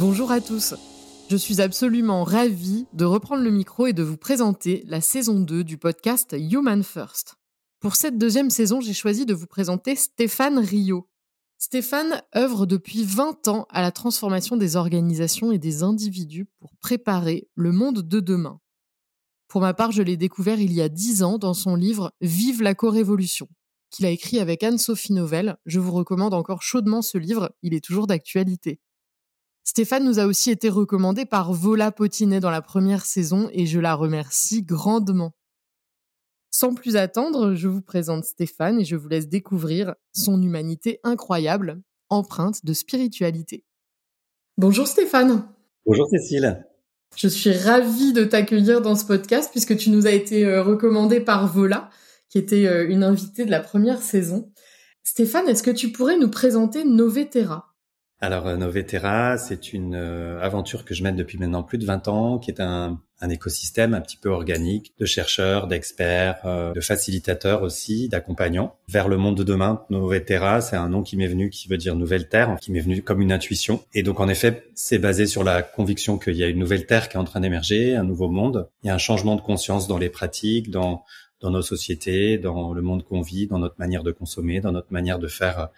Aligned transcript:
Bonjour 0.00 0.32
à 0.32 0.40
tous. 0.40 0.74
Je 1.30 1.36
suis 1.36 1.60
absolument 1.60 2.24
ravie 2.24 2.86
de 2.94 3.04
reprendre 3.04 3.44
le 3.44 3.50
micro 3.52 3.86
et 3.86 3.92
de 3.92 4.02
vous 4.02 4.16
présenter 4.16 4.82
la 4.88 5.00
saison 5.00 5.38
2 5.38 5.62
du 5.62 5.78
podcast 5.78 6.34
Human 6.36 6.82
First. 6.82 7.36
Pour 7.78 7.94
cette 7.94 8.18
deuxième 8.18 8.50
saison, 8.50 8.80
j'ai 8.80 8.92
choisi 8.92 9.24
de 9.24 9.34
vous 9.34 9.46
présenter 9.46 9.94
Stéphane 9.94 10.58
Rio. 10.58 11.08
Stéphane 11.58 12.22
œuvre 12.34 12.66
depuis 12.66 13.04
20 13.04 13.46
ans 13.46 13.66
à 13.70 13.82
la 13.82 13.92
transformation 13.92 14.56
des 14.56 14.74
organisations 14.74 15.52
et 15.52 15.58
des 15.58 15.84
individus 15.84 16.46
pour 16.58 16.74
préparer 16.80 17.46
le 17.54 17.70
monde 17.70 18.02
de 18.02 18.18
demain. 18.18 18.58
Pour 19.46 19.60
ma 19.60 19.74
part, 19.74 19.92
je 19.92 20.02
l'ai 20.02 20.16
découvert 20.16 20.58
il 20.58 20.72
y 20.72 20.82
a 20.82 20.88
10 20.88 21.22
ans 21.22 21.38
dans 21.38 21.54
son 21.54 21.76
livre 21.76 22.12
Vive 22.20 22.62
la 22.62 22.74
co-révolution, 22.74 23.48
qu'il 23.90 24.06
a 24.06 24.10
écrit 24.10 24.40
avec 24.40 24.64
Anne-Sophie 24.64 25.12
Novelle. 25.12 25.56
Je 25.66 25.78
vous 25.78 25.92
recommande 25.92 26.34
encore 26.34 26.62
chaudement 26.62 27.00
ce 27.00 27.16
livre, 27.16 27.54
il 27.62 27.74
est 27.74 27.84
toujours 27.84 28.08
d'actualité. 28.08 28.80
Stéphane 29.66 30.04
nous 30.04 30.18
a 30.18 30.26
aussi 30.26 30.50
été 30.50 30.68
recommandé 30.68 31.24
par 31.24 31.54
Vola 31.54 31.90
Potinet 31.90 32.38
dans 32.38 32.50
la 32.50 32.60
première 32.60 33.06
saison 33.06 33.48
et 33.50 33.64
je 33.64 33.80
la 33.80 33.94
remercie 33.94 34.62
grandement. 34.62 35.32
Sans 36.50 36.74
plus 36.74 36.96
attendre, 36.96 37.54
je 37.54 37.66
vous 37.66 37.80
présente 37.80 38.24
Stéphane 38.24 38.78
et 38.78 38.84
je 38.84 38.94
vous 38.94 39.08
laisse 39.08 39.26
découvrir 39.26 39.94
son 40.12 40.40
humanité 40.42 41.00
incroyable, 41.02 41.80
empreinte 42.10 42.62
de 42.62 42.74
spiritualité. 42.74 43.64
Bonjour 44.58 44.86
Stéphane. 44.86 45.48
Bonjour 45.86 46.08
Cécile. 46.10 46.66
Je 47.16 47.28
suis 47.28 47.56
ravie 47.56 48.12
de 48.12 48.24
t'accueillir 48.24 48.82
dans 48.82 48.96
ce 48.96 49.06
podcast 49.06 49.50
puisque 49.50 49.78
tu 49.78 49.88
nous 49.88 50.06
as 50.06 50.12
été 50.12 50.44
euh, 50.44 50.62
recommandé 50.62 51.20
par 51.20 51.50
Vola, 51.50 51.88
qui 52.28 52.36
était 52.36 52.66
euh, 52.66 52.86
une 52.86 53.02
invitée 53.02 53.46
de 53.46 53.50
la 53.50 53.60
première 53.60 54.02
saison. 54.02 54.52
Stéphane, 55.04 55.48
est-ce 55.48 55.62
que 55.62 55.70
tu 55.70 55.90
pourrais 55.90 56.18
nous 56.18 56.30
présenter 56.30 56.84
Novetera 56.84 57.73
alors 58.24 58.46
euh, 58.46 58.56
Novetera, 58.56 59.38
c'est 59.38 59.72
une 59.72 59.94
euh, 59.94 60.40
aventure 60.40 60.84
que 60.84 60.94
je 60.94 61.02
mène 61.02 61.16
depuis 61.16 61.38
maintenant 61.38 61.62
plus 61.62 61.78
de 61.78 61.84
20 61.84 62.08
ans, 62.08 62.38
qui 62.38 62.50
est 62.50 62.60
un, 62.60 62.98
écosystème 63.30 63.94
un 63.94 64.02
petit 64.02 64.18
peu 64.18 64.28
organique 64.28 64.92
de 64.98 65.06
chercheurs, 65.06 65.66
d'experts, 65.66 66.40
euh, 66.44 66.74
de 66.74 66.80
facilitateurs 66.82 67.62
aussi, 67.62 68.10
d'accompagnants 68.10 68.76
vers 68.86 69.08
le 69.08 69.16
monde 69.16 69.34
de 69.34 69.42
demain. 69.42 69.82
Novetera, 69.88 70.60
c'est 70.60 70.76
un 70.76 70.90
nom 70.90 71.02
qui 71.02 71.16
m'est 71.16 71.26
venu, 71.26 71.48
qui 71.48 71.66
veut 71.68 71.78
dire 71.78 71.94
nouvelle 71.94 72.28
terre, 72.28 72.54
qui 72.60 72.70
m'est 72.70 72.80
venu 72.80 73.00
comme 73.02 73.22
une 73.22 73.32
intuition. 73.32 73.82
Et 73.94 74.02
donc 74.02 74.20
en 74.20 74.28
effet, 74.28 74.66
c'est 74.74 74.98
basé 74.98 75.26
sur 75.26 75.42
la 75.42 75.62
conviction 75.62 76.18
qu'il 76.18 76.36
y 76.36 76.44
a 76.44 76.48
une 76.48 76.58
nouvelle 76.58 76.84
terre 76.84 77.08
qui 77.08 77.16
est 77.16 77.20
en 77.20 77.24
train 77.24 77.40
d'émerger, 77.40 77.96
un 77.96 78.04
nouveau 78.04 78.28
monde. 78.28 78.68
Il 78.82 78.88
y 78.88 78.90
a 78.90 78.94
un 78.94 78.98
changement 78.98 79.36
de 79.36 79.40
conscience 79.40 79.88
dans 79.88 79.96
les 79.96 80.10
pratiques, 80.10 80.70
dans 80.70 81.02
dans 81.40 81.50
nos 81.50 81.62
sociétés, 81.62 82.38
dans 82.38 82.72
le 82.72 82.82
monde 82.82 83.04
qu'on 83.04 83.20
vit, 83.20 83.46
dans 83.46 83.58
notre 83.58 83.76
manière 83.78 84.02
de 84.02 84.12
consommer, 84.12 84.60
dans 84.60 84.72
notre 84.72 84.92
manière 84.92 85.18
de 85.18 85.28
faire 85.28 85.68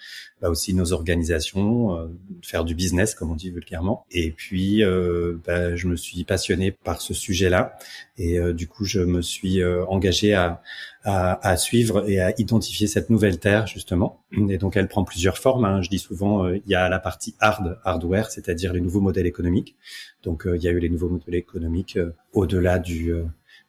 bah 0.41 0.51
aussi 0.51 0.75
nos 0.75 0.93
organisations, 0.93 1.97
euh, 1.97 2.07
faire 2.43 2.65
du 2.65 2.75
business 2.75 3.15
comme 3.15 3.31
on 3.31 3.35
dit 3.35 3.51
vulgairement. 3.51 4.05
Et 4.11 4.31
puis, 4.31 4.85
euh, 4.85 5.37
bah, 5.47 5.75
je 5.75 5.89
me 5.89 5.97
suis 5.97 6.25
passionné 6.25 6.71
par 6.73 7.01
ce 7.01 7.15
sujet-là 7.15 7.77
et 8.19 8.39
euh, 8.39 8.53
du 8.53 8.69
coup, 8.69 8.85
je 8.85 9.01
me 9.01 9.23
suis 9.23 9.63
euh, 9.63 9.85
engagé 9.87 10.35
à, 10.35 10.63
à, 11.05 11.49
à, 11.49 11.57
suivre 11.57 12.09
et 12.09 12.21
à 12.21 12.33
identifier 12.39 12.87
cette 12.87 13.11
nouvelle 13.11 13.39
terre 13.39 13.67
justement. 13.67 14.23
Et 14.49 14.59
donc, 14.59 14.77
elle 14.77 14.89
prend 14.89 15.05
plusieurs 15.05 15.39
formes. 15.39 15.65
Hein. 15.65 15.83
Je 15.83 15.89
dis 15.89 15.99
souvent, 15.99 16.49
il 16.49 16.63
y 16.67 16.75
a 16.75 16.89
la 16.89 16.99
partie 16.99 17.35
hard, 17.41 17.79
hardware, 17.85 18.31
c'est-à-dire 18.31 18.73
les 18.73 18.81
nouveaux 18.81 19.01
modèles 19.01 19.27
économiques. 19.27 19.77
Donc, 20.23 20.47
il 20.47 20.63
y 20.63 20.69
a 20.69 20.71
eu 20.71 20.81
les 20.81 20.89
nouveaux 20.89 21.09
modèles 21.09 21.37
économiques 21.37 21.99
au-delà 22.33 22.79
du 22.79 23.13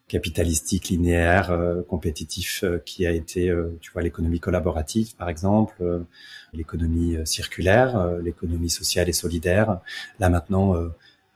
capitalistique 0.08 0.90
linéaire 0.90 1.52
euh, 1.52 1.82
compétitif 1.84 2.64
euh, 2.64 2.82
qui 2.86 3.06
a 3.06 3.12
été 3.12 3.50
euh, 3.50 3.78
tu 3.82 3.92
vois 3.92 4.02
l'économie 4.02 4.40
collaborative 4.40 5.16
par 5.16 5.30
exemple 5.30 6.06
l'économie 6.54 7.18
circulaire 7.26 8.18
l'économie 8.24 8.70
sociale 8.70 9.10
et 9.10 9.14
solidaire. 9.14 9.80
Là 10.20 10.30
maintenant 10.30 10.76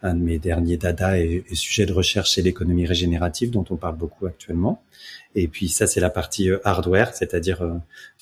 un 0.01 0.15
de 0.15 0.19
mes 0.19 0.39
derniers 0.39 0.77
dada 0.77 1.19
est, 1.19 1.53
sujet 1.53 1.85
de 1.85 1.93
recherche 1.93 2.33
c'est 2.33 2.41
l'économie 2.41 2.85
régénérative 2.85 3.51
dont 3.51 3.65
on 3.69 3.75
parle 3.75 3.97
beaucoup 3.97 4.25
actuellement. 4.25 4.81
Et 5.35 5.47
puis 5.47 5.67
ça 5.69 5.85
c'est 5.85 5.99
la 5.99 6.09
partie 6.09 6.49
hardware 6.63 7.13
c'est-à-dire 7.13 7.63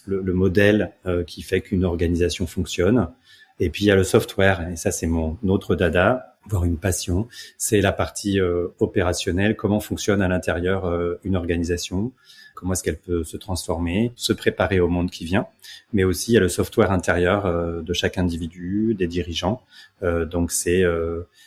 le, 0.08 0.22
le, 0.22 0.34
modèle 0.34 0.92
qui 1.28 1.42
fait 1.44 1.62
qu'une 1.62 1.86
organisation 1.86 2.48
fonctionne 2.48 3.08
et 3.60 3.70
puis 3.70 3.86
il 3.86 3.88
y 3.88 3.92
a 3.92 3.96
le 3.96 4.04
software. 4.04 4.68
Et 4.70 4.76
ça 4.76 4.92
c'est 4.92 5.08
mon 5.08 5.38
autre 5.48 5.76
dada 5.76 6.30
voire 6.48 6.66
une 6.66 6.78
passion, 6.78 7.28
c'est 7.58 7.82
la 7.82 7.92
partie 7.92 8.40
euh, 8.40 8.68
opérationnelle, 8.80 9.56
comment 9.56 9.80
fonctionne 9.80 10.22
à 10.22 10.28
l'intérieur 10.28 10.86
euh, 10.86 11.20
une 11.24 11.36
organisation, 11.36 12.12
comment 12.60 12.74
est-ce 12.74 12.84
qu'elle 12.84 12.98
peut 13.00 13.24
se 13.24 13.38
transformer, 13.38 14.12
se 14.16 14.34
préparer 14.34 14.80
au 14.80 14.90
monde 14.90 15.10
qui 15.10 15.26
vient, 15.26 15.48
mais 15.94 16.04
aussi 16.04 16.34
il 16.34 16.40
le 16.40 16.50
software 16.50 16.92
intérieur 16.92 17.46
euh, 17.46 17.82
de 17.82 17.94
chaque 17.94 18.18
individu, 18.18 18.96
des 18.98 19.08
dirigeants. 19.08 19.62
donc 20.02 20.52
c'est 20.52 20.84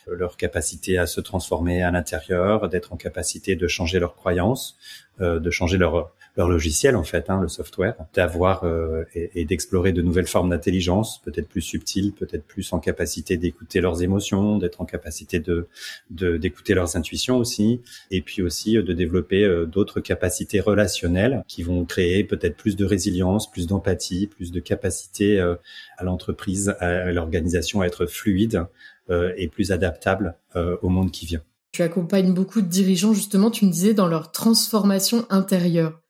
leur 0.06 0.36
capacité 0.36 0.98
à 0.98 1.06
se 1.06 1.20
transformer 1.20 1.82
à 1.82 1.90
l'intérieur, 1.90 2.68
d'être 2.68 2.92
en 2.92 2.96
capacité 2.96 3.56
de 3.56 3.66
changer 3.66 3.98
leurs 3.98 4.14
croyances, 4.14 4.76
de 5.18 5.50
changer 5.50 5.78
leur 5.78 6.12
leur 6.36 6.48
logiciel 6.48 6.96
en 6.96 7.04
fait, 7.04 7.28
hein, 7.28 7.40
le 7.40 7.48
software, 7.48 7.94
d'avoir 8.14 8.64
euh, 8.64 9.04
et, 9.14 9.44
d'explorer 9.44 9.92
de 9.92 10.00
nouvelles 10.00 10.26
formes 10.26 10.50
d'intelligence, 10.50 11.20
peut-être 11.22 11.48
plus 11.48 11.60
subtiles, 11.60 12.12
peut-être 12.12 12.44
plus 12.44 12.72
en 12.72 12.80
capacité 12.80 13.36
d'écouter 13.36 13.80
leurs 13.80 14.02
émotions, 14.02 14.56
d'être 14.58 14.80
en 14.80 14.84
capacité 14.84 15.40
de 15.40 15.68
d'écouter 16.10 16.74
leurs 16.74 16.96
intuitions 16.96 17.36
aussi, 17.36 17.80
et 18.10 18.22
puis 18.22 18.42
aussi 18.42 18.78
euh, 18.78 18.82
de 18.82 18.92
développer 18.92 19.44
euh, 19.44 19.66
d'autres 19.66 20.00
capacités 20.00 20.60
relationnelles 20.60 21.01
qui 21.48 21.62
vont 21.62 21.84
créer 21.84 22.24
peut-être 22.24 22.56
plus 22.56 22.76
de 22.76 22.84
résilience, 22.84 23.50
plus 23.50 23.66
d'empathie, 23.66 24.26
plus 24.26 24.52
de 24.52 24.60
capacité 24.60 25.40
à 25.40 26.04
l'entreprise, 26.04 26.74
à 26.80 27.12
l'organisation 27.12 27.80
à 27.80 27.86
être 27.86 28.06
fluide 28.06 28.64
et 29.10 29.48
plus 29.48 29.72
adaptable 29.72 30.36
au 30.54 30.88
monde 30.88 31.10
qui 31.10 31.26
vient. 31.26 31.42
Tu 31.72 31.82
accompagnes 31.82 32.34
beaucoup 32.34 32.60
de 32.60 32.66
dirigeants 32.66 33.14
justement, 33.14 33.50
tu 33.50 33.64
me 33.64 33.70
disais, 33.70 33.94
dans 33.94 34.06
leur 34.06 34.30
transformation 34.30 35.26
intérieure. 35.30 36.02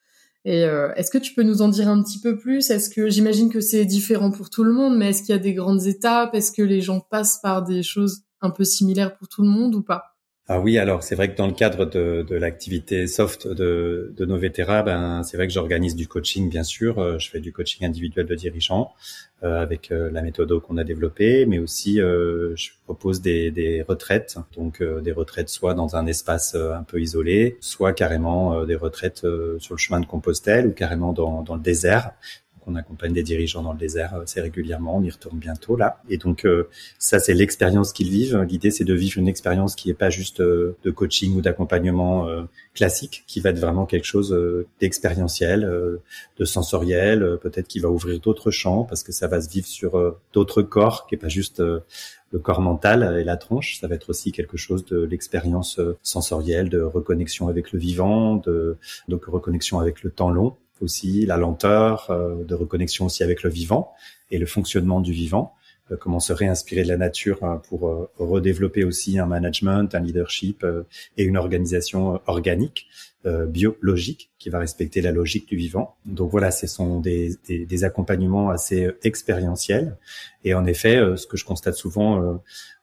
Et 0.44 0.64
euh, 0.64 0.92
est-ce 0.97 1.10
que 1.10 1.19
tu 1.19 1.34
peux 1.34 1.44
nous 1.44 1.62
en 1.62 1.69
dire 1.69 1.88
un 1.88 2.03
petit 2.03 2.19
peu 2.19 2.36
plus? 2.36 2.70
Est-ce 2.70 2.91
que 2.91 3.09
j'imagine 3.09 3.48
que 3.48 3.60
c'est 3.60 3.84
différent 3.84 4.32
pour 4.32 4.50
tout 4.50 4.64
le 4.64 4.72
monde, 4.72 4.97
mais 4.97 5.10
est-ce 5.10 5.22
qu'il 5.22 5.34
y 5.34 5.38
a 5.38 5.41
des 5.41 5.54
grandes 5.54 5.86
étapes? 5.86 6.34
Est-ce 6.34 6.50
que 6.50 6.62
les 6.62 6.80
gens 6.80 6.98
passent 6.98 7.38
par 7.41 7.62
des 7.62 7.84
choses 7.84 8.22
un 8.41 8.50
peu 8.50 8.64
similaires 8.64 9.16
pour 9.16 9.28
tout 9.28 9.42
le 9.42 9.48
monde 9.48 9.74
ou 9.76 9.82
pas? 9.82 10.11
Ah 10.48 10.60
oui, 10.60 10.76
alors 10.76 11.04
c'est 11.04 11.14
vrai 11.14 11.30
que 11.30 11.36
dans 11.36 11.47
le 11.47 11.53
cadre 11.53 11.84
de, 11.86 12.26
de 12.28 12.34
l'activité 12.34 13.06
soft 13.06 13.47
de, 13.47 14.12
de 14.16 14.25
Novetera, 14.25 14.82
ben 14.82 15.22
c'est 15.22 15.36
vrai 15.36 15.47
que 15.47 15.53
j'organise 15.53 15.94
du 15.94 16.08
coaching, 16.08 16.50
bien 16.50 16.64
sûr. 16.64 16.98
Euh, 16.98 17.16
je 17.19 17.30
fais 17.30 17.38
du 17.38 17.53
coaching 17.53 17.86
individuel 17.86 18.26
de 18.26 18.34
dirigeants 18.34 18.92
euh, 19.44 19.62
avec 19.62 19.91
euh, 19.92 20.10
la 20.10 20.20
méthode 20.22 20.56
qu'on 20.60 20.78
a 20.78 20.84
développée, 20.84 21.47
mais 21.47 21.58
aussi 21.60 22.00
euh, 22.00 22.54
je 22.56 22.70
propose 22.84 23.20
des, 23.20 23.50
des 23.53 23.82
retraites, 23.82 24.36
donc 24.56 24.82
des 24.82 25.12
retraites 25.12 25.48
soit 25.48 25.75
dans 25.75 25.94
un 25.97 26.06
espace 26.06 26.56
un 26.56 26.82
peu 26.82 27.00
isolé, 27.00 27.56
soit 27.60 27.92
carrément 27.92 28.64
des 28.64 28.76
retraites 28.76 29.26
sur 29.59 29.74
le 29.74 29.78
chemin 29.78 30.00
de 30.00 30.06
Compostelle 30.06 30.66
ou 30.66 30.72
carrément 30.72 31.12
dans, 31.12 31.42
dans 31.42 31.54
le 31.54 31.62
désert 31.62 32.12
on 32.66 32.74
accompagne 32.76 33.12
des 33.12 33.22
dirigeants 33.22 33.62
dans 33.62 33.72
le 33.72 33.78
désert 33.78 34.14
assez 34.14 34.40
régulièrement. 34.40 34.96
On 34.96 35.02
y 35.02 35.10
retourne 35.10 35.38
bientôt 35.38 35.76
là. 35.76 36.00
Et 36.09 36.16
donc 36.16 36.44
euh, 36.44 36.68
ça, 36.98 37.18
c'est 37.18 37.34
l'expérience 37.34 37.92
qu'ils 37.92 38.10
vivent. 38.10 38.41
L'idée, 38.48 38.70
c'est 38.70 38.84
de 38.84 38.94
vivre 38.94 39.18
une 39.18 39.28
expérience 39.28 39.74
qui 39.74 39.91
est 39.91 39.94
pas 39.94 40.10
juste 40.10 40.41
euh, 40.41 40.76
de 40.84 40.91
coaching 40.91 41.34
ou 41.34 41.41
d'accompagnement 41.41 42.28
euh, 42.28 42.42
classique, 42.74 43.24
qui 43.26 43.41
va 43.41 43.50
être 43.50 43.59
vraiment 43.59 43.86
quelque 43.86 44.04
chose 44.04 44.36
d'expérientiel, 44.80 45.70
de 46.38 46.44
sensoriel, 46.44 47.38
peut-être 47.42 47.68
qui 47.68 47.80
va 47.80 47.91
ouvrir 47.91 48.18
d'autres 48.20 48.50
champs 48.50 48.84
parce 48.84 49.03
que 49.03 49.12
ça 49.12 49.28
va 49.28 49.41
se 49.41 49.50
vivre 49.50 49.66
sur 49.66 50.16
d'autres 50.32 50.62
corps, 50.62 51.06
qui 51.06 51.16
est 51.16 51.18
pas 51.18 51.28
juste 51.28 51.60
le 51.60 52.38
corps 52.38 52.62
mental 52.62 53.18
et 53.20 53.24
la 53.24 53.36
tronche. 53.36 53.78
Ça 53.78 53.88
va 53.88 53.94
être 53.94 54.08
aussi 54.08 54.32
quelque 54.32 54.56
chose 54.56 54.86
de 54.86 55.03
l'expérience 55.03 55.80
sensorielle, 56.03 56.70
de 56.70 56.80
reconnexion 56.80 57.48
avec 57.48 57.72
le 57.72 57.78
vivant, 57.78 58.36
de 58.36 58.78
donc 59.08 59.24
reconnexion 59.26 59.78
avec 59.78 60.03
le 60.03 60.10
temps 60.10 60.30
long 60.30 60.56
aussi, 60.82 61.26
la 61.26 61.36
lenteur, 61.36 62.10
euh, 62.10 62.44
de 62.44 62.54
reconnexion 62.54 63.06
aussi 63.06 63.22
avec 63.22 63.42
le 63.42 63.50
vivant 63.50 63.92
et 64.30 64.38
le 64.38 64.46
fonctionnement 64.46 65.00
du 65.00 65.12
vivant. 65.12 65.54
Comment 66.00 66.21
se 66.21 66.33
réinspirer 66.33 66.83
de 66.83 66.89
la 66.89 66.97
nature 66.97 67.42
hein, 67.42 67.60
pour 67.68 68.10
redévelopper 68.18 68.84
aussi 68.84 69.18
un 69.18 69.27
management, 69.27 69.94
un 69.94 70.00
leadership 70.00 70.65
et 71.16 71.24
une 71.24 71.36
organisation 71.36 72.21
organique. 72.27 72.89
biologique 73.24 74.30
qui 74.39 74.50
va 74.50 74.59
respecter 74.59 75.00
la 75.00 75.12
logique 75.12 75.47
du 75.47 75.56
vivant. 75.56 75.94
Donc 76.04 76.30
voilà, 76.33 76.50
ce 76.50 76.66
sont 76.66 76.98
des, 76.98 77.36
des, 77.47 77.66
des 77.66 77.84
accompagnements 77.84 78.50
assez 78.50 78.91
expérientiels. 79.04 79.97
Et 80.44 80.54
en 80.54 80.66
effet, 80.66 80.98
ce 81.16 81.27
que 81.28 81.36
je 81.36 81.44
constate 81.44 81.77
souvent 81.77 82.41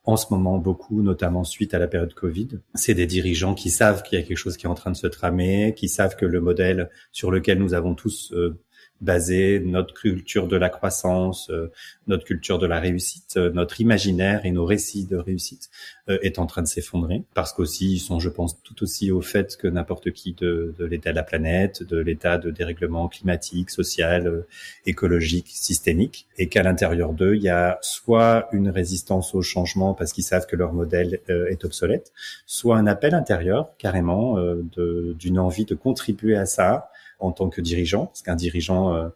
en 0.09 0.17
ce 0.17 0.25
moment 0.31 0.57
beaucoup, 0.57 1.01
notamment 1.01 1.43
suite 1.43 1.73
à 1.73 1.79
la 1.79 1.87
période 1.87 2.13
Covid. 2.13 2.47
C'est 2.73 2.95
des 2.95 3.05
dirigeants 3.05 3.53
qui 3.53 3.69
savent 3.69 4.01
qu'il 4.01 4.17
y 4.19 4.21
a 4.21 4.25
quelque 4.25 4.37
chose 4.37 4.57
qui 4.57 4.65
est 4.65 4.69
en 4.69 4.75
train 4.75 4.91
de 4.91 4.97
se 4.97 5.07
tramer, 5.07 5.73
qui 5.75 5.87
savent 5.87 6.15
que 6.15 6.25
le 6.25 6.41
modèle 6.41 6.89
sur 7.11 7.29
lequel 7.31 7.59
nous 7.59 7.73
avons 7.73 7.93
tous 7.93 8.31
euh, 8.33 8.59
basé 9.01 9.61
notre 9.65 9.93
culture 9.93 10.47
de 10.47 10.57
la 10.57 10.69
croissance, 10.69 11.49
euh, 11.49 11.71
notre 12.07 12.25
culture 12.25 12.59
de 12.59 12.67
la 12.67 12.79
réussite, 12.79 13.37
euh, 13.37 13.49
notre 13.51 13.79
imaginaire 13.79 14.45
et 14.45 14.51
nos 14.51 14.65
récits 14.65 15.05
de 15.05 15.15
réussite 15.15 15.69
euh, 16.09 16.17
est 16.21 16.37
en 16.37 16.45
train 16.45 16.61
de 16.61 16.67
s'effondrer. 16.67 17.23
Parce 17.33 17.53
qu'aussi 17.53 17.93
ils 17.93 17.99
sont, 17.99 18.19
je 18.19 18.29
pense, 18.29 18.61
tout 18.61 18.83
aussi 18.83 19.11
au 19.11 19.21
fait 19.21 19.55
que 19.57 19.67
n'importe 19.67 20.11
qui 20.11 20.33
de, 20.33 20.75
de 20.77 20.85
l'état 20.85 21.11
de 21.11 21.15
la 21.15 21.23
planète, 21.23 21.83
de 21.83 21.97
l'état 21.97 22.37
de 22.37 22.51
dérèglement 22.51 23.07
climatique, 23.07 23.69
social, 23.69 24.45
écologique, 24.85 25.47
systémique, 25.47 26.27
et 26.37 26.49
qu'à 26.49 26.63
l'intérieur 26.63 27.13
d'eux 27.13 27.35
il 27.35 27.43
y 27.43 27.49
a 27.49 27.77
soit 27.81 28.49
une 28.51 28.69
résistance 28.69 29.33
au 29.33 29.41
changement 29.41 29.93
parce 29.93 30.13
qu'ils 30.13 30.23
savent 30.23 30.45
que 30.45 30.55
leur 30.55 30.73
modèle 30.73 31.19
est 31.27 31.63
obsolète, 31.63 32.11
soit 32.45 32.77
un 32.77 32.87
appel 32.87 33.13
intérieur 33.13 33.75
carrément 33.77 34.37
d'une 34.75 35.39
envie 35.39 35.65
de 35.65 35.75
contribuer 35.75 36.35
à 36.35 36.45
ça 36.45 36.89
en 37.19 37.31
tant 37.31 37.49
que 37.49 37.61
dirigeant, 37.61 38.07
parce 38.07 38.21
qu'un 38.21 38.35
dirigeant 38.35 38.95
euh, 38.95 39.09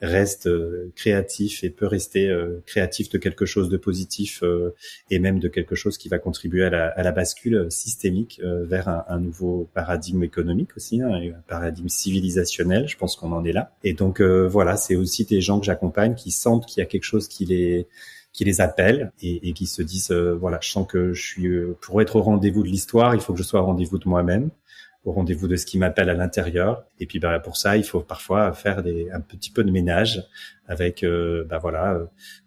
reste 0.00 0.46
euh, 0.46 0.92
créatif 0.94 1.64
et 1.64 1.70
peut 1.70 1.86
rester 1.86 2.28
euh, 2.28 2.62
créatif 2.66 3.08
de 3.08 3.18
quelque 3.18 3.46
chose 3.46 3.68
de 3.68 3.76
positif 3.76 4.44
et 5.10 5.18
même 5.18 5.40
de 5.40 5.48
quelque 5.48 5.74
chose 5.74 5.98
qui 5.98 6.08
va 6.08 6.18
contribuer 6.18 6.64
à 6.64 6.70
la, 6.70 6.86
à 6.86 7.02
la 7.02 7.10
bascule 7.10 7.66
systémique 7.70 8.40
vers 8.44 8.88
un, 8.88 9.04
un, 9.08 9.18
nouveau 9.18 9.68
paradigme 9.74 10.22
économique 10.22 10.76
aussi, 10.76 11.02
hein, 11.02 11.10
un 11.10 11.42
paradigme 11.48 11.88
civilisationnel. 11.88 12.86
Je 12.86 12.96
pense 12.96 13.16
qu'on 13.16 13.32
en 13.32 13.44
est 13.44 13.52
là. 13.52 13.72
Et 13.82 13.92
donc 13.92 14.20
voilà, 14.20 14.76
c'est 14.76 14.94
aussi 14.94 15.24
des 15.24 15.40
gens 15.40 15.58
que 15.58 15.66
j'accompagne 15.66 16.14
qui 16.14 16.30
sentent 16.30 16.66
qu'il 16.66 16.80
y 16.80 16.84
a 16.84 16.86
quelque 16.86 17.04
chose 17.04 17.26
qui 17.26 17.44
les 17.44 17.88
qui 18.32 18.44
les 18.44 18.60
appelle 18.60 19.10
et, 19.20 19.48
et 19.48 19.52
qui 19.52 19.66
se 19.66 19.82
disent 19.82 20.12
voilà, 20.12 20.60
je 20.62 20.70
sens 20.70 20.86
que 20.86 21.12
je 21.12 21.20
suis 21.20 21.48
pour 21.80 22.00
être 22.00 22.14
au 22.14 22.22
rendez-vous 22.22 22.62
de 22.62 22.68
l'histoire, 22.68 23.16
il 23.16 23.20
faut 23.20 23.32
que 23.32 23.38
je 23.40 23.44
sois 23.44 23.60
au 23.60 23.64
rendez-vous 23.64 23.98
de 23.98 24.08
moi-même 24.08 24.50
au 25.08 25.12
rendez-vous 25.12 25.48
de 25.48 25.56
ce 25.56 25.64
qui 25.64 25.78
m'appelle 25.78 26.10
à 26.10 26.14
l'intérieur. 26.14 26.84
Et 27.00 27.06
puis 27.06 27.18
bah, 27.18 27.40
pour 27.40 27.56
ça, 27.56 27.78
il 27.78 27.84
faut 27.84 28.00
parfois 28.00 28.52
faire 28.52 28.82
des, 28.82 29.10
un 29.10 29.20
petit 29.20 29.50
peu 29.50 29.64
de 29.64 29.70
ménage 29.70 30.22
avec 30.66 31.02
euh, 31.02 31.44
bah, 31.48 31.58
voilà 31.58 31.94
euh, 31.94 32.04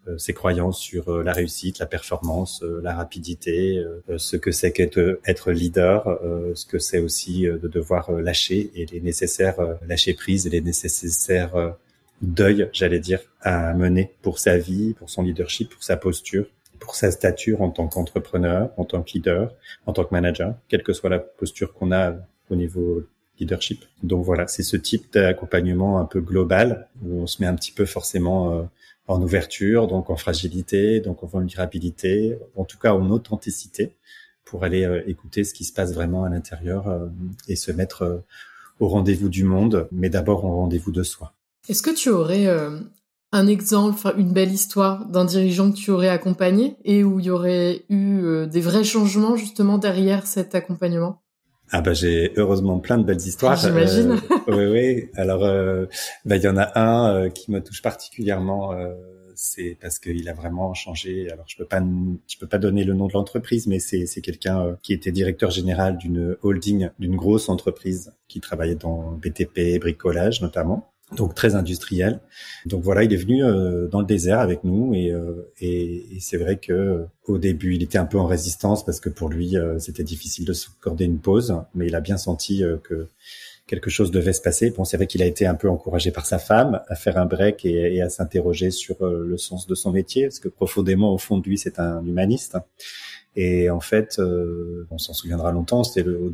euh, 0.07 0.17
ses 0.19 0.33
croyances 0.33 0.79
sur 0.79 1.23
la 1.23 1.33
réussite, 1.33 1.79
la 1.79 1.87
performance, 1.87 2.63
la 2.83 2.93
rapidité, 2.93 3.83
ce 4.15 4.37
que 4.37 4.51
c'est 4.51 4.71
qu'être 4.71 5.19
être 5.25 5.51
leader, 5.51 6.19
ce 6.53 6.65
que 6.65 6.77
c'est 6.77 6.99
aussi 6.99 7.43
de 7.43 7.67
devoir 7.67 8.11
lâcher 8.11 8.71
et 8.75 8.85
les 8.85 9.01
nécessaires 9.01 9.57
lâcher 9.87 10.13
prise 10.13 10.45
et 10.45 10.51
les 10.51 10.61
nécessaires 10.61 11.75
deuil, 12.21 12.69
j'allais 12.73 12.99
dire, 12.99 13.19
à 13.41 13.73
mener 13.73 14.13
pour 14.21 14.37
sa 14.37 14.57
vie, 14.57 14.93
pour 14.93 15.09
son 15.09 15.23
leadership, 15.23 15.71
pour 15.71 15.83
sa 15.83 15.97
posture 15.97 16.45
pour 16.81 16.95
sa 16.95 17.11
stature 17.11 17.61
en 17.61 17.69
tant 17.69 17.87
qu'entrepreneur, 17.87 18.71
en 18.75 18.85
tant 18.85 19.03
que 19.03 19.11
leader, 19.13 19.53
en 19.85 19.93
tant 19.93 20.03
que 20.03 20.13
manager, 20.13 20.55
quelle 20.67 20.83
que 20.83 20.93
soit 20.93 21.11
la 21.11 21.19
posture 21.19 21.73
qu'on 21.73 21.91
a 21.91 22.15
au 22.51 22.55
niveau 22.55 23.03
leadership. 23.41 23.85
Donc 24.03 24.23
voilà, 24.23 24.47
c'est 24.47 24.63
ce 24.63 24.77
type 24.77 25.11
d'accompagnement 25.11 25.99
un 25.99 26.05
peu 26.05 26.21
global 26.21 26.87
où 27.03 27.21
on 27.21 27.27
se 27.27 27.41
met 27.41 27.47
un 27.47 27.55
petit 27.55 27.71
peu 27.71 27.85
forcément 27.85 28.53
euh, 28.53 28.63
en 29.07 29.21
ouverture, 29.21 29.87
donc 29.87 30.09
en 30.09 30.15
fragilité, 30.15 31.01
donc 31.01 31.23
en 31.23 31.27
vulnérabilité, 31.27 32.37
en 32.55 32.63
tout 32.63 32.77
cas 32.77 32.93
en 32.93 33.09
authenticité 33.09 33.95
pour 34.45 34.63
aller 34.63 34.85
euh, 34.85 35.01
écouter 35.07 35.43
ce 35.43 35.53
qui 35.53 35.65
se 35.65 35.73
passe 35.73 35.93
vraiment 35.93 36.23
à 36.23 36.29
l'intérieur 36.29 36.87
euh, 36.87 37.07
et 37.47 37.55
se 37.55 37.71
mettre 37.71 38.23
au 38.79 38.87
rendez-vous 38.87 39.29
du 39.29 39.43
monde, 39.43 39.87
mais 39.91 40.09
d'abord 40.09 40.45
au 40.45 40.55
rendez-vous 40.55 40.91
de 40.91 41.03
soi. 41.03 41.33
Est-ce 41.67 41.83
que 41.83 41.93
tu 41.93 42.09
aurais 42.09 42.47
un 43.31 43.47
exemple, 43.47 44.11
une 44.17 44.33
belle 44.33 44.51
histoire 44.51 45.05
d'un 45.05 45.23
dirigeant 45.23 45.71
que 45.71 45.77
tu 45.77 45.91
aurais 45.91 46.09
accompagné 46.09 46.77
et 46.83 47.03
où 47.03 47.19
il 47.19 47.27
y 47.27 47.29
aurait 47.29 47.85
eu 47.89 48.47
des 48.47 48.61
vrais 48.61 48.83
changements 48.83 49.35
justement 49.35 49.77
derrière 49.77 50.25
cet 50.25 50.55
accompagnement? 50.55 51.21
Ah 51.71 51.81
bah 51.81 51.93
j'ai 51.93 52.33
heureusement 52.35 52.79
plein 52.79 52.97
de 52.97 53.03
belles 53.03 53.21
histoires. 53.21 53.55
J'imagine. 53.55 54.19
oui 54.47 54.65
oui. 54.65 55.09
Alors 55.15 55.43
euh, 55.43 55.85
bah 56.25 56.35
il 56.35 56.43
y 56.43 56.47
en 56.47 56.57
a 56.57 56.79
un 56.79 57.15
euh, 57.15 57.29
qui 57.29 57.51
me 57.51 57.61
touche 57.63 57.81
particulièrement. 57.81 58.73
Euh, 58.73 58.93
c'est 59.35 59.77
parce 59.81 59.97
qu'il 59.97 60.27
a 60.27 60.33
vraiment 60.33 60.73
changé. 60.73 61.31
Alors 61.31 61.45
je 61.47 61.55
peux 61.55 61.65
pas 61.65 61.81
je 62.27 62.37
peux 62.37 62.47
pas 62.47 62.57
donner 62.57 62.83
le 62.83 62.93
nom 62.93 63.07
de 63.07 63.13
l'entreprise, 63.13 63.67
mais 63.67 63.79
c'est 63.79 64.05
c'est 64.05 64.21
quelqu'un 64.21 64.77
qui 64.83 64.93
était 64.93 65.11
directeur 65.11 65.49
général 65.49 65.97
d'une 65.97 66.35
holding 66.41 66.89
d'une 66.99 67.15
grosse 67.15 67.47
entreprise 67.47 68.13
qui 68.27 68.41
travaillait 68.41 68.75
dans 68.75 69.11
BTP, 69.13 69.79
bricolage 69.79 70.41
notamment 70.41 70.90
donc 71.15 71.35
très 71.35 71.55
industriel. 71.55 72.19
Donc 72.65 72.83
voilà, 72.83 73.03
il 73.03 73.13
est 73.13 73.17
venu 73.17 73.43
euh, 73.43 73.87
dans 73.87 73.99
le 73.99 74.05
désert 74.05 74.39
avec 74.39 74.63
nous 74.63 74.93
et, 74.93 75.11
euh, 75.11 75.51
et, 75.59 76.15
et 76.15 76.19
c'est 76.19 76.37
vrai 76.37 76.57
que 76.57 77.05
au 77.27 77.37
début, 77.37 77.75
il 77.75 77.83
était 77.83 77.97
un 77.97 78.05
peu 78.05 78.17
en 78.17 78.25
résistance 78.25 78.85
parce 78.85 78.99
que 78.99 79.09
pour 79.09 79.29
lui, 79.29 79.57
euh, 79.57 79.77
c'était 79.79 80.03
difficile 80.03 80.45
de 80.45 80.53
s'accorder 80.53 81.05
une 81.05 81.19
pause, 81.19 81.55
mais 81.75 81.87
il 81.87 81.95
a 81.95 82.01
bien 82.01 82.17
senti 82.17 82.63
que 82.83 83.07
quelque 83.67 83.89
chose 83.89 84.11
devait 84.11 84.33
se 84.33 84.41
passer. 84.41 84.71
Bon, 84.71 84.85
c'est 84.85 84.97
vrai 84.97 85.07
qu'il 85.07 85.21
a 85.21 85.25
été 85.25 85.45
un 85.45 85.55
peu 85.55 85.69
encouragé 85.69 86.11
par 86.11 86.25
sa 86.25 86.39
femme 86.39 86.81
à 86.87 86.95
faire 86.95 87.17
un 87.17 87.25
break 87.25 87.65
et, 87.65 88.01
à 88.01 88.09
s'interroger 88.09 88.71
sur 88.71 88.95
le 89.05 89.37
sens 89.37 89.67
de 89.67 89.75
son 89.75 89.91
métier, 89.91 90.23
parce 90.23 90.39
que 90.39 90.49
profondément, 90.49 91.13
au 91.13 91.17
fond 91.17 91.37
de 91.37 91.43
lui, 91.43 91.57
c'est 91.57 91.79
un 91.79 92.03
humaniste. 92.05 92.57
Et 93.35 93.69
en 93.69 93.79
fait, 93.79 94.19
on 94.89 94.97
s'en 94.97 95.13
souviendra 95.13 95.51
longtemps. 95.51 95.83
C'était 95.83 96.09
au, 96.09 96.33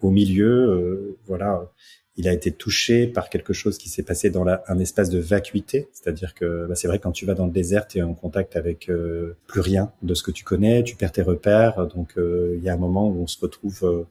au, 0.00 0.10
milieu, 0.10 1.16
voilà 1.26 1.70
il 2.16 2.28
a 2.28 2.32
été 2.32 2.52
touché 2.52 3.06
par 3.06 3.30
quelque 3.30 3.52
chose 3.52 3.78
qui 3.78 3.88
s'est 3.88 4.02
passé 4.02 4.28
dans 4.30 4.44
la, 4.44 4.62
un 4.68 4.78
espace 4.78 5.08
de 5.08 5.18
vacuité, 5.18 5.88
c'est-à-dire 5.92 6.34
que 6.34 6.66
bah, 6.66 6.74
c'est 6.74 6.86
vrai 6.86 6.98
quand 6.98 7.12
tu 7.12 7.24
vas 7.24 7.34
dans 7.34 7.46
le 7.46 7.52
désert, 7.52 7.86
tu 7.86 7.98
es 7.98 8.02
en 8.02 8.14
contact 8.14 8.56
avec 8.56 8.90
euh, 8.90 9.36
plus 9.46 9.60
rien 9.60 9.92
de 10.02 10.12
ce 10.14 10.22
que 10.22 10.30
tu 10.30 10.44
connais, 10.44 10.82
tu 10.82 10.94
perds 10.94 11.12
tes 11.12 11.22
repères, 11.22 11.86
donc 11.86 12.14
euh, 12.18 12.54
il 12.58 12.62
y 12.62 12.68
a 12.68 12.74
un 12.74 12.78
moment 12.78 13.08
où 13.08 13.22
on 13.22 13.26
se 13.26 13.40
retrouve 13.40 13.80
euh, 13.84 14.06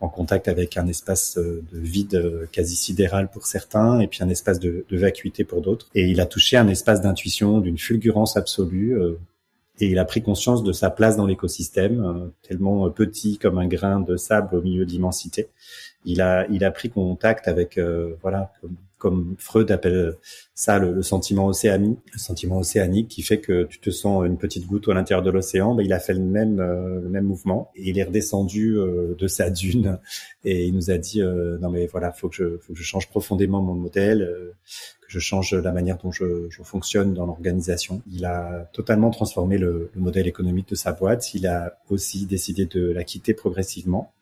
en 0.00 0.08
contact 0.08 0.48
avec 0.48 0.78
un 0.78 0.86
espace 0.86 1.38
de 1.38 1.78
vide 1.78 2.48
quasi 2.50 2.74
sidéral 2.74 3.30
pour 3.30 3.46
certains 3.46 4.00
et 4.00 4.08
puis 4.08 4.24
un 4.24 4.28
espace 4.28 4.58
de, 4.58 4.84
de 4.88 4.98
vacuité 4.98 5.44
pour 5.44 5.60
d'autres. 5.60 5.90
Et 5.94 6.06
il 6.10 6.20
a 6.20 6.26
touché 6.26 6.56
un 6.56 6.66
espace 6.66 7.00
d'intuition, 7.00 7.60
d'une 7.60 7.78
fulgurance 7.78 8.36
absolue. 8.36 9.00
et 9.78 9.86
il 9.86 10.00
a 10.00 10.04
pris 10.04 10.20
conscience 10.20 10.64
de 10.64 10.72
sa 10.72 10.90
place 10.90 11.16
dans 11.16 11.24
l'écosystème, 11.24 12.32
tellement 12.42 12.90
petit 12.90 13.38
comme 13.38 13.58
un 13.58 13.68
grain 13.68 14.00
de 14.00 14.16
sable 14.16 14.56
au 14.56 14.62
milieu 14.62 14.84
de 14.84 14.90
l'immensité 14.90 15.50
il 16.04 16.20
a, 16.20 16.46
il 16.48 16.64
a 16.64 16.70
pris 16.70 16.90
contact 16.90 17.48
avec, 17.48 17.78
euh, 17.78 18.14
voilà, 18.22 18.52
comme, 18.98 19.34
Freud 19.38 19.70
appelle 19.72 20.16
ça 20.54 20.78
le, 20.78 21.02
sentiment 21.02 21.46
océanique, 21.46 21.98
le 22.12 22.18
sentiment 22.20 22.58
océanique 22.58 23.08
qui 23.08 23.22
fait 23.22 23.40
que 23.40 23.64
tu 23.64 23.80
te 23.80 23.90
sens 23.90 24.24
une 24.24 24.38
petite 24.38 24.66
goutte 24.68 24.88
à 24.88 24.94
l'intérieur 24.94 25.24
de 25.24 25.30
l'océan. 25.30 25.74
Ben, 25.74 25.84
il 25.84 25.92
a 25.92 25.98
fait 25.98 26.14
le 26.14 26.20
même, 26.20 26.60
euh, 26.60 27.00
le 27.00 27.08
même 27.08 27.24
mouvement 27.24 27.72
et 27.74 27.90
il 27.90 27.98
est 27.98 28.04
redescendu 28.04 28.78
euh, 28.78 29.16
de 29.18 29.26
sa 29.26 29.50
dune 29.50 29.98
et 30.44 30.66
il 30.66 30.74
nous 30.74 30.92
a 30.92 30.98
dit 30.98 31.20
non 31.60 31.70
mais 31.70 31.86
voilà, 31.86 32.12
faut 32.12 32.28
que 32.28 32.36
je, 32.36 32.58
faut 32.58 32.74
que 32.74 32.78
je 32.78 32.84
change 32.84 33.08
profondément 33.08 33.60
mon 33.60 33.74
modèle, 33.74 34.52
que 35.00 35.08
je 35.08 35.18
change 35.18 35.54
la 35.54 35.72
manière 35.72 35.98
dont 35.98 36.12
je, 36.12 36.48
je 36.48 36.62
fonctionne 36.62 37.12
dans 37.12 37.26
l'organisation. 37.26 38.02
Il 38.12 38.24
a 38.24 38.68
totalement 38.72 39.10
transformé 39.10 39.58
le, 39.58 39.90
le 39.94 40.00
modèle 40.00 40.28
économique 40.28 40.68
de 40.68 40.74
sa 40.76 40.92
boîte. 40.92 41.34
Il 41.34 41.46
a 41.46 41.76
aussi 41.90 42.26
décidé 42.26 42.66
de 42.66 42.92
la 42.92 43.02
quitter 43.04 43.34
progressivement 43.34 44.12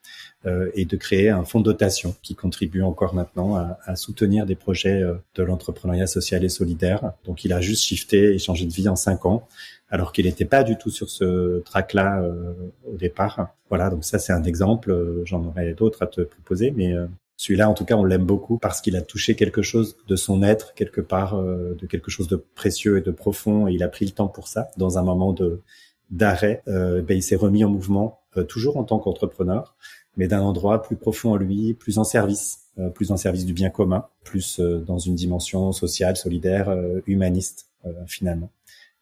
et 0.73 0.85
de 0.85 0.97
créer 0.97 1.29
un 1.29 1.43
fonds 1.43 1.59
de 1.59 1.65
dotation 1.65 2.15
qui 2.23 2.33
contribue 2.33 2.81
encore 2.81 3.13
maintenant 3.13 3.55
à, 3.55 3.77
à 3.85 3.95
soutenir 3.95 4.47
des 4.47 4.55
projets 4.55 5.03
euh, 5.03 5.13
de 5.35 5.43
l'entrepreneuriat 5.43 6.07
social 6.07 6.43
et 6.43 6.49
solidaire. 6.49 7.11
Donc 7.25 7.45
il 7.45 7.53
a 7.53 7.61
juste 7.61 7.83
shifté 7.83 8.33
et 8.33 8.39
changé 8.39 8.65
de 8.65 8.73
vie 8.73 8.89
en 8.89 8.95
cinq 8.95 9.27
ans, 9.27 9.47
alors 9.89 10.11
qu'il 10.11 10.25
n'était 10.25 10.45
pas 10.45 10.63
du 10.63 10.77
tout 10.77 10.89
sur 10.89 11.11
ce 11.11 11.59
track-là 11.59 12.23
euh, 12.23 12.53
au 12.91 12.97
départ. 12.97 13.53
Voilà, 13.69 13.91
donc 13.91 14.03
ça 14.03 14.17
c'est 14.17 14.33
un 14.33 14.43
exemple. 14.43 15.21
J'en 15.25 15.45
aurais 15.45 15.73
d'autres 15.73 16.01
à 16.01 16.07
te 16.07 16.21
proposer, 16.21 16.71
mais 16.71 16.95
celui-là, 17.37 17.69
en 17.69 17.73
tout 17.73 17.85
cas, 17.85 17.95
on 17.95 18.03
l'aime 18.03 18.25
beaucoup 18.25 18.57
parce 18.57 18.81
qu'il 18.81 18.95
a 18.95 19.01
touché 19.01 19.35
quelque 19.35 19.61
chose 19.61 19.95
de 20.07 20.15
son 20.15 20.43
être, 20.43 20.73
quelque 20.73 21.01
part, 21.01 21.41
de 21.41 21.85
quelque 21.87 22.11
chose 22.11 22.27
de 22.27 22.35
précieux 22.35 22.97
et 22.97 23.01
de 23.01 23.11
profond, 23.11 23.67
et 23.67 23.73
il 23.73 23.83
a 23.83 23.87
pris 23.87 24.05
le 24.05 24.11
temps 24.11 24.27
pour 24.27 24.47
ça, 24.47 24.69
dans 24.77 24.97
un 24.97 25.03
moment 25.03 25.33
de 25.33 25.61
d'arrêt. 26.09 26.61
ben, 26.65 27.05
il 27.11 27.23
s'est 27.23 27.37
remis 27.37 27.63
en 27.63 27.69
mouvement, 27.69 28.20
toujours 28.47 28.77
en 28.77 28.83
tant 28.83 28.99
qu'entrepreneur, 28.99 29.75
mais 30.17 30.27
d'un 30.27 30.41
endroit 30.41 30.81
plus 30.81 30.95
profond 30.95 31.31
en 31.31 31.35
lui, 31.35 31.73
plus 31.73 31.97
en 31.97 32.03
service, 32.03 32.61
euh, 32.79 32.89
plus 32.89 33.11
en 33.11 33.17
service 33.17 33.45
du 33.45 33.53
bien 33.53 33.69
commun, 33.69 34.05
plus 34.23 34.59
euh, 34.59 34.79
dans 34.79 34.97
une 34.97 35.15
dimension 35.15 35.71
sociale, 35.71 36.17
solidaire, 36.17 36.69
euh, 36.69 37.01
humaniste 37.07 37.67
finalement. 38.05 38.51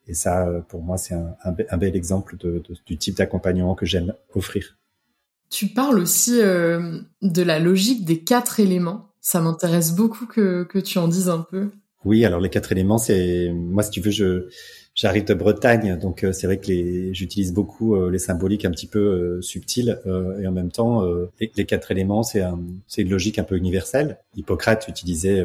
Et 0.07 0.13
ça, 0.13 0.47
pour 0.69 0.81
moi, 0.81 0.97
c'est 0.97 1.13
un, 1.13 1.35
un, 1.43 1.77
bel 1.77 1.97
exemple 1.97 2.37
de, 2.37 2.63
de, 2.69 2.77
du 2.85 2.97
type 2.97 3.17
d'accompagnement 3.17 3.75
que 3.75 3.85
j'aime 3.85 4.13
offrir. 4.33 4.77
Tu 5.49 5.67
parles 5.67 5.99
aussi 5.99 6.39
de 6.39 7.43
la 7.43 7.59
logique 7.59 8.05
des 8.05 8.23
quatre 8.23 8.61
éléments. 8.61 9.09
Ça 9.19 9.41
m'intéresse 9.41 9.93
beaucoup 9.93 10.27
que, 10.27 10.63
que 10.63 10.79
tu 10.79 10.97
en 10.97 11.09
dises 11.09 11.27
un 11.27 11.41
peu. 11.41 11.71
Oui, 12.05 12.23
alors 12.23 12.39
les 12.39 12.49
quatre 12.49 12.71
éléments, 12.71 12.97
c'est 12.97 13.51
moi, 13.51 13.83
si 13.83 13.91
tu 13.91 13.99
veux, 13.99 14.11
je 14.11 14.47
J'arrive 15.01 15.23
de 15.23 15.33
Bretagne, 15.33 15.97
donc 15.97 16.25
c'est 16.33 16.45
vrai 16.45 16.57
que 16.57 16.67
les, 16.67 17.13
j'utilise 17.13 17.53
beaucoup 17.53 18.09
les 18.09 18.19
symboliques 18.19 18.65
un 18.65 18.71
petit 18.71 18.85
peu 18.85 19.41
subtiles 19.41 19.97
et 20.05 20.45
en 20.45 20.51
même 20.51 20.71
temps 20.71 21.05
les, 21.39 21.49
les, 21.55 21.65
quatre 21.65 21.91
éléments, 21.91 22.21
c'est 22.21 22.41
un, 22.41 22.59
une 22.97 23.09
logique 23.09 23.39
un 23.39 23.45
peu 23.45 23.55
universelle. 23.55 24.17
Hippocrate 24.35 24.89
utilisait, 24.89 25.41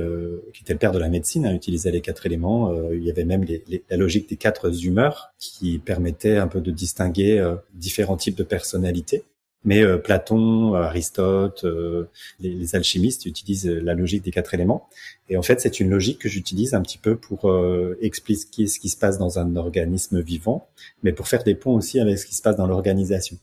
qui 0.52 0.62
était 0.64 0.72
le 0.72 0.80
père 0.80 0.90
de 0.90 0.98
la 0.98 1.08
médecine, 1.08 1.46
hein, 1.46 1.54
utilisait 1.54 1.92
les 1.92 2.00
quatre 2.00 2.26
éléments. 2.26 2.74
il 2.90 3.04
y 3.04 3.12
avait 3.12 3.24
même 3.24 3.44
les, 3.44 3.62
la 3.88 3.96
logique 3.96 4.28
des 4.28 4.36
quatre 4.36 4.84
humeurs 4.84 5.32
qui 5.38 5.78
permettait 5.78 6.36
un 6.36 6.48
peu 6.48 6.60
de 6.60 6.72
distinguer 6.72 7.54
différents 7.74 8.16
types 8.16 8.36
de 8.36 8.42
personnalités. 8.42 9.22
Mais 9.64 9.82
euh, 9.82 9.96
Platon, 9.98 10.74
Aristote, 10.74 11.64
euh, 11.64 12.08
les, 12.40 12.74
alchimistes 12.74 13.26
utilisent 13.26 13.66
la 13.66 13.94
logique 13.94 14.22
des 14.22 14.30
quatre 14.30 14.54
éléments. 14.54 14.88
Et 15.28 15.36
en 15.36 15.42
fait, 15.42 15.60
c'est 15.60 15.80
une 15.80 15.90
logique 15.90 16.18
que 16.18 16.28
j'utilise 16.28 16.74
un 16.74 16.82
petit 16.82 16.98
peu 16.98 17.16
pour 17.16 17.50
euh, 17.50 17.96
expliquer 18.00 18.66
ce 18.66 18.78
qui 18.78 18.88
se 18.88 18.96
passe 18.96 19.18
dans 19.18 19.38
un 19.38 19.56
organisme 19.56 20.20
vivant, 20.20 20.68
mais 21.02 21.12
pour 21.12 21.28
faire 21.28 21.44
des 21.44 21.54
ponts 21.54 21.74
aussi 21.74 21.98
avec 21.98 22.18
ce 22.18 22.26
qui 22.26 22.34
se 22.34 22.42
passe 22.42 22.56
dans 22.56 22.66
l'organisation. 22.66 23.38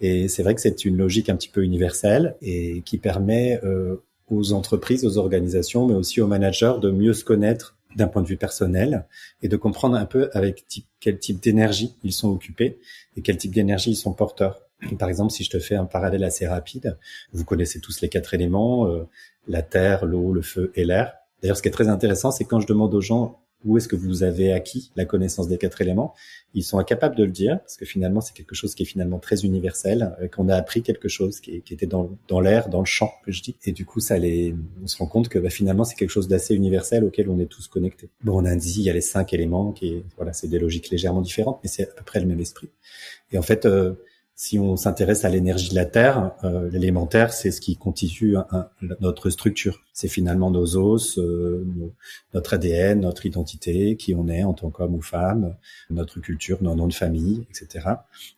Et 0.00 0.28
c'est 0.28 0.42
vrai 0.42 0.54
que 0.54 0.60
c'est 0.60 0.84
une 0.84 0.96
logique 0.96 1.28
un 1.28 1.36
petit 1.36 1.48
peu 1.48 1.64
universelle 1.64 2.36
et 2.40 2.82
qui 2.82 2.98
permet 2.98 3.60
aux 4.28 4.52
entreprises, 4.52 5.04
aux 5.04 5.18
organisations, 5.18 5.88
mais 5.88 5.94
aussi 5.94 6.20
aux 6.20 6.28
managers 6.28 6.74
de 6.80 6.90
mieux 6.90 7.14
se 7.14 7.24
connaître 7.24 7.76
d'un 7.96 8.06
point 8.06 8.22
de 8.22 8.28
vue 8.28 8.36
personnel 8.36 9.06
et 9.42 9.48
de 9.48 9.56
comprendre 9.56 9.96
un 9.96 10.04
peu 10.04 10.30
avec 10.34 10.64
quel 11.00 11.18
type 11.18 11.42
d'énergie 11.42 11.94
ils 12.04 12.12
sont 12.12 12.30
occupés 12.30 12.78
et 13.16 13.22
quel 13.22 13.38
type 13.38 13.54
d'énergie 13.54 13.90
ils 13.90 13.96
sont 13.96 14.12
porteurs. 14.12 14.65
Par 14.98 15.08
exemple, 15.08 15.32
si 15.32 15.44
je 15.44 15.50
te 15.50 15.58
fais 15.58 15.76
un 15.76 15.86
parallèle 15.86 16.24
assez 16.24 16.46
rapide, 16.46 16.98
vous 17.32 17.44
connaissez 17.44 17.80
tous 17.80 18.00
les 18.00 18.08
quatre 18.08 18.34
éléments, 18.34 18.86
euh, 18.86 19.08
la 19.48 19.62
terre, 19.62 20.04
l'eau, 20.04 20.32
le 20.32 20.42
feu 20.42 20.72
et 20.74 20.84
l'air. 20.84 21.14
D'ailleurs, 21.42 21.56
ce 21.56 21.62
qui 21.62 21.68
est 21.68 21.72
très 21.72 21.88
intéressant, 21.88 22.30
c'est 22.30 22.44
quand 22.44 22.60
je 22.60 22.66
demande 22.66 22.94
aux 22.94 23.00
gens 23.00 23.40
où 23.64 23.76
est-ce 23.76 23.88
que 23.88 23.96
vous 23.96 24.22
avez 24.22 24.52
acquis 24.52 24.92
la 24.96 25.04
connaissance 25.04 25.48
des 25.48 25.58
quatre 25.58 25.80
éléments, 25.80 26.14
ils 26.54 26.62
sont 26.62 26.78
incapables 26.78 27.16
de 27.16 27.24
le 27.24 27.32
dire 27.32 27.58
parce 27.60 27.76
que 27.76 27.84
finalement, 27.84 28.20
c'est 28.20 28.34
quelque 28.34 28.54
chose 28.54 28.74
qui 28.74 28.84
est 28.84 28.86
finalement 28.86 29.18
très 29.18 29.44
universel, 29.44 30.14
euh, 30.20 30.28
qu'on 30.28 30.48
a 30.48 30.54
appris 30.54 30.82
quelque 30.82 31.08
chose 31.08 31.40
qui, 31.40 31.56
était 31.56 31.86
dans, 31.86 32.16
dans 32.28 32.40
l'air, 32.40 32.68
dans 32.68 32.80
le 32.80 32.86
champ 32.86 33.12
que 33.24 33.32
je 33.32 33.42
dis. 33.42 33.56
Et 33.64 33.72
du 33.72 33.84
coup, 33.84 34.00
ça 34.00 34.18
les, 34.18 34.54
on 34.82 34.86
se 34.86 34.96
rend 34.98 35.06
compte 35.06 35.28
que 35.28 35.38
bah, 35.38 35.50
finalement, 35.50 35.84
c'est 35.84 35.96
quelque 35.96 36.10
chose 36.10 36.28
d'assez 36.28 36.54
universel 36.54 37.04
auquel 37.04 37.28
on 37.28 37.38
est 37.40 37.46
tous 37.46 37.66
connectés. 37.66 38.08
Bon, 38.22 38.40
on 38.40 38.44
a 38.44 38.54
dit, 38.54 38.80
il 38.80 38.84
y 38.84 38.90
a 38.90 38.92
les 38.92 39.00
cinq 39.00 39.32
éléments 39.32 39.72
qui, 39.72 40.04
voilà, 40.16 40.32
c'est 40.32 40.48
des 40.48 40.58
logiques 40.58 40.90
légèrement 40.90 41.22
différentes, 41.22 41.58
mais 41.62 41.68
c'est 41.68 41.84
à 41.84 41.92
peu 41.92 42.04
près 42.04 42.20
le 42.20 42.26
même 42.26 42.40
esprit. 42.40 42.68
Et 43.32 43.38
en 43.38 43.42
fait, 43.42 43.66
euh, 43.66 43.94
si 44.38 44.58
on 44.58 44.76
s'intéresse 44.76 45.24
à 45.24 45.30
l'énergie 45.30 45.70
de 45.70 45.74
la 45.74 45.86
Terre, 45.86 46.32
euh, 46.44 46.68
l'élémentaire, 46.70 47.32
c'est 47.32 47.50
ce 47.50 47.58
qui 47.58 47.76
constitue 47.76 48.36
notre 49.00 49.30
structure. 49.30 49.80
C'est 49.94 50.08
finalement 50.08 50.50
nos 50.50 50.76
os, 50.76 51.18
euh, 51.18 51.66
notre 52.34 52.52
ADN, 52.52 53.00
notre 53.00 53.24
identité, 53.24 53.96
qui 53.96 54.14
on 54.14 54.28
est 54.28 54.44
en 54.44 54.52
tant 54.52 54.68
qu'homme 54.68 54.94
ou 54.94 55.00
femme, 55.00 55.56
notre 55.88 56.20
culture, 56.20 56.62
nos 56.62 56.74
noms 56.74 56.86
de 56.86 56.92
famille, 56.92 57.46
etc. 57.48 57.88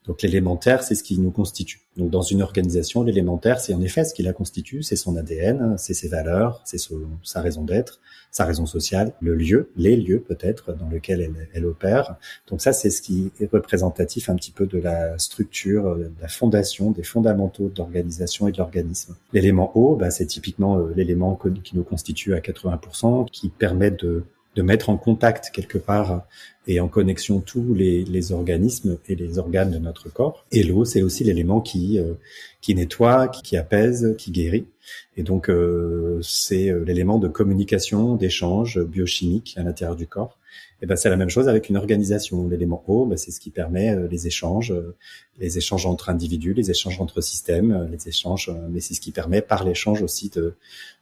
Donc 0.06 0.22
l'élémentaire, 0.22 0.84
c'est 0.84 0.94
ce 0.94 1.02
qui 1.02 1.18
nous 1.18 1.32
constitue. 1.32 1.80
Donc 1.98 2.10
dans 2.10 2.22
une 2.22 2.42
organisation, 2.42 3.02
l'élémentaire, 3.02 3.58
c'est 3.58 3.74
en 3.74 3.80
effet 3.80 4.04
ce 4.04 4.14
qui 4.14 4.22
la 4.22 4.32
constitue, 4.32 4.84
c'est 4.84 4.94
son 4.94 5.16
ADN, 5.16 5.74
c'est 5.78 5.94
ses 5.94 6.08
valeurs, 6.08 6.62
c'est 6.64 6.78
sa 7.24 7.40
raison 7.40 7.64
d'être, 7.64 8.00
sa 8.30 8.44
raison 8.44 8.66
sociale, 8.66 9.12
le 9.20 9.34
lieu, 9.34 9.70
les 9.76 9.96
lieux 9.96 10.20
peut-être 10.20 10.72
dans 10.74 10.88
lesquels 10.88 11.28
elle, 11.52 11.66
opère. 11.66 12.14
Donc 12.46 12.60
ça, 12.60 12.72
c'est 12.72 12.90
ce 12.90 13.02
qui 13.02 13.32
est 13.40 13.50
représentatif 13.50 14.30
un 14.30 14.36
petit 14.36 14.52
peu 14.52 14.66
de 14.66 14.78
la 14.78 15.18
structure, 15.18 15.96
de 15.96 16.10
la 16.22 16.28
fondation, 16.28 16.92
des 16.92 17.02
fondamentaux 17.02 17.68
d'organisation 17.68 18.46
et 18.46 18.52
de 18.52 18.58
l'organisme. 18.58 19.16
L'élément 19.32 19.72
haut, 19.74 19.96
bah, 19.96 20.10
c'est 20.10 20.26
typiquement 20.26 20.78
euh, 20.78 20.92
l'élément 20.94 21.38
qui 21.64 21.76
nous 21.76 21.82
constitue 21.82 22.34
à 22.34 22.38
80%, 22.38 23.28
qui 23.30 23.48
permet 23.48 23.90
de 23.90 24.22
de 24.56 24.62
mettre 24.62 24.90
en 24.90 24.96
contact 24.96 25.50
quelque 25.52 25.78
part 25.78 26.26
et 26.66 26.80
en 26.80 26.88
connexion 26.88 27.40
tous 27.40 27.74
les, 27.74 28.04
les, 28.04 28.32
organismes 28.32 28.98
et 29.08 29.14
les 29.14 29.38
organes 29.38 29.70
de 29.70 29.78
notre 29.78 30.12
corps. 30.12 30.44
Et 30.52 30.62
l'eau, 30.62 30.84
c'est 30.84 31.02
aussi 31.02 31.24
l'élément 31.24 31.60
qui 31.60 31.98
euh, 31.98 32.14
qui 32.60 32.74
nettoie, 32.74 33.28
qui, 33.28 33.56
apaise, 33.56 34.14
qui 34.18 34.32
guérit. 34.32 34.66
Et 35.16 35.22
donc 35.22 35.48
euh, 35.48 36.20
c'est 36.22 36.70
euh, 36.70 36.84
l'élément 36.84 37.18
de 37.18 37.28
communication, 37.28 38.16
d'échange 38.16 38.82
biochimique 38.82 39.54
à 39.56 39.62
l'intérieur 39.62 39.96
du 39.96 40.06
corps. 40.06 40.36
Et 40.82 40.86
ben 40.86 40.96
c'est 40.96 41.08
la 41.08 41.16
même 41.16 41.30
chose 41.30 41.48
avec 41.48 41.68
une 41.68 41.76
organisation. 41.76 42.48
L'élément 42.48 42.84
eau, 42.86 43.06
ben, 43.06 43.16
c'est 43.16 43.30
ce 43.30 43.40
qui 43.40 43.50
permet 43.50 43.96
les 44.08 44.26
échanges, 44.26 44.72
les 45.38 45.58
échanges 45.58 45.86
entre 45.86 46.08
individus, 46.08 46.52
les 46.52 46.70
échanges 46.70 47.00
entre 47.00 47.20
systèmes, 47.20 47.88
les 47.90 48.08
échanges, 48.08 48.52
mais 48.70 48.80
c'est 48.80 48.94
ce 48.94 49.00
qui 49.00 49.10
permet 49.10 49.42
par 49.42 49.64
l'échange 49.64 50.02
aussi 50.02 50.30
de 50.30 50.54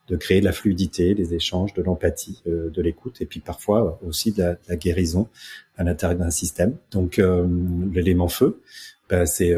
de 0.09 0.17
créer 0.17 0.41
de 0.41 0.45
la 0.45 0.53
fluidité, 0.53 1.15
des 1.15 1.35
échanges, 1.35 1.75
de 1.75 1.83
l'empathie, 1.83 2.43
euh, 2.47 2.71
de 2.71 2.83
l'écoute, 2.83 3.21
et 3.21 3.27
puis 3.27 3.41
parfois 3.41 3.99
aussi 4.07 4.33
de 4.33 4.57
la, 4.69 4.77
guérison 4.77 5.29
à 5.77 5.85
l'intérieur 5.85 6.19
d'un 6.19 6.31
système. 6.31 6.77
Donc 6.91 7.19
euh, 7.19 7.47
l'élément 7.93 8.29
feu, 8.29 8.61
ben, 9.09 9.27
c'est 9.27 9.55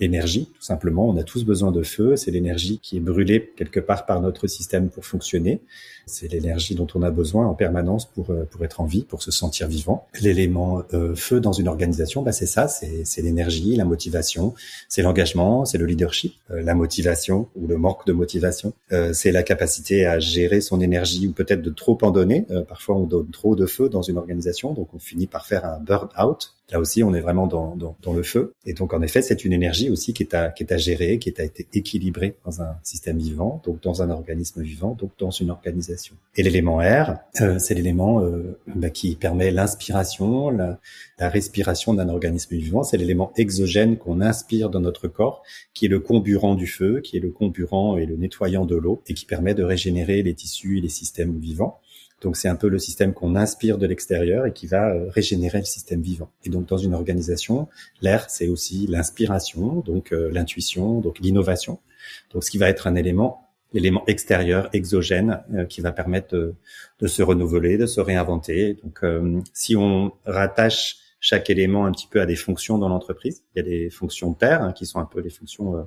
l'énergie, 0.00 0.46
tout 0.54 0.62
simplement. 0.62 1.08
On 1.08 1.16
a 1.16 1.22
tous 1.22 1.44
besoin 1.44 1.72
de 1.72 1.82
feu. 1.82 2.16
C'est 2.16 2.30
l'énergie 2.30 2.78
qui 2.82 2.96
est 2.96 3.00
brûlée 3.00 3.52
quelque 3.56 3.80
part 3.80 4.06
par 4.06 4.20
notre 4.20 4.46
système 4.46 4.88
pour 4.88 5.04
fonctionner. 5.04 5.60
C'est 6.06 6.28
l'énergie 6.30 6.74
dont 6.74 6.86
on 6.94 7.02
a 7.02 7.10
besoin 7.10 7.46
en 7.46 7.54
permanence 7.54 8.04
pour 8.04 8.30
euh, 8.30 8.44
pour 8.50 8.64
être 8.64 8.80
en 8.80 8.84
vie, 8.84 9.02
pour 9.02 9.22
se 9.22 9.30
sentir 9.30 9.68
vivant. 9.68 10.06
L'élément 10.20 10.82
euh, 10.92 11.14
feu 11.14 11.40
dans 11.40 11.52
une 11.52 11.68
organisation, 11.68 12.22
bah 12.22 12.32
c'est 12.32 12.46
ça, 12.46 12.68
c'est 12.68 13.22
l'énergie, 13.22 13.76
la 13.76 13.84
motivation, 13.84 14.54
c'est 14.88 15.02
l'engagement, 15.02 15.64
c'est 15.64 15.78
le 15.78 15.86
leadership, 15.86 16.34
euh, 16.50 16.62
la 16.62 16.74
motivation 16.74 17.48
ou 17.56 17.66
le 17.66 17.78
manque 17.78 18.06
de 18.06 18.12
motivation, 18.12 18.72
c'est 19.12 19.32
la 19.32 19.42
capacité 19.42 20.06
à 20.06 20.18
gérer 20.18 20.60
son 20.60 20.80
énergie 20.80 21.26
ou 21.26 21.32
peut-être 21.32 21.62
de 21.62 21.70
trop 21.70 21.98
en 22.02 22.10
donner. 22.10 22.46
parfois, 22.68 22.96
on 22.96 23.06
donne 23.06 23.30
trop 23.30 23.56
de 23.56 23.66
feu 23.66 23.88
dans 23.88 24.02
une 24.02 24.18
organisation, 24.18 24.72
donc 24.72 24.88
on 24.94 24.98
finit 24.98 25.26
par 25.26 25.46
faire 25.46 25.64
un 25.64 25.78
burn 25.78 26.08
out 26.18 26.53
Là 26.72 26.80
aussi, 26.80 27.02
on 27.02 27.12
est 27.12 27.20
vraiment 27.20 27.46
dans, 27.46 27.76
dans, 27.76 27.94
dans, 28.00 28.14
le 28.14 28.22
feu. 28.22 28.54
Et 28.64 28.72
donc, 28.72 28.94
en 28.94 29.02
effet, 29.02 29.20
c'est 29.20 29.44
une 29.44 29.52
énergie 29.52 29.90
aussi 29.90 30.14
qui 30.14 30.22
est 30.22 30.32
à, 30.32 30.48
qui 30.48 30.62
est 30.62 30.72
à 30.72 30.78
gérer, 30.78 31.18
qui 31.18 31.28
est 31.28 31.38
à 31.38 31.44
être 31.44 31.60
équilibrée 31.74 32.36
dans 32.46 32.62
un 32.62 32.76
système 32.82 33.18
vivant, 33.18 33.60
donc 33.66 33.82
dans 33.82 34.00
un 34.00 34.08
organisme 34.08 34.62
vivant, 34.62 34.96
donc 34.98 35.10
dans 35.18 35.30
une 35.30 35.50
organisation. 35.50 36.16
Et 36.36 36.42
l'élément 36.42 36.78
R, 36.78 37.16
euh, 37.42 37.58
c'est 37.58 37.74
l'élément 37.74 38.22
euh, 38.22 38.58
bah, 38.74 38.88
qui 38.88 39.14
permet 39.14 39.50
l'inspiration, 39.50 40.48
la, 40.48 40.80
la 41.18 41.28
respiration 41.28 41.92
d'un 41.92 42.08
organisme 42.08 42.56
vivant. 42.56 42.82
C'est 42.82 42.96
l'élément 42.96 43.32
exogène 43.36 43.98
qu'on 43.98 44.22
inspire 44.22 44.70
dans 44.70 44.80
notre 44.80 45.06
corps, 45.06 45.42
qui 45.74 45.84
est 45.84 45.88
le 45.90 46.00
comburant 46.00 46.54
du 46.54 46.66
feu, 46.66 47.00
qui 47.02 47.18
est 47.18 47.20
le 47.20 47.30
comburant 47.30 47.98
et 47.98 48.06
le 48.06 48.16
nettoyant 48.16 48.64
de 48.64 48.76
l'eau, 48.76 49.02
et 49.06 49.12
qui 49.12 49.26
permet 49.26 49.52
de 49.52 49.64
régénérer 49.64 50.22
les 50.22 50.32
tissus 50.32 50.78
et 50.78 50.80
les 50.80 50.88
systèmes 50.88 51.38
vivants. 51.38 51.78
Donc 52.20 52.36
c'est 52.36 52.48
un 52.48 52.56
peu 52.56 52.68
le 52.68 52.78
système 52.78 53.12
qu'on 53.12 53.36
inspire 53.36 53.78
de 53.78 53.86
l'extérieur 53.86 54.46
et 54.46 54.52
qui 54.52 54.66
va 54.66 54.90
euh, 54.90 55.08
régénérer 55.10 55.58
le 55.58 55.64
système 55.64 56.00
vivant. 56.00 56.30
Et 56.44 56.50
donc 56.50 56.66
dans 56.66 56.78
une 56.78 56.94
organisation, 56.94 57.68
l'air 58.00 58.30
c'est 58.30 58.48
aussi 58.48 58.86
l'inspiration, 58.86 59.80
donc 59.80 60.12
euh, 60.12 60.30
l'intuition, 60.32 61.00
donc 61.00 61.18
l'innovation. 61.18 61.80
Donc 62.32 62.44
ce 62.44 62.50
qui 62.50 62.58
va 62.58 62.68
être 62.68 62.86
un 62.86 62.94
élément, 62.94 63.50
l'élément 63.72 64.04
extérieur, 64.06 64.70
exogène, 64.72 65.42
euh, 65.54 65.64
qui 65.66 65.80
va 65.80 65.92
permettre 65.92 66.54
de, 67.00 67.06
se 67.06 67.22
renouveler, 67.22 67.76
de 67.76 67.86
se 67.86 68.00
réinventer. 68.00 68.78
Donc 68.82 69.00
si 69.52 69.76
on 69.76 70.12
rattache 70.24 70.96
chaque 71.20 71.50
élément 71.50 71.84
un 71.84 71.92
petit 71.92 72.06
peu 72.06 72.20
à 72.20 72.26
des 72.26 72.36
fonctions 72.36 72.78
dans 72.78 72.88
l'entreprise, 72.88 73.42
il 73.54 73.58
y 73.58 73.60
a 73.60 73.68
des 73.68 73.90
fonctions 73.90 74.32
terre 74.32 74.62
hein, 74.62 74.72
qui 74.72 74.86
sont 74.86 74.98
un 74.98 75.04
peu 75.04 75.20
les 75.20 75.30
fonctions 75.30 75.86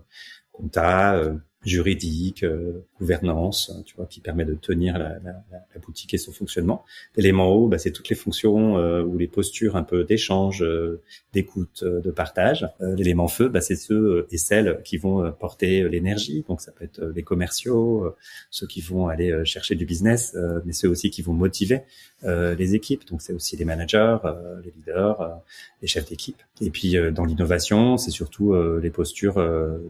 comptables 0.51 1.41
juridique, 1.67 2.43
euh, 2.43 2.85
gouvernance, 2.97 3.71
tu 3.85 3.95
vois, 3.95 4.05
qui 4.05 4.21
permet 4.21 4.45
de 4.45 4.53
tenir 4.53 4.97
la, 4.97 5.19
la, 5.19 5.43
la 5.51 5.81
boutique 5.85 6.13
et 6.13 6.17
son 6.17 6.31
fonctionnement. 6.31 6.85
L'élément 7.15 7.49
haut, 7.49 7.67
bah, 7.67 7.77
c'est 7.77 7.91
toutes 7.91 8.07
les 8.09 8.15
fonctions 8.15 8.77
euh, 8.77 9.03
ou 9.03 9.17
les 9.17 9.27
postures 9.27 9.75
un 9.75 9.83
peu 9.83 10.05
d'échange, 10.05 10.63
euh, 10.63 11.01
d'écoute, 11.33 11.83
de 11.83 12.11
partage. 12.11 12.67
L'élément 12.79 13.27
feu, 13.27 13.49
bah, 13.49 13.61
c'est 13.61 13.75
ceux 13.75 14.27
et 14.31 14.37
celles 14.37 14.81
qui 14.83 14.97
vont 14.97 15.31
porter 15.33 15.87
l'énergie. 15.89 16.45
Donc 16.47 16.61
ça 16.61 16.71
peut 16.71 16.85
être 16.85 17.03
les 17.03 17.23
commerciaux, 17.23 18.15
ceux 18.49 18.65
qui 18.65 18.81
vont 18.81 19.07
aller 19.07 19.45
chercher 19.45 19.75
du 19.75 19.85
business, 19.85 20.35
mais 20.65 20.73
ceux 20.73 20.89
aussi 20.89 21.11
qui 21.11 21.21
vont 21.21 21.33
motiver 21.33 21.81
les 22.23 22.75
équipes. 22.75 23.07
Donc 23.07 23.21
c'est 23.21 23.33
aussi 23.33 23.57
les 23.57 23.65
managers, 23.65 24.17
les 24.63 24.71
leaders, 24.71 25.41
les 25.81 25.87
chefs 25.87 26.09
d'équipe. 26.09 26.41
Et 26.61 26.71
puis 26.71 26.95
dans 27.11 27.25
l'innovation, 27.25 27.97
c'est 27.97 28.11
surtout 28.11 28.55
les 28.79 28.89
postures 28.89 29.39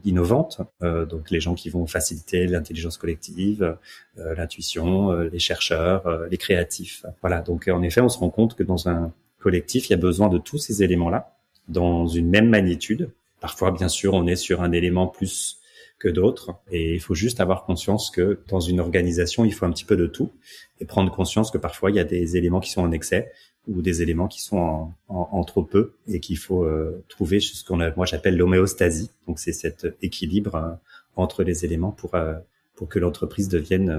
innovantes. 0.04 0.60
donc 0.82 1.32
les 1.32 1.40
gens 1.40 1.56
qui 1.56 1.67
vont 1.70 1.86
faciliter 1.88 2.48
l'intelligence 2.48 2.98
collective, 2.98 3.78
euh, 4.20 4.36
l'intuition, 4.36 5.12
euh, 5.12 5.30
les 5.30 5.40
chercheurs, 5.40 6.08
euh, 6.08 6.28
les 6.30 6.38
créatifs. 6.38 7.06
Voilà. 7.22 7.42
Donc 7.42 7.68
en 7.68 7.82
effet, 7.82 8.02
on 8.02 8.10
se 8.10 8.18
rend 8.18 8.30
compte 8.30 8.56
que 8.56 8.64
dans 8.64 8.88
un 8.88 9.12
collectif, 9.40 9.90
il 9.90 9.92
y 9.92 9.94
a 9.94 9.98
besoin 9.98 10.30
de 10.30 10.38
tous 10.38 10.58
ces 10.58 10.84
éléments-là 10.84 11.36
dans 11.68 12.08
une 12.08 12.30
même 12.30 12.50
magnitude. 12.50 13.10
Parfois, 13.40 13.72
bien 13.72 13.90
sûr, 13.90 14.14
on 14.14 14.26
est 14.26 14.36
sur 14.36 14.62
un 14.62 14.72
élément 14.72 15.08
plus 15.08 15.60
que 16.00 16.08
d'autres. 16.08 16.56
Et 16.72 16.94
il 16.94 17.00
faut 17.00 17.16
juste 17.16 17.40
avoir 17.40 17.66
conscience 17.66 18.12
que 18.12 18.40
dans 18.48 18.60
une 18.60 18.80
organisation, 18.80 19.46
il 19.46 19.54
faut 19.54 19.66
un 19.66 19.72
petit 19.72 19.86
peu 19.86 19.98
de 19.98 20.08
tout 20.08 20.32
et 20.80 20.86
prendre 20.86 21.12
conscience 21.12 21.50
que 21.50 21.58
parfois 21.58 21.90
il 21.90 21.96
y 21.96 22.00
a 22.00 22.04
des 22.04 22.38
éléments 22.38 22.60
qui 22.60 22.72
sont 22.72 22.82
en 22.82 22.92
excès 22.92 23.32
ou 23.68 23.82
des 23.82 24.02
éléments 24.02 24.28
qui 24.28 24.42
sont 24.42 24.92
en, 25.10 25.44
trop 25.44 25.64
peu 25.64 25.94
et 26.08 26.20
qu'il 26.20 26.38
faut 26.38 26.66
trouver 27.10 27.40
ce 27.40 27.66
qu'on 27.66 27.78
moi 27.96 28.06
j'appelle 28.06 28.38
l'homéostasie. 28.38 29.10
Donc 29.28 29.40
c'est 29.40 29.52
cet 29.52 29.88
équilibre 30.02 30.80
entre 31.20 31.44
les 31.44 31.66
éléments 31.66 31.92
pour, 31.92 32.16
euh, 32.16 32.36
pour 32.76 32.88
que 32.90 33.00
l'entreprise 33.00 33.50
devienne 33.50 33.90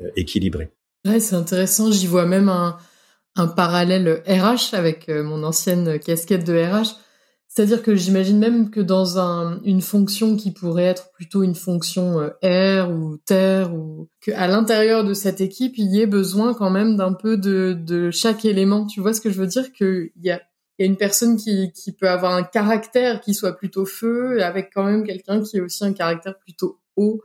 euh, 0.00 0.10
équilibrée. 0.16 0.70
Ouais, 1.04 1.20
c'est 1.20 1.36
intéressant. 1.36 1.90
J'y 1.90 2.06
vois 2.06 2.26
même 2.26 2.48
un, 2.48 2.78
un 3.36 3.46
parallèle 3.46 4.22
RH 4.26 4.74
avec 4.74 5.08
mon 5.08 5.42
ancienne 5.42 5.98
casquette 5.98 6.46
de 6.46 6.54
RH. 6.54 6.98
C'est-à-dire 7.54 7.84
que 7.84 7.94
j'imagine 7.94 8.40
même 8.40 8.68
que 8.68 8.80
dans 8.80 9.20
un, 9.20 9.62
une 9.62 9.80
fonction 9.80 10.34
qui 10.34 10.50
pourrait 10.50 10.86
être 10.86 11.12
plutôt 11.12 11.44
une 11.44 11.54
fonction 11.54 12.18
euh, 12.18 12.30
air 12.42 12.90
ou 12.90 13.16
terre, 13.16 13.72
ou 13.72 14.08
qu'à 14.20 14.48
l'intérieur 14.48 15.04
de 15.04 15.14
cette 15.14 15.40
équipe, 15.40 15.78
il 15.78 15.86
y 15.86 16.00
ait 16.00 16.06
besoin 16.06 16.52
quand 16.52 16.70
même 16.70 16.96
d'un 16.96 17.12
peu 17.12 17.36
de, 17.36 17.78
de 17.80 18.10
chaque 18.10 18.44
élément. 18.44 18.86
Tu 18.86 19.00
vois 19.00 19.14
ce 19.14 19.20
que 19.20 19.30
je 19.30 19.38
veux 19.38 19.46
dire? 19.46 19.72
Qu'il 19.72 20.10
y 20.20 20.32
a, 20.32 20.42
il 20.78 20.84
y 20.84 20.88
a 20.88 20.90
une 20.90 20.96
personne 20.96 21.36
qui, 21.36 21.72
qui 21.72 21.92
peut 21.92 22.08
avoir 22.08 22.34
un 22.34 22.42
caractère 22.42 23.20
qui 23.20 23.34
soit 23.34 23.56
plutôt 23.56 23.86
feu, 23.86 24.42
avec 24.42 24.70
quand 24.74 24.84
même 24.84 25.04
quelqu'un 25.04 25.42
qui 25.42 25.58
a 25.58 25.62
aussi 25.62 25.84
un 25.84 25.92
caractère 25.92 26.38
plutôt 26.38 26.80
eau, 26.96 27.22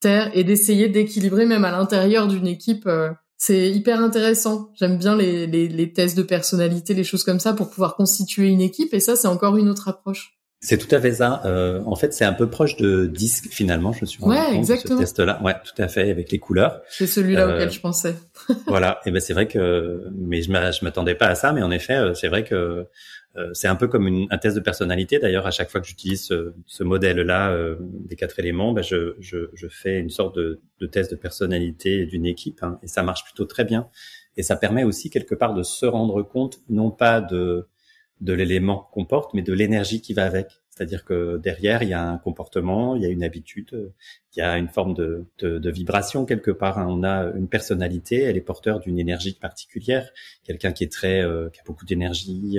terre, 0.00 0.30
et 0.34 0.44
d'essayer 0.44 0.88
d'équilibrer 0.88 1.46
même 1.46 1.64
à 1.64 1.70
l'intérieur 1.70 2.28
d'une 2.28 2.46
équipe 2.46 2.86
euh, 2.86 3.10
c'est 3.42 3.70
hyper 3.70 4.02
intéressant. 4.02 4.70
J'aime 4.74 4.98
bien 4.98 5.16
les, 5.16 5.46
les, 5.46 5.66
les, 5.66 5.92
tests 5.94 6.14
de 6.14 6.22
personnalité, 6.22 6.92
les 6.92 7.04
choses 7.04 7.24
comme 7.24 7.40
ça 7.40 7.54
pour 7.54 7.70
pouvoir 7.70 7.96
constituer 7.96 8.48
une 8.48 8.60
équipe. 8.60 8.92
Et 8.92 9.00
ça, 9.00 9.16
c'est 9.16 9.28
encore 9.28 9.56
une 9.56 9.70
autre 9.70 9.88
approche. 9.88 10.38
C'est 10.62 10.76
tout 10.76 10.94
à 10.94 11.00
fait 11.00 11.14
ça. 11.14 11.40
Euh, 11.46 11.82
en 11.86 11.96
fait, 11.96 12.12
c'est 12.12 12.26
un 12.26 12.34
peu 12.34 12.50
proche 12.50 12.76
de 12.76 13.06
disque 13.06 13.46
finalement. 13.50 13.94
Je 13.94 14.02
me 14.02 14.06
suis 14.06 14.22
rendu 14.22 14.36
ouais, 14.36 14.58
exactement. 14.58 15.00
de 15.00 15.06
ce 15.06 15.14
test-là. 15.14 15.40
Ouais, 15.42 15.54
tout 15.64 15.80
à 15.82 15.88
fait, 15.88 16.10
avec 16.10 16.30
les 16.30 16.38
couleurs. 16.38 16.82
C'est 16.90 17.06
celui-là 17.06 17.48
euh, 17.48 17.54
auquel 17.54 17.70
je 17.70 17.80
pensais. 17.80 18.14
voilà. 18.66 19.00
Et 19.06 19.10
ben 19.10 19.20
c'est 19.20 19.32
vrai 19.32 19.48
que, 19.48 20.04
mais 20.14 20.42
je 20.42 20.84
m'attendais 20.84 21.14
pas 21.14 21.28
à 21.28 21.34
ça. 21.34 21.54
Mais 21.54 21.62
en 21.62 21.70
effet, 21.70 21.94
euh, 21.94 22.12
c'est 22.12 22.28
vrai 22.28 22.44
que 22.44 22.86
euh, 23.36 23.50
c'est 23.54 23.68
un 23.68 23.74
peu 23.74 23.88
comme 23.88 24.06
une, 24.06 24.26
un 24.30 24.36
test 24.36 24.54
de 24.54 24.60
personnalité. 24.60 25.18
D'ailleurs, 25.18 25.46
à 25.46 25.50
chaque 25.50 25.70
fois 25.70 25.80
que 25.80 25.86
j'utilise 25.86 26.26
ce, 26.26 26.52
ce 26.66 26.84
modèle-là 26.84 27.56
des 27.80 28.16
quatre 28.16 28.38
éléments, 28.38 28.72
ben 28.74 28.82
je, 28.82 29.14
je, 29.18 29.48
je, 29.54 29.66
fais 29.68 29.98
une 29.98 30.10
sorte 30.10 30.36
de, 30.36 30.60
de 30.78 30.86
test 30.86 31.10
de 31.12 31.16
personnalité 31.16 32.04
d'une 32.04 32.26
équipe, 32.26 32.62
hein, 32.62 32.78
et 32.82 32.86
ça 32.86 33.02
marche 33.02 33.24
plutôt 33.24 33.46
très 33.46 33.64
bien. 33.64 33.88
Et 34.36 34.42
ça 34.42 34.56
permet 34.56 34.84
aussi 34.84 35.08
quelque 35.08 35.34
part 35.34 35.54
de 35.54 35.62
se 35.62 35.86
rendre 35.86 36.22
compte, 36.22 36.60
non 36.68 36.90
pas 36.90 37.20
de, 37.20 37.66
de 38.20 38.32
l'élément 38.32 38.88
qu'on 38.92 39.04
porte, 39.04 39.34
mais 39.34 39.42
de 39.42 39.52
l'énergie 39.52 40.00
qui 40.00 40.14
va 40.14 40.24
avec. 40.24 40.60
C'est-à-dire 40.68 41.04
que 41.04 41.36
derrière, 41.36 41.82
il 41.82 41.90
y 41.90 41.92
a 41.92 42.02
un 42.02 42.16
comportement, 42.16 42.96
il 42.96 43.02
y 43.02 43.06
a 43.06 43.08
une 43.08 43.22
habitude, 43.22 43.92
il 44.34 44.38
y 44.38 44.42
a 44.42 44.56
une 44.56 44.68
forme 44.68 44.94
de, 44.94 45.26
de, 45.38 45.58
de 45.58 45.70
vibration 45.70 46.24
quelque 46.24 46.50
part. 46.50 46.78
Hein. 46.78 46.86
On 46.88 47.02
a 47.02 47.32
une 47.36 47.48
personnalité, 47.48 48.22
elle 48.22 48.36
est 48.36 48.42
porteur 48.42 48.80
d'une 48.80 48.98
énergie 48.98 49.34
particulière. 49.34 50.10
Quelqu'un 50.42 50.72
qui 50.72 50.84
est 50.84 50.92
très, 50.92 51.22
euh, 51.22 51.50
qui 51.50 51.60
a 51.60 51.64
beaucoup 51.66 51.84
d'énergie, 51.84 52.58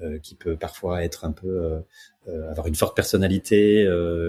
euh, 0.00 0.20
qui 0.20 0.36
peut 0.36 0.56
parfois 0.56 1.02
être 1.02 1.24
un 1.24 1.32
peu 1.32 1.48
euh, 1.48 1.80
euh, 1.80 2.17
avoir 2.50 2.66
une 2.66 2.74
forte 2.74 2.94
personnalité, 2.96 3.84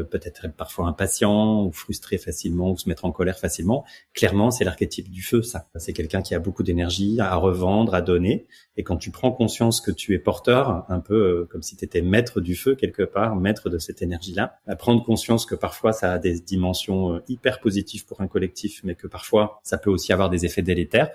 peut-être 0.10 0.46
être 0.46 0.56
parfois 0.56 0.88
impatient 0.88 1.65
ou 1.65 1.72
frustré 1.72 2.18
facilement 2.18 2.72
ou 2.72 2.77
se 2.77 2.88
mettre 2.88 3.06
en 3.06 3.12
colère 3.12 3.38
facilement. 3.38 3.86
Clairement, 4.13 4.51
c'est 4.51 4.63
l'archétype 4.63 5.10
du 5.10 5.22
feu, 5.22 5.41
ça. 5.41 5.68
C'est 5.75 5.94
quelqu'un 5.94 6.22
qui 6.22 6.36
a 6.36 6.39
beaucoup 6.39 6.63
d'énergie 6.63 7.20
à 7.20 7.36
revendre, 7.36 7.94
à 7.94 8.01
donner. 8.01 8.48
Et 8.77 8.84
quand 8.84 8.98
tu 8.98 9.12
prends 9.12 9.32
conscience 9.32 9.82
que 9.82 9.91
tu 9.91 10.13
es 10.13 10.20
porteur, 10.20 10.86
un 10.89 11.00
peu 11.00 11.48
comme 11.50 11.62
si 11.62 11.75
tu 11.75 11.86
étais 11.86 12.01
maître 12.01 12.41
du 12.41 12.56
feu 12.56 12.75
quelque 12.75 13.03
part, 13.03 13.36
maître 13.36 13.70
de 13.70 13.77
cette 13.77 14.01
énergie-là, 14.01 14.60
à 14.68 14.75
prendre 14.75 15.03
conscience 15.03 15.46
que 15.46 15.56
parfois 15.56 15.91
ça 15.91 16.13
a 16.13 16.20
des 16.20 16.39
dimensions 16.39 17.22
hyper 17.27 17.60
positives 17.60 18.06
pour 18.06 18.22
un 18.22 18.27
collectif, 18.27 18.82
mais 18.84 18.96
que 18.96 19.08
parfois 19.08 19.60
ça 19.63 19.77
peut 19.77 19.89
aussi 19.89 20.13
avoir 20.13 20.29
des 20.29 20.46
effets 20.46 20.62
délétères 20.62 21.12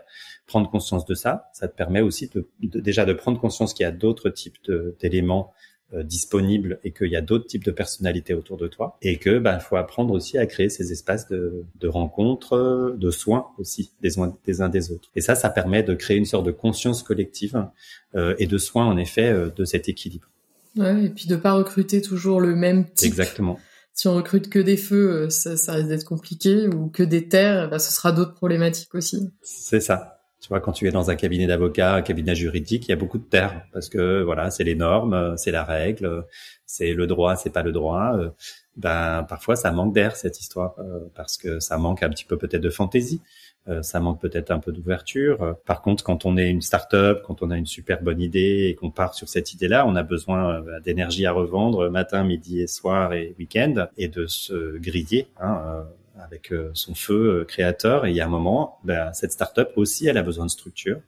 prendre 0.47 0.71
conscience 0.71 1.05
de 1.05 1.15
ça, 1.15 1.49
ça 1.53 1.69
te 1.69 1.75
permet 1.75 2.01
aussi 2.01 2.29
de, 2.29 2.49
déjà 2.61 3.05
de 3.05 3.13
prendre 3.13 3.41
conscience 3.41 3.73
qu'il 3.73 3.85
y 3.85 3.87
a 3.87 3.93
d'autres 3.93 4.31
types 4.31 4.59
d'éléments 5.01 5.53
euh, 5.95 6.03
disponibles 6.03 6.79
et 6.85 6.93
qu'il 6.93 7.09
y 7.09 7.17
a 7.17 7.21
d'autres 7.21 7.47
types 7.47 7.65
de 7.65 7.71
personnalités 7.71 8.35
autour 8.35 8.57
de 8.57 8.69
toi 8.69 8.97
et 9.03 9.19
que 9.19 9.39
ben 9.39 9.59
faut 9.59 9.77
apprendre 9.77 10.13
aussi 10.13 10.39
à 10.39 10.47
créer 10.47 10.69
ces 10.69 10.93
espaces 10.93 11.29
de, 11.29 11.65
de 11.81 11.89
rencontres, 11.89 12.95
de 12.99 13.11
soins 13.11 13.47
aussi 13.59 13.93
des, 14.01 14.11
des 14.45 14.61
uns 14.61 14.69
des 14.69 14.93
autres. 14.93 15.11
Et 15.15 15.21
ça, 15.21 15.35
ça 15.35 15.51
permet 15.51 15.83
de 15.83 15.95
créer 15.95 16.17
une 16.17 16.25
sorte 16.25 16.47
de 16.47 16.53
conscience 16.53 17.03
collective 17.03 17.67
euh, 18.15 18.35
et 18.39 18.47
de 18.47 18.59
soins 18.59 18.87
en 18.87 18.97
effet 18.97 19.31
euh, 19.31 19.51
de 19.55 19.65
cet 19.65 19.89
équilibre. 19.89 20.29
Ouais, 20.77 21.05
et 21.05 21.09
puis 21.11 21.27
de 21.27 21.37
pas 21.37 21.53
recruter 21.53 22.03
toujours 22.03 22.41
le 22.41 22.55
même 22.55 22.85
type. 22.85 23.07
Exactement 23.07 23.59
si 23.97 24.09
on 24.09 24.17
recrute 24.17 24.51
que 24.51 24.59
des 24.59 24.77
feux, 24.77 25.31
ça, 25.31 25.57
ça 25.57 25.75
risque 25.75 25.89
d'être 25.89 26.05
compliqué, 26.05 26.67
ou 26.67 26.89
que 26.89 27.05
des 27.05 27.29
terres, 27.29 27.71
bah, 27.71 27.79
ce 27.79 27.93
sera 27.93 28.11
d'autres 28.11 28.35
problématiques 28.35 28.93
aussi. 28.95 29.31
C'est 29.41 29.79
ça. 29.79 30.14
Tu 30.45 30.51
vois, 30.51 30.61
quand 30.61 30.73
tu 30.73 30.87
es 30.87 30.91
dans 30.91 31.09
un 31.09 31.17
cabinet 31.17 31.47
d'avocat, 31.47 31.95
un 31.95 32.03
cabinet 32.03 32.35
juridique, 32.35 32.87
il 32.87 32.91
y 32.91 32.93
a 32.93 32.97
beaucoup 32.97 33.17
de 33.17 33.25
termes 33.25 33.63
parce 33.73 33.89
que 33.89 34.21
voilà, 34.23 34.51
c'est 34.51 34.63
les 34.63 34.75
normes, 34.75 35.39
c'est 35.39 35.51
la 35.51 35.65
règle, 35.65 36.27
c'est 36.67 36.93
le 36.93 37.07
droit, 37.07 37.35
c'est 37.35 37.49
pas 37.49 37.63
le 37.63 37.73
droit. 37.73 38.15
Euh, 38.19 38.29
ben 38.77 39.25
parfois 39.27 39.57
ça 39.57 39.73
manque 39.73 39.95
d'air 39.95 40.17
cette 40.17 40.39
histoire 40.41 40.75
euh, 40.81 41.11
parce 41.15 41.39
que 41.39 41.61
ça 41.61 41.79
manque 41.79 42.03
un 42.03 42.11
petit 42.11 42.27
peu 42.27 42.37
peut-être 42.37 42.61
de 42.61 42.69
fantaisie, 42.69 43.23
euh, 43.69 43.81
ça 43.81 44.01
manque 44.01 44.21
peut-être 44.21 44.51
un 44.51 44.59
peu 44.59 44.71
d'ouverture. 44.71 45.57
Par 45.65 45.81
contre, 45.81 46.05
quand 46.05 46.27
on 46.27 46.37
est 46.37 46.51
une 46.51 46.61
start-up, 46.61 47.23
quand 47.27 47.41
on 47.41 47.51
a 47.51 47.57
une 47.57 47.65
super 47.65 48.03
bonne 48.03 48.21
idée 48.21 48.67
et 48.69 48.75
qu'on 48.75 48.91
part 48.91 49.15
sur 49.15 49.31
cette 49.31 49.55
idée-là, 49.55 49.87
on 49.87 49.97
a 49.97 50.03
besoin 50.03 50.63
d'énergie 50.85 51.25
à 51.25 51.33
revendre 51.33 51.89
matin, 51.89 52.23
midi 52.23 52.61
et 52.61 52.67
soir 52.67 53.15
et 53.15 53.35
week-end 53.39 53.87
et 53.97 54.09
de 54.09 54.27
se 54.27 54.77
griller. 54.77 55.27
Hein, 55.41 55.87
avec 56.21 56.53
euh, 56.53 56.71
son 56.75 56.95
feu 56.95 57.41
euh, 57.41 57.45
créateur. 57.45 58.07
Et 58.07 58.11
il 58.11 58.17
y 58.17 58.21
a 58.21 58.27
un 58.27 58.31
moment, 58.31 58.79
ben, 58.85 59.13
cette 59.13 59.33
startup 59.33 59.69
aussi, 59.77 60.07
elle 60.07 60.19
a 60.19 60.23
besoin 60.23 60.47
de 60.47 60.51
structure. 60.51 61.01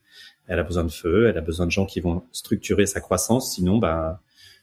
Elle 0.48 0.58
a 0.58 0.62
besoin 0.62 0.84
de 0.84 0.92
feu, 0.92 1.26
elle 1.28 1.38
a 1.38 1.40
besoin 1.40 1.66
de 1.66 1.72
gens 1.72 1.86
qui 1.86 2.00
vont 2.00 2.22
structurer 2.32 2.86
sa 2.86 3.00
croissance. 3.00 3.52
Sinon, 3.52 3.78
ben, 3.78 4.18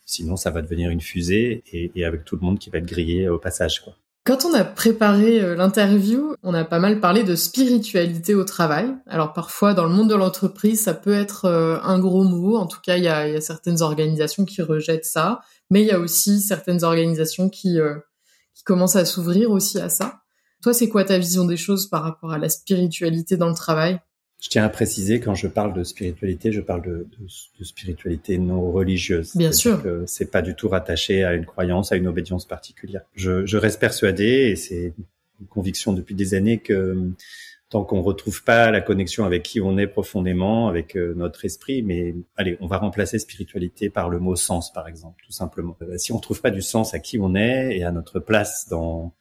sinon 0.06 0.38
ça 0.38 0.49
va 0.49 0.62
devenir 0.62 0.89
une 0.89 1.01
fusée 1.01 1.63
et, 1.71 1.91
et 1.95 2.06
avec 2.06 2.23
tout 2.23 2.36
le 2.36 2.41
monde 2.41 2.58
qui 2.58 2.69
va 2.69 2.77
être 2.77 2.86
grillé 2.86 3.27
au 3.27 3.38
passage, 3.38 3.82
quoi. 3.82 3.95
Quand 4.25 4.45
on 4.45 4.53
a 4.53 4.63
préparé 4.63 5.41
euh, 5.41 5.53
l'interview, 5.53 6.34
on 6.43 6.53
a 6.53 6.63
pas 6.63 6.79
mal 6.79 7.01
parlé 7.01 7.23
de 7.23 7.36
spiritualité 7.36 8.34
au 8.34 8.45
travail. 8.45 8.95
Alors 9.06 9.34
parfois, 9.34 9.73
dans 9.73 9.84
le 9.84 9.89
monde 9.89 10.10
de 10.10 10.15
l'entreprise, 10.15 10.82
ça 10.82 10.93
peut 10.93 11.13
être 11.13 11.45
un 11.84 11.99
gros 11.99 12.23
mot. 12.23 12.56
En 12.56 12.65
tout 12.65 12.79
cas, 12.82 12.95
il 12.95 13.03
y 13.03 13.10
a, 13.10 13.27
y 13.27 13.36
a, 13.36 13.41
certaines 13.41 13.82
organisations 13.82 14.45
qui 14.45 14.62
rejettent 14.62 15.03
ça, 15.03 15.41
mais 15.69 15.82
il 15.82 15.88
y 15.88 15.91
a 15.91 15.99
aussi 15.99 16.39
certaines 16.39 16.86
organisations 16.86 17.49
qui, 17.49 17.79
qui 18.56 18.63
commencent 18.63 18.95
à 18.95 19.03
s'ouvrir 19.03 19.51
aussi 19.51 19.77
à 19.77 19.89
ça. 19.89 20.22
Toi, 20.63 20.73
c'est 20.73 20.88
quoi 20.88 21.04
ta 21.04 21.17
vision 21.17 21.43
des 21.45 21.58
choses 21.58 21.88
par 21.88 22.04
rapport 22.04 22.32
à 22.32 22.38
la 22.38 22.47
spiritualité 22.47 23.36
dans 23.36 23.49
le 23.49 23.54
travail? 23.54 23.99
Je 24.41 24.49
tiens 24.49 24.63
à 24.63 24.69
préciser, 24.69 25.19
quand 25.19 25.36
je 25.36 25.47
parle 25.47 25.73
de 25.73 25.84
spiritualité, 25.84 26.52
je 26.52 26.62
parle 26.62 26.82
de, 26.84 27.08
de, 27.19 27.63
spiritualité 27.63 28.38
non 28.38 28.71
religieuse. 28.71 29.36
Bien 29.36 29.52
sûr. 29.52 29.82
C'est 30.06 30.32
pas 30.32 30.41
du 30.41 30.56
tout 30.56 30.69
rattaché 30.69 31.23
à 31.23 31.34
une 31.34 31.45
croyance, 31.45 31.91
à 31.91 31.97
une 31.97 32.08
obédience 32.08 32.45
particulière. 32.45 33.02
Je, 33.13 33.45
je 33.45 33.58
reste 33.58 33.80
persuadé, 33.80 34.26
et 34.52 34.56
c'est 34.56 34.93
une 35.39 35.47
conviction 35.47 35.93
depuis 35.93 36.15
des 36.15 36.34
années, 36.34 36.60
que 36.60 37.13
tant 37.73 37.84
qu'on 37.84 38.02
retrouve 38.02 38.43
pas 38.43 38.69
la 38.69 38.82
connexion 38.82 39.26
avec 39.26 39.43
qui 39.43 39.60
on 39.60 39.78
est 39.80 39.88
profondément, 39.88 40.67
avec 40.67 40.95
euh, 40.95 41.13
notre 41.15 41.43
esprit, 41.43 41.82
mais 41.82 42.13
allez, 42.38 42.56
on 42.62 42.67
va 42.67 42.78
remplacer 42.78 43.17
spiritualité 43.17 43.89
par 43.89 44.10
le 44.10 44.19
mot 44.19 44.36
sens, 44.36 44.71
par 44.71 44.88
exemple, 44.88 45.23
tout 45.26 45.32
simplement. 45.32 45.76
Euh, 45.82 45.97
si 45.97 46.12
on 46.12 46.19
trouve 46.19 46.39
pas 46.39 46.52
du 46.52 46.62
sens 46.62 46.93
à 46.93 46.99
qui 46.99 47.17
on 47.19 47.34
est 47.34 47.76
et 47.76 47.84
à 47.84 47.91
notre 47.91 48.19
place 48.19 48.67
dans 48.69 49.13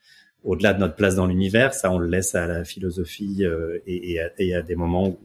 au-delà 0.44 0.74
de 0.74 0.80
notre 0.80 0.96
place 0.96 1.16
dans 1.16 1.26
l'univers, 1.26 1.74
ça 1.74 1.90
on 1.90 1.98
le 1.98 2.08
laisse 2.08 2.34
à 2.34 2.46
la 2.46 2.64
philosophie 2.64 3.44
euh, 3.44 3.78
et, 3.86 4.18
et, 4.38 4.54
à, 4.54 4.62
des 4.62 4.74
moments 4.76 5.08
où, 5.08 5.18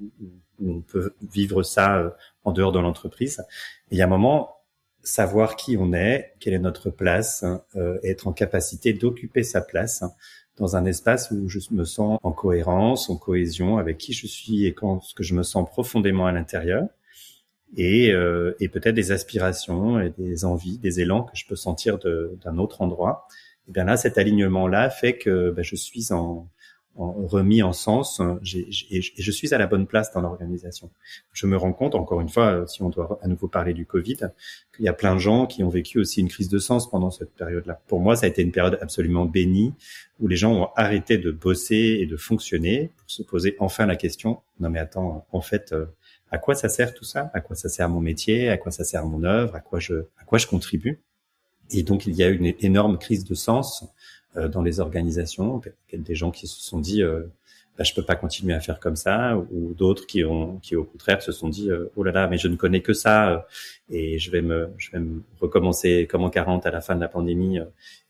on 0.59 0.81
peut 0.81 1.13
vivre 1.31 1.61
ça 1.61 1.99
euh, 1.99 2.09
en 2.43 2.51
dehors 2.51 2.71
de 2.71 2.79
l'entreprise. 2.79 3.43
Il 3.91 3.97
y 3.97 4.01
a 4.01 4.05
un 4.05 4.09
moment, 4.09 4.55
savoir 5.03 5.55
qui 5.55 5.77
on 5.77 5.93
est, 5.93 6.33
quelle 6.39 6.55
est 6.55 6.59
notre 6.59 6.89
place, 6.89 7.43
hein, 7.43 7.61
euh, 7.75 7.99
être 8.03 8.27
en 8.27 8.33
capacité 8.33 8.93
d'occuper 8.93 9.43
sa 9.43 9.61
place 9.61 10.01
hein, 10.01 10.11
dans 10.57 10.75
un 10.75 10.85
espace 10.85 11.29
où 11.29 11.47
je 11.47 11.59
me 11.71 11.85
sens 11.85 12.17
en 12.23 12.31
cohérence, 12.31 13.11
en 13.11 13.17
cohésion 13.17 13.77
avec 13.77 13.99
qui 13.99 14.13
je 14.13 14.25
suis 14.25 14.65
et 14.65 14.73
quand 14.73 14.99
ce 15.01 15.13
que 15.13 15.21
je 15.21 15.35
me 15.35 15.43
sens 15.43 15.69
profondément 15.69 16.25
à 16.25 16.31
l'intérieur. 16.31 16.87
Et, 17.75 18.07
et 18.07 18.69
peut-être 18.69 18.95
des 18.95 19.11
aspirations 19.11 19.99
et 19.99 20.13
des 20.17 20.45
envies, 20.45 20.77
des 20.77 21.01
élans 21.01 21.23
que 21.23 21.35
je 21.35 21.45
peux 21.45 21.57
sentir 21.57 21.99
d'un 21.99 22.57
autre 22.57 22.81
endroit 22.81 23.27
et 23.67 23.71
eh 23.71 23.73
bien 23.73 23.83
là, 23.83 23.97
cet 23.97 24.17
alignement-là 24.17 24.89
fait 24.89 25.17
que 25.17 25.51
ben, 25.51 25.61
je 25.61 25.75
suis 25.75 26.13
en, 26.13 26.47
en, 26.95 27.11
remis 27.27 27.61
en 27.61 27.73
sens 27.73 28.21
et 28.55 29.01
je 29.01 29.31
suis 29.31 29.53
à 29.53 29.57
la 29.57 29.67
bonne 29.67 29.87
place 29.87 30.13
dans 30.13 30.21
l'organisation. 30.21 30.89
Je 31.33 31.47
me 31.47 31.57
rends 31.57 31.73
compte, 31.73 31.93
encore 31.93 32.21
une 32.21 32.29
fois, 32.29 32.65
si 32.67 32.81
on 32.81 32.89
doit 32.89 33.19
à 33.21 33.27
nouveau 33.27 33.49
parler 33.49 33.73
du 33.73 33.85
Covid, 33.85 34.29
qu'il 34.73 34.85
y 34.85 34.87
a 34.87 34.93
plein 34.93 35.15
de 35.15 35.19
gens 35.19 35.45
qui 35.47 35.63
ont 35.63 35.69
vécu 35.69 35.99
aussi 35.99 36.21
une 36.21 36.29
crise 36.29 36.47
de 36.47 36.59
sens 36.59 36.89
pendant 36.89 37.11
cette 37.11 37.33
période-là. 37.33 37.81
Pour 37.87 37.99
moi, 37.99 38.15
ça 38.15 38.25
a 38.25 38.29
été 38.29 38.41
une 38.41 38.53
période 38.53 38.77
absolument 38.81 39.25
bénie 39.25 39.73
où 40.19 40.27
les 40.27 40.37
gens 40.37 40.53
ont 40.53 40.69
arrêté 40.75 41.17
de 41.17 41.31
bosser 41.31 41.97
et 41.99 42.05
de 42.05 42.15
fonctionner 42.15 42.91
pour 42.97 43.11
se 43.11 43.21
poser 43.21 43.57
enfin 43.59 43.85
la 43.85 43.97
question, 43.97 44.39
non 44.61 44.69
mais 44.69 44.79
attends, 44.79 45.27
en 45.31 45.41
fait, 45.41 45.73
euh, 45.73 45.85
à 46.31 46.37
quoi 46.37 46.55
ça 46.55 46.69
sert 46.69 46.93
tout 46.93 47.05
ça? 47.05 47.31
À 47.33 47.41
quoi 47.41 47.55
ça 47.55 47.69
sert 47.69 47.89
mon 47.89 48.01
métier? 48.01 48.49
À 48.49 48.57
quoi 48.57 48.71
ça 48.71 48.83
sert 48.83 49.05
mon 49.05 49.23
œuvre? 49.23 49.55
À 49.55 49.59
quoi 49.59 49.79
je, 49.79 50.05
à 50.17 50.25
quoi 50.25 50.37
je 50.37 50.47
contribue? 50.47 51.01
Et 51.71 51.83
donc, 51.83 52.05
il 52.07 52.15
y 52.15 52.23
a 52.23 52.29
eu 52.29 52.35
une 52.35 52.53
énorme 52.59 52.97
crise 52.97 53.25
de 53.25 53.35
sens 53.35 53.85
euh, 54.35 54.47
dans 54.47 54.61
les 54.61 54.79
organisations. 54.79 55.61
Des 55.91 56.15
gens 56.15 56.31
qui 56.31 56.47
se 56.47 56.61
sont 56.61 56.79
dit, 56.79 57.01
euh, 57.01 57.23
bah, 57.77 57.83
je 57.83 57.93
peux 57.93 58.03
pas 58.03 58.15
continuer 58.15 58.53
à 58.53 58.59
faire 58.59 58.79
comme 58.79 58.95
ça, 58.95 59.37
ou 59.51 59.73
d'autres 59.73 60.07
qui 60.07 60.23
ont, 60.23 60.57
qui 60.57 60.75
au 60.75 60.83
contraire 60.83 61.21
se 61.21 61.31
sont 61.31 61.49
dit, 61.49 61.69
euh, 61.69 61.91
oh 61.95 62.03
là 62.03 62.11
là, 62.11 62.27
mais 62.27 62.37
je 62.37 62.47
ne 62.47 62.55
connais 62.55 62.81
que 62.81 62.93
ça, 62.93 63.31
euh, 63.31 63.39
et 63.89 64.19
je 64.19 64.31
vais 64.31 64.41
me, 64.41 64.69
je 64.77 64.91
vais 64.91 64.99
me 64.99 65.21
recommencer 65.39 66.07
comme 66.09 66.23
en 66.23 66.29
40 66.29 66.65
à 66.65 66.71
la 66.71 66.81
fin 66.81 66.95
de 66.95 67.01
la 67.01 67.07
pandémie 67.07 67.59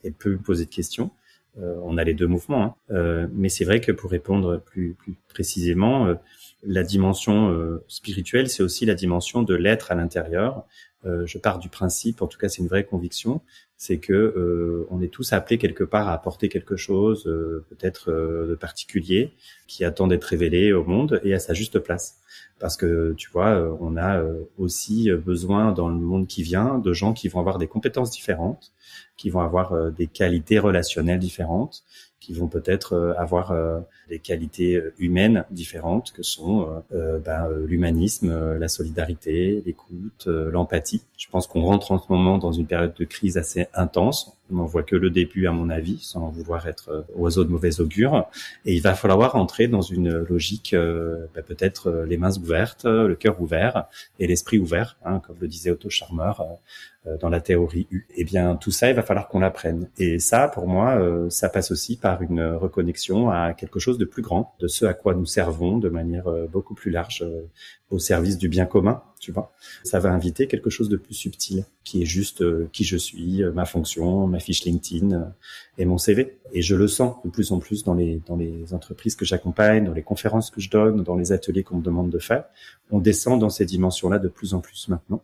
et 0.03 0.11
plus 0.11 0.31
me 0.31 0.37
poser 0.37 0.65
de 0.65 0.69
questions. 0.69 1.11
on 1.57 1.97
a 1.97 2.03
les 2.03 2.13
deux 2.13 2.27
mouvements, 2.27 2.77
hein. 2.89 3.27
mais 3.33 3.49
c'est 3.49 3.65
vrai 3.65 3.81
que 3.81 3.91
pour 3.91 4.11
répondre 4.11 4.57
plus, 4.57 4.93
plus 4.93 5.15
précisément, 5.27 6.15
La 6.63 6.83
dimension 6.83 7.79
spirituelle, 7.87 8.49
c'est 8.49 8.63
aussi 8.63 8.85
la 8.85 8.95
dimension 8.95 9.43
de 9.43 9.53
l'être 9.53 9.91
à 9.91 9.95
l'intérieur. 9.95 10.65
je 11.03 11.37
pars 11.37 11.59
du 11.59 11.69
principe, 11.69 12.21
en 12.21 12.27
tout 12.27 12.39
cas 12.39 12.49
c'est 12.49 12.61
une 12.63 12.67
vraie 12.67 12.83
conviction, 12.83 13.41
c'est 13.77 13.99
que 13.99 14.87
on 14.89 14.99
est 15.01 15.13
tous 15.13 15.33
appelés 15.33 15.59
quelque 15.59 15.83
part 15.83 16.07
à 16.07 16.13
apporter 16.13 16.49
quelque 16.49 16.75
chose, 16.75 17.23
peut-être 17.69 18.11
de 18.11 18.55
particulier, 18.55 19.33
qui 19.67 19.85
attend 19.85 20.07
d'être 20.07 20.25
révélé 20.25 20.73
au 20.73 20.83
monde 20.83 21.21
et 21.23 21.33
à 21.33 21.39
sa 21.39 21.53
juste 21.53 21.77
place 21.79 22.19
parce 22.59 22.75
que 22.75 23.13
tu 23.17 23.29
vois, 23.29 23.49
euh, 23.49 23.75
on 23.79 23.97
a 23.97 24.19
euh, 24.19 24.43
aussi 24.57 25.11
besoin 25.11 25.71
dans 25.71 25.89
le 25.89 25.95
monde 25.95 26.27
qui 26.27 26.43
vient 26.43 26.79
de 26.79 26.93
gens 26.93 27.13
qui 27.13 27.27
vont 27.27 27.39
avoir 27.39 27.57
des 27.57 27.67
compétences 27.67 28.11
différentes, 28.11 28.71
qui 29.15 29.29
vont 29.29 29.41
avoir 29.41 29.73
euh, 29.73 29.91
des 29.91 30.07
qualités 30.07 30.59
relationnelles 30.59 31.19
différentes, 31.19 31.83
qui 32.19 32.33
vont 32.33 32.47
peut-être 32.47 33.15
avoir 33.17 33.55
des 34.09 34.19
qualités 34.19 34.81
humaines 34.97 35.45
différentes 35.51 36.11
que 36.11 36.23
sont 36.23 36.83
ben, 36.91 37.49
l'humanisme, 37.65 38.57
la 38.57 38.67
solidarité, 38.67 39.63
l'écoute, 39.65 40.27
l'empathie. 40.27 41.03
Je 41.17 41.27
pense 41.29 41.47
qu'on 41.47 41.61
rentre 41.61 41.91
en 41.91 41.99
ce 41.99 42.11
moment 42.11 42.37
dans 42.37 42.51
une 42.51 42.67
période 42.67 42.93
de 42.95 43.05
crise 43.05 43.37
assez 43.37 43.67
intense. 43.73 44.36
On 44.51 44.65
voit 44.65 44.83
que 44.83 44.95
le 44.95 45.09
début, 45.09 45.47
à 45.47 45.51
mon 45.51 45.69
avis, 45.69 45.99
sans 46.01 46.29
vouloir 46.29 46.67
être 46.67 47.05
oiseau 47.15 47.43
de 47.43 47.49
mauvais 47.49 47.79
augure. 47.79 48.27
Et 48.65 48.73
il 48.73 48.81
va 48.81 48.93
falloir 48.93 49.35
entrer 49.35 49.67
dans 49.67 49.81
une 49.81 50.19
logique, 50.19 50.73
ben, 50.73 51.43
peut-être 51.45 52.05
les 52.07 52.17
mains 52.17 52.35
ouverte, 52.37 52.85
le 52.85 53.15
cœur 53.15 53.41
ouvert 53.41 53.87
et 54.19 54.27
l'esprit 54.27 54.59
ouvert, 54.59 54.97
hein, 55.05 55.21
comme 55.25 55.37
le 55.39 55.47
disait 55.47 55.71
Otto 55.71 55.89
Scharmer 55.89 56.31
euh, 56.39 56.43
euh, 57.07 57.17
dans 57.17 57.29
la 57.29 57.41
théorie 57.41 57.87
U. 57.91 58.05
Eh 58.15 58.23
bien, 58.23 58.55
tout 58.55 58.71
ça, 58.71 58.89
il 58.89 58.95
va 58.95 59.03
falloir 59.03 59.27
qu'on 59.27 59.39
l'apprenne. 59.39 59.89
Et 59.97 60.19
ça, 60.19 60.47
pour 60.47 60.67
moi, 60.67 60.97
euh, 60.97 61.29
ça 61.29 61.49
passe 61.49 61.71
aussi 61.71 61.97
par 61.97 62.21
une 62.21 62.41
reconnexion 62.41 63.29
à 63.29 63.53
quelque 63.53 63.79
chose 63.79 63.97
de 63.97 64.05
plus 64.05 64.21
grand, 64.21 64.55
de 64.59 64.67
ce 64.67 64.85
à 64.85 64.93
quoi 64.93 65.13
nous 65.13 65.25
servons 65.25 65.77
de 65.77 65.89
manière 65.89 66.25
beaucoup 66.51 66.73
plus 66.73 66.91
large 66.91 67.25
au 67.89 67.99
service 67.99 68.37
du 68.37 68.49
bien 68.49 68.65
commun, 68.65 69.01
tu 69.19 69.31
vois. 69.31 69.53
Ça 69.83 69.99
va 69.99 70.11
inviter 70.11 70.47
quelque 70.47 70.69
chose 70.69 70.89
de 70.89 70.97
plus 70.97 71.13
subtil, 71.13 71.65
qui 71.83 72.01
est 72.01 72.05
juste 72.05 72.43
qui 72.71 72.83
je 72.83 72.97
suis, 72.97 73.43
ma 73.53 73.65
fonction, 73.65 74.27
ma 74.27 74.39
fiche 74.39 74.65
LinkedIn 74.65 75.33
et 75.77 75.85
mon 75.85 75.97
CV. 75.97 76.37
Et 76.53 76.61
je 76.61 76.75
le 76.75 76.87
sens 76.87 77.15
de 77.23 77.29
plus 77.29 77.51
en 77.51 77.59
plus 77.59 77.83
dans 77.83 77.93
les 77.93 78.21
dans 78.27 78.35
les 78.35 78.73
entreprises 78.73 79.15
que 79.15 79.25
j'accompagne, 79.25 79.85
dans 79.85 79.93
les 79.93 80.03
conférences 80.03 80.51
que 80.51 80.59
je 80.59 80.69
donne, 80.69 81.03
dans 81.03 81.15
les 81.15 81.31
ateliers 81.31 81.63
qu'on 81.63 81.77
me 81.77 81.83
demande 81.83 82.09
de 82.09 82.19
faire. 82.19 82.45
On 82.91 82.99
descend 82.99 83.39
dans 83.39 83.49
ces 83.49 83.65
dimensions-là 83.65 84.19
de 84.19 84.27
plus 84.27 84.53
en 84.53 84.59
plus 84.59 84.89
maintenant, 84.89 85.21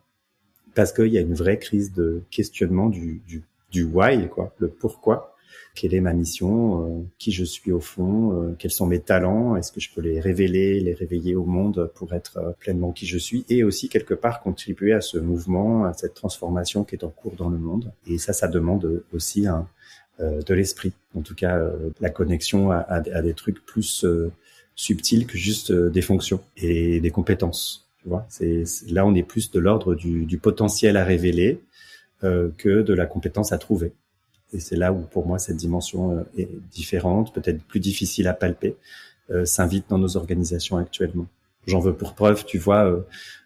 parce 0.74 0.94
qu'il 0.94 1.08
y 1.08 1.18
a 1.18 1.22
une 1.22 1.36
vraie 1.36 1.60
crise 1.60 1.92
de 1.94 2.24
questionnement 2.32 2.88
du 2.88 3.22
du, 3.28 3.44
du 3.72 3.84
why, 3.84 4.30
quoi, 4.30 4.54
le 4.60 4.70
pourquoi 4.70 5.33
quelle 5.76 5.96
est 5.96 6.02
ma 6.02 6.14
mission, 6.14 6.86
euh, 6.86 7.04
qui 7.18 7.32
je 7.32 7.44
suis 7.44 7.72
au 7.72 7.80
fond, 7.80 8.34
euh, 8.34 8.56
quels 8.58 8.72
sont 8.72 8.86
mes 8.86 9.00
talents, 9.00 9.56
est-ce 9.56 9.72
que 9.72 9.80
je 9.80 9.90
peux 9.94 10.02
les 10.02 10.20
révéler, 10.20 10.80
les 10.80 10.94
réveiller 10.94 11.36
au 11.36 11.46
monde 11.46 11.92
pour 11.96 12.14
être 12.14 12.38
euh, 12.38 12.52
pleinement 12.60 12.92
qui 12.92 13.08
je 13.08 13.18
suis, 13.18 13.44
et 13.50 13.64
aussi 13.64 13.90
quelque 13.90 14.14
part 14.14 14.42
contribuer 14.42 14.94
à 14.94 15.02
ce 15.02 15.18
mouvement, 15.18 15.86
à 15.86 15.94
cette 15.94 16.14
transformation 16.14 16.84
qui 16.84 16.96
est 16.96 17.04
en 17.04 17.10
cours 17.10 17.36
dans 17.36 17.50
le 17.50 17.58
monde. 17.58 17.92
Et 18.08 18.18
ça, 18.18 18.34
ça 18.34 18.48
demande 18.48 19.04
aussi 19.14 19.48
un, 19.48 19.68
de 20.20 20.54
l'esprit, 20.54 20.94
en 21.16 21.22
tout 21.22 21.34
cas 21.34 21.60
la 22.00 22.12
connexion 22.12 22.70
à, 22.70 22.78
à, 22.78 23.22
des 23.24 23.34
trucs 23.34 23.66
plus 23.66 24.06
subtils 24.76 25.26
que 25.26 25.38
juste 25.40 25.72
des 25.72 26.04
fonctions 26.04 26.40
et 26.56 27.00
des 27.00 27.10
compétences. 27.10 27.90
Tu 27.98 28.10
vois, 28.10 28.24
c'est 28.30 28.64
là 28.90 29.08
on 29.08 29.16
est 29.16 29.24
plus 29.24 29.50
de 29.50 29.60
l'ordre 29.60 29.96
du, 29.96 30.26
du, 30.26 30.38
potentiel 30.38 30.98
à 30.98 31.04
révéler 31.04 31.62
que 32.22 32.84
de 32.84 32.94
la 32.94 33.08
compétence 33.08 33.52
à 33.52 33.58
trouver. 33.58 33.94
Et 34.54 34.60
c'est 34.60 34.76
là 34.76 34.94
où 34.94 35.02
pour 35.02 35.26
moi 35.26 35.40
cette 35.40 35.58
dimension 35.58 36.18
euh, 36.18 36.24
est 36.38 36.50
différente, 36.72 37.34
peut-être 37.34 37.62
plus 37.64 37.80
difficile 37.80 38.28
à 38.28 38.34
palper, 38.34 38.76
euh, 39.32 39.46
s'invite 39.46 39.86
dans 39.90 39.98
nos 39.98 40.18
organisations 40.18 40.78
actuellement. 40.78 41.28
J'en 41.66 41.80
veux 41.80 41.94
pour 41.94 42.14
preuve, 42.14 42.44
tu 42.46 42.58
vois, 42.58 42.86
euh, 42.86 43.02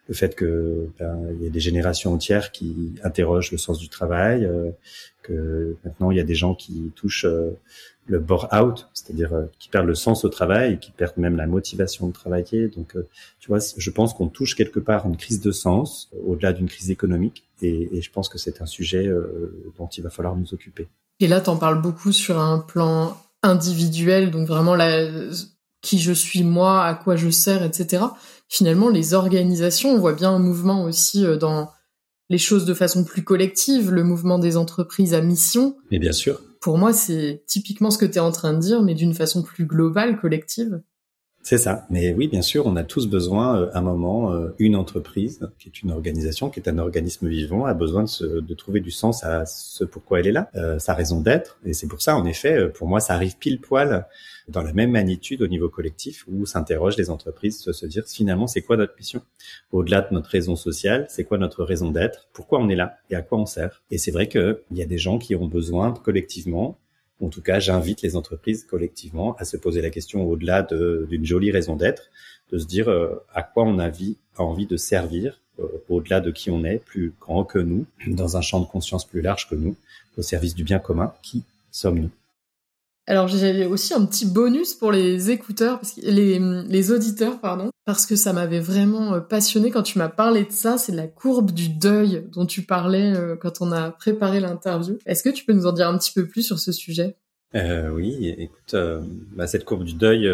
le 0.08 0.14
fait 0.16 0.36
que 0.36 0.90
ben, 0.98 1.20
il 1.38 1.44
y 1.44 1.48
a 1.48 1.50
des 1.50 1.60
générations 1.60 2.14
entières 2.14 2.52
qui 2.52 2.96
interrogent 3.04 3.52
le 3.52 3.58
sens 3.58 3.78
du 3.78 3.90
travail, 3.90 4.46
euh, 4.46 4.72
que 5.22 5.76
maintenant 5.86 6.10
il 6.10 6.18
y 6.18 6.20
a 6.20 6.24
des 6.24 6.36
gens 6.36 6.56
qui 6.56 6.92
touchent 6.96 7.28
le 8.08 8.20
bore-out, 8.20 8.88
c'est-à-dire 8.94 9.32
qui 9.60 9.70
perdent 9.70 9.88
le 9.88 9.96
sens 9.96 10.26
au 10.26 10.30
travail 10.30 10.80
qui 10.80 10.92
perdent 10.92 11.18
même 11.18 11.38
la 11.38 11.48
motivation 11.48 12.08
de 12.08 12.14
travailler. 12.14 12.70
Donc, 12.70 12.96
tu 13.40 13.48
vois, 13.48 13.60
je 13.78 13.90
pense 13.92 14.14
qu'on 14.14 14.28
touche 14.28 14.56
quelque 14.56 14.80
part 14.80 15.06
une 15.06 15.18
crise 15.18 15.42
de 15.42 15.52
sens 15.52 16.10
au-delà 16.26 16.54
d'une 16.54 16.68
crise 16.68 16.90
économique, 16.90 17.44
et, 17.62 17.98
et, 17.98 18.02
je 18.02 18.12
pense 18.12 18.30
que 18.30 18.38
c'est 18.38 18.62
un 18.62 18.66
sujet 18.66 19.12
dont 19.78 19.88
il 19.88 20.04
va 20.04 20.10
falloir 20.10 20.36
nous 20.36 20.54
occuper. 20.54 20.88
Et 21.20 21.28
là, 21.28 21.42
t'en 21.42 21.58
parles 21.58 21.82
beaucoup 21.82 22.12
sur 22.12 22.40
un 22.40 22.60
plan 22.60 23.18
individuel, 23.44 24.32
donc 24.32 24.48
vraiment 24.48 24.76
la, 24.76 25.08
qui 25.82 26.00
je 26.00 26.12
suis 26.12 26.44
moi, 26.44 26.84
à 26.84 26.96
quoi 26.96 27.16
je 27.16 27.30
sers, 27.30 27.64
etc. 27.64 28.04
Finalement, 28.50 28.90
les 28.90 29.14
organisations, 29.14 29.92
on 29.92 30.00
voit 30.00 30.14
bien 30.14 30.32
un 30.32 30.40
mouvement 30.40 30.84
aussi 30.84 31.26
euh, 31.26 31.38
dans 31.38 31.72
les 32.30 32.38
choses 32.38 32.66
de 32.66 32.74
façon 32.74 33.04
plus 33.04 33.24
collective, 33.24 33.92
le 33.92 34.04
mouvement 34.04 34.38
des 34.38 34.58
entreprises 34.58 35.14
à 35.14 35.22
mission. 35.22 35.78
Mais 35.92 36.00
bien 36.00 36.12
sûr. 36.12 36.42
Pour 36.62 36.78
moi, 36.78 36.94
c'est 36.94 37.44
typiquement 37.48 37.92
ce 37.92 37.98
que 37.98 38.06
tu 38.06 38.16
es 38.18 38.20
en 38.20 38.32
train 38.32 38.54
de 38.54 38.60
dire, 38.60 38.82
mais 38.82 38.96
d'une 38.96 39.14
façon 39.14 39.44
plus 39.44 39.66
globale, 39.66 40.20
collective. 40.20 40.82
C'est 41.50 41.58
ça. 41.58 41.88
Mais 41.90 42.14
oui, 42.14 42.28
bien 42.28 42.42
sûr, 42.42 42.66
on 42.66 42.76
a 42.76 42.84
tous 42.84 43.08
besoin, 43.08 43.54
à 43.54 43.58
euh, 43.60 43.70
un 43.74 43.80
moment, 43.80 44.34
euh, 44.34 44.54
une 44.60 44.76
entreprise, 44.76 45.50
qui 45.58 45.70
est 45.70 45.82
une 45.82 45.92
organisation, 45.92 46.50
qui 46.50 46.60
est 46.60 46.68
un 46.68 46.78
organisme 46.78 47.30
vivant, 47.30 47.64
a 47.64 47.74
besoin 47.74 48.04
de, 48.04 48.42
de 48.42 48.54
trouver 48.54 48.82
du 48.82 48.92
sens 48.92 49.24
à 49.24 49.46
ce 49.46 49.86
pourquoi 49.86 50.20
elle 50.20 50.28
est 50.28 50.34
là, 50.34 50.50
euh, 50.56 50.78
sa 50.78 50.94
raison 50.94 51.22
d'être. 51.22 51.58
Et 51.64 51.72
c'est 51.72 51.88
pour 51.88 52.02
ça, 52.02 52.18
en 52.18 52.26
effet, 52.26 52.68
pour 52.68 52.90
moi, 52.90 53.00
ça 53.00 53.14
arrive 53.14 53.38
pile 53.38 53.62
poil 53.62 54.06
dans 54.50 54.62
la 54.62 54.74
même 54.74 54.92
magnitude 54.92 55.42
au 55.42 55.48
niveau 55.48 55.70
collectif 55.70 56.26
où 56.28 56.46
s'interrogent 56.46 56.98
les 56.98 57.10
entreprises 57.10 57.64
de 57.64 57.72
se 57.72 57.86
dire 57.86 58.04
finalement 58.06 58.48
c'est 58.48 58.62
quoi 58.62 58.76
notre 58.76 58.96
mission? 58.98 59.22
Au-delà 59.72 60.02
de 60.02 60.14
notre 60.14 60.30
raison 60.30 60.56
sociale 60.56 61.06
c'est 61.10 61.26
quoi 61.26 61.38
notre 61.38 61.64
raison 61.64 61.92
d'être? 61.92 62.30
Pourquoi 62.32 62.60
on 62.60 62.70
est 62.70 62.76
là? 62.76 62.96
Et 63.10 63.16
à 63.16 63.22
quoi 63.22 63.38
on 63.40 63.46
sert? 63.46 63.84
Et 63.92 63.98
c'est 63.98 64.12
vrai 64.12 64.30
qu'il 64.30 64.58
y 64.72 64.82
a 64.82 64.86
des 64.86 64.98
gens 64.98 65.18
qui 65.18 65.36
ont 65.36 65.48
besoin 65.48 65.92
collectivement 65.94 66.78
en 67.22 67.30
tout 67.30 67.42
cas, 67.42 67.60
j'invite 67.60 68.02
les 68.02 68.16
entreprises 68.16 68.66
collectivement 68.66 69.36
à 69.38 69.46
se 69.46 69.58
poser 69.58 69.82
la 69.82 69.90
question 69.90 70.24
au-delà 70.24 70.62
d'une 70.64 71.26
jolie 71.26 71.52
raison 71.52 71.76
d'être, 71.76 72.10
de 72.52 72.60
se 72.60 72.66
dire 72.66 72.90
euh, 72.90 73.16
à 73.34 73.44
quoi 73.44 73.64
on 73.64 73.80
a, 73.80 73.90
vie, 73.90 74.18
a 74.38 74.44
envie 74.44 74.68
de 74.68 74.78
servir 74.78 75.42
euh, 75.60 75.68
au-delà 75.90 76.22
de 76.22 76.32
qui 76.32 76.52
on 76.52 76.64
est, 76.64 76.78
plus 76.78 77.14
grand 77.20 77.44
que 77.44 77.60
nous, 77.60 77.86
dans 78.06 78.38
un 78.38 78.42
champ 78.42 78.60
de 78.60 78.68
conscience 78.68 79.06
plus 79.06 79.22
large 79.22 79.50
que 79.50 79.56
nous, 79.56 79.76
au 80.18 80.22
service 80.22 80.56
du 80.56 80.64
bien 80.64 80.80
commun. 80.80 81.14
Qui 81.24 81.44
sommes-nous 81.72 82.12
alors 83.08 83.30
j'ai 83.30 83.66
aussi 83.66 83.94
un 83.94 84.06
petit 84.06 84.26
bonus 84.26 84.74
pour 84.74 84.92
les 84.92 85.32
écouteurs, 85.32 85.80
parce 85.80 85.94
que 85.94 86.02
les, 86.02 86.92
auditeurs, 86.92 87.40
pardon, 87.40 87.72
parce 87.86 88.06
que 88.06 88.18
ça 88.18 88.34
m'avait 88.34 88.60
vraiment 88.60 89.14
euh, 89.14 89.20
passionné 89.22 89.72
quand 89.72 89.84
tu 89.84 89.98
m'as 89.98 90.10
parlé 90.10 90.44
de 90.44 90.52
ça. 90.52 90.78
C'est 90.78 90.92
la 90.92 91.08
courbe 91.08 91.52
du 91.52 91.70
deuil 91.70 92.28
dont 92.34 92.46
tu 92.46 92.64
parlais 92.64 93.16
euh, 93.16 93.38
quand 93.38 93.62
on 93.62 93.72
a 93.72 93.92
préparé 93.92 94.42
l'interview. 94.42 94.98
Est-ce 95.06 95.24
que 95.24 95.30
tu 95.30 95.46
peux 95.46 95.54
nous 95.54 95.68
en 95.68 95.72
dire 95.72 95.88
un 95.88 95.98
petit 95.98 96.12
peu 96.14 96.28
plus 96.28 96.44
sur 96.44 96.60
ce 96.60 96.74
sujet? 96.74 97.16
Euh, 97.56 97.90
Oui, 97.90 98.36
écoute, 98.38 98.74
euh, 98.74 99.00
bah, 99.36 99.48
cette 99.48 99.64
courbe 99.64 99.86
du 99.86 99.94
deuil, 99.94 100.30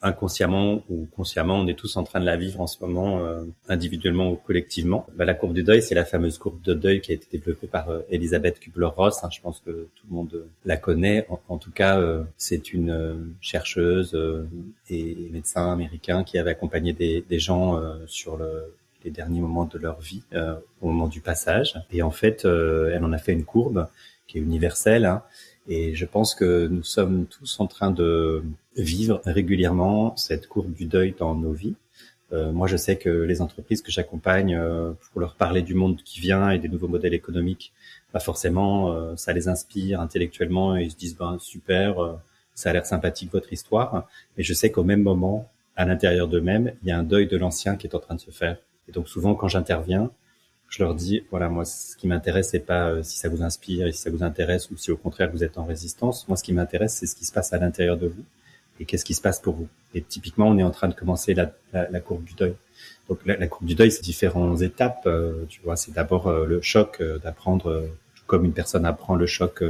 inconsciemment 0.00 0.82
ou 0.88 1.08
consciemment, 1.16 1.56
on 1.56 1.66
est 1.66 1.74
tous 1.74 1.96
en 1.96 2.04
train 2.04 2.20
de 2.20 2.24
la 2.24 2.36
vivre 2.36 2.60
en 2.60 2.66
ce 2.66 2.76
moment, 2.80 3.18
euh, 3.18 3.42
individuellement 3.68 4.30
ou 4.30 4.36
collectivement. 4.36 5.06
Bah, 5.16 5.24
la 5.24 5.34
courbe 5.34 5.54
du 5.54 5.64
deuil, 5.64 5.82
c'est 5.82 5.94
la 5.94 6.04
fameuse 6.04 6.38
courbe 6.38 6.60
de 6.62 6.74
deuil 6.74 7.00
qui 7.00 7.10
a 7.10 7.14
été 7.14 7.26
développée 7.32 7.66
par 7.66 7.90
euh, 7.90 8.00
Elisabeth 8.08 8.60
Kubler-Ross. 8.60 9.24
Hein, 9.24 9.28
je 9.32 9.40
pense 9.40 9.60
que 9.60 9.70
tout 9.70 10.06
le 10.08 10.14
monde 10.14 10.44
la 10.64 10.76
connaît. 10.76 11.26
En, 11.48 11.58
tout 11.58 11.72
cas, 11.72 11.98
euh, 11.98 12.22
c'est 12.36 12.72
une 12.72 13.34
chercheuse 13.40 14.16
et 14.88 15.28
médecin 15.32 15.72
américain 15.72 16.22
qui 16.22 16.38
avait 16.38 16.50
accompagné 16.50 16.92
des, 16.92 17.24
des 17.28 17.38
gens 17.38 17.80
sur 18.06 18.36
le, 18.36 18.74
les 19.04 19.10
derniers 19.10 19.40
moments 19.40 19.64
de 19.64 19.78
leur 19.78 20.00
vie, 20.00 20.22
au 20.80 20.86
moment 20.86 21.08
du 21.08 21.20
passage. 21.20 21.74
Et 21.90 22.02
en 22.02 22.10
fait, 22.10 22.44
elle 22.44 23.04
en 23.04 23.12
a 23.12 23.18
fait 23.18 23.32
une 23.32 23.44
courbe 23.44 23.88
qui 24.26 24.38
est 24.38 24.40
universelle. 24.40 25.06
Hein, 25.06 25.22
et 25.68 25.94
je 25.94 26.06
pense 26.06 26.34
que 26.34 26.66
nous 26.66 26.82
sommes 26.82 27.26
tous 27.26 27.60
en 27.60 27.66
train 27.66 27.90
de 27.90 28.42
vivre 28.78 29.20
régulièrement 29.24 30.16
cette 30.16 30.48
courbe 30.48 30.72
du 30.72 30.86
deuil 30.86 31.14
dans 31.18 31.34
nos 31.34 31.52
vies. 31.52 31.74
Euh, 32.32 32.52
moi, 32.52 32.66
je 32.66 32.76
sais 32.76 32.96
que 32.96 33.08
les 33.08 33.40
entreprises 33.40 33.82
que 33.82 33.90
j'accompagne 33.90 34.54
euh, 34.54 34.92
pour 35.10 35.20
leur 35.20 35.34
parler 35.34 35.62
du 35.62 35.74
monde 35.74 36.02
qui 36.04 36.20
vient 36.20 36.50
et 36.50 36.58
des 36.58 36.68
nouveaux 36.68 36.88
modèles 36.88 37.14
économiques, 37.14 37.72
pas 38.12 38.20
forcément, 38.20 38.92
euh, 38.92 39.16
ça 39.16 39.32
les 39.32 39.48
inspire 39.48 40.00
intellectuellement 40.00 40.76
et 40.76 40.84
ils 40.84 40.90
se 40.90 40.96
disent 40.96 41.16
ben 41.16 41.38
super, 41.38 42.02
euh, 42.02 42.16
ça 42.54 42.70
a 42.70 42.72
l'air 42.72 42.86
sympathique 42.86 43.32
votre 43.32 43.52
histoire. 43.52 44.06
Mais 44.36 44.44
je 44.44 44.52
sais 44.54 44.70
qu'au 44.70 44.84
même 44.84 45.02
moment, 45.02 45.50
à 45.76 45.84
l'intérieur 45.84 46.28
d'eux-mêmes, 46.28 46.72
il 46.82 46.88
y 46.88 46.92
a 46.92 46.98
un 46.98 47.02
deuil 47.04 47.26
de 47.26 47.36
l'ancien 47.36 47.76
qui 47.76 47.86
est 47.86 47.94
en 47.94 48.00
train 48.00 48.14
de 48.14 48.20
se 48.20 48.30
faire. 48.30 48.58
Et 48.88 48.92
donc 48.92 49.08
souvent, 49.08 49.34
quand 49.34 49.48
j'interviens, 49.48 50.10
je 50.68 50.82
leur 50.82 50.94
dis 50.94 51.22
voilà 51.30 51.48
moi 51.48 51.64
ce 51.64 51.96
qui 51.96 52.06
m'intéresse 52.06 52.50
c'est 52.50 52.60
pas 52.60 52.90
euh, 52.90 53.02
si 53.02 53.16
ça 53.16 53.28
vous 53.28 53.42
inspire 53.42 53.86
et 53.86 53.92
si 53.92 54.02
ça 54.02 54.10
vous 54.10 54.22
intéresse 54.22 54.70
ou 54.70 54.76
si 54.76 54.90
au 54.90 54.96
contraire 54.96 55.30
vous 55.32 55.42
êtes 55.42 55.58
en 55.58 55.64
résistance 55.64 56.28
moi 56.28 56.36
ce 56.36 56.44
qui 56.44 56.52
m'intéresse 56.52 56.94
c'est 56.94 57.06
ce 57.06 57.16
qui 57.16 57.24
se 57.24 57.32
passe 57.32 57.52
à 57.52 57.58
l'intérieur 57.58 57.96
de 57.96 58.08
vous 58.08 58.24
et 58.80 58.84
qu'est-ce 58.84 59.04
qui 59.04 59.14
se 59.14 59.20
passe 59.20 59.40
pour 59.40 59.54
vous? 59.54 59.68
Et 59.94 60.02
typiquement, 60.02 60.48
on 60.48 60.58
est 60.58 60.62
en 60.62 60.70
train 60.70 60.88
de 60.88 60.94
commencer 60.94 61.34
la, 61.34 61.52
la, 61.72 61.90
la 61.90 62.00
courbe 62.00 62.24
du 62.24 62.34
deuil. 62.34 62.54
Donc 63.08 63.20
la, 63.26 63.36
la 63.36 63.46
courbe 63.46 63.66
du 63.66 63.74
deuil, 63.74 63.90
c'est 63.90 64.02
différentes 64.02 64.60
étapes. 64.62 65.02
Euh, 65.06 65.44
tu 65.48 65.60
vois, 65.62 65.76
c'est 65.76 65.92
d'abord 65.92 66.28
euh, 66.28 66.46
le 66.46 66.60
choc 66.60 66.98
euh, 67.00 67.18
d'apprendre, 67.18 67.88
comme 68.26 68.44
une 68.44 68.52
personne 68.52 68.84
apprend 68.84 69.16
le 69.16 69.26
choc 69.26 69.64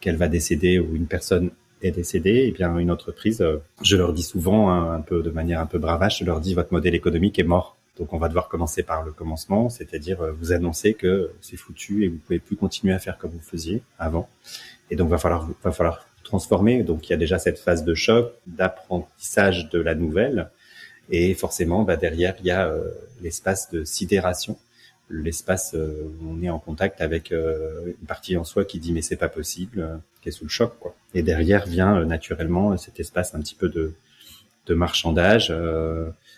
qu'elle 0.00 0.16
va 0.16 0.28
décéder 0.28 0.78
ou 0.78 0.96
une 0.96 1.06
personne 1.06 1.50
est 1.82 1.90
décédé, 1.90 2.30
et 2.30 2.48
eh 2.48 2.52
bien 2.52 2.78
une 2.78 2.92
entreprise, 2.92 3.44
je 3.82 3.96
leur 3.96 4.12
dis 4.12 4.22
souvent 4.22 4.70
hein, 4.70 4.94
un 4.94 5.00
peu 5.00 5.20
de 5.20 5.30
manière 5.30 5.60
un 5.60 5.66
peu 5.66 5.78
bravache, 5.78 6.20
je 6.20 6.24
leur 6.24 6.40
dis 6.40 6.54
votre 6.54 6.72
modèle 6.72 6.94
économique 6.94 7.38
est 7.40 7.44
mort. 7.44 7.76
Donc 7.98 8.12
on 8.12 8.18
va 8.18 8.28
devoir 8.28 8.48
commencer 8.48 8.84
par 8.84 9.02
le 9.02 9.10
commencement, 9.10 9.68
c'est-à-dire 9.68 10.18
vous 10.40 10.52
annoncer 10.52 10.94
que 10.94 11.32
c'est 11.40 11.56
foutu 11.56 12.04
et 12.04 12.08
vous 12.08 12.18
pouvez 12.18 12.38
plus 12.38 12.56
continuer 12.56 12.94
à 12.94 13.00
faire 13.00 13.18
comme 13.18 13.32
vous 13.32 13.40
faisiez 13.40 13.82
avant. 13.98 14.28
Et 14.90 14.96
donc 14.96 15.10
va 15.10 15.18
falloir 15.18 15.48
va 15.62 15.72
falloir 15.72 16.06
transformer. 16.22 16.82
Donc 16.82 17.08
il 17.08 17.12
y 17.12 17.14
a 17.14 17.18
déjà 17.18 17.38
cette 17.38 17.58
phase 17.58 17.84
de 17.84 17.94
choc, 17.94 18.32
d'apprentissage 18.46 19.68
de 19.70 19.80
la 19.80 19.94
nouvelle, 19.94 20.50
et 21.10 21.34
forcément 21.34 21.82
bah, 21.82 21.96
derrière 21.96 22.34
il 22.40 22.46
y 22.46 22.50
a 22.50 22.72
l'espace 23.20 23.70
de 23.70 23.84
sidération 23.84 24.56
l'espace 25.12 25.74
euh, 25.74 26.10
où 26.20 26.30
on 26.30 26.42
est 26.42 26.50
en 26.50 26.58
contact 26.58 27.00
avec 27.00 27.32
euh, 27.32 27.86
une 27.86 28.06
partie 28.06 28.36
en 28.36 28.44
soi 28.44 28.64
qui 28.64 28.78
dit 28.78 28.92
mais 28.92 29.02
c'est 29.02 29.16
pas 29.16 29.28
possible, 29.28 29.80
euh, 29.80 29.96
qui 30.22 30.30
est 30.30 30.32
sous 30.32 30.44
le 30.44 30.50
choc 30.50 30.74
quoi. 30.80 30.94
Et 31.14 31.22
derrière 31.22 31.66
vient 31.66 32.04
naturellement 32.04 32.76
cet 32.76 32.98
espace 32.98 33.34
un 33.34 33.40
petit 33.40 33.54
peu 33.54 33.68
de 33.68 33.92
de 34.66 34.74
marchandage, 34.74 35.52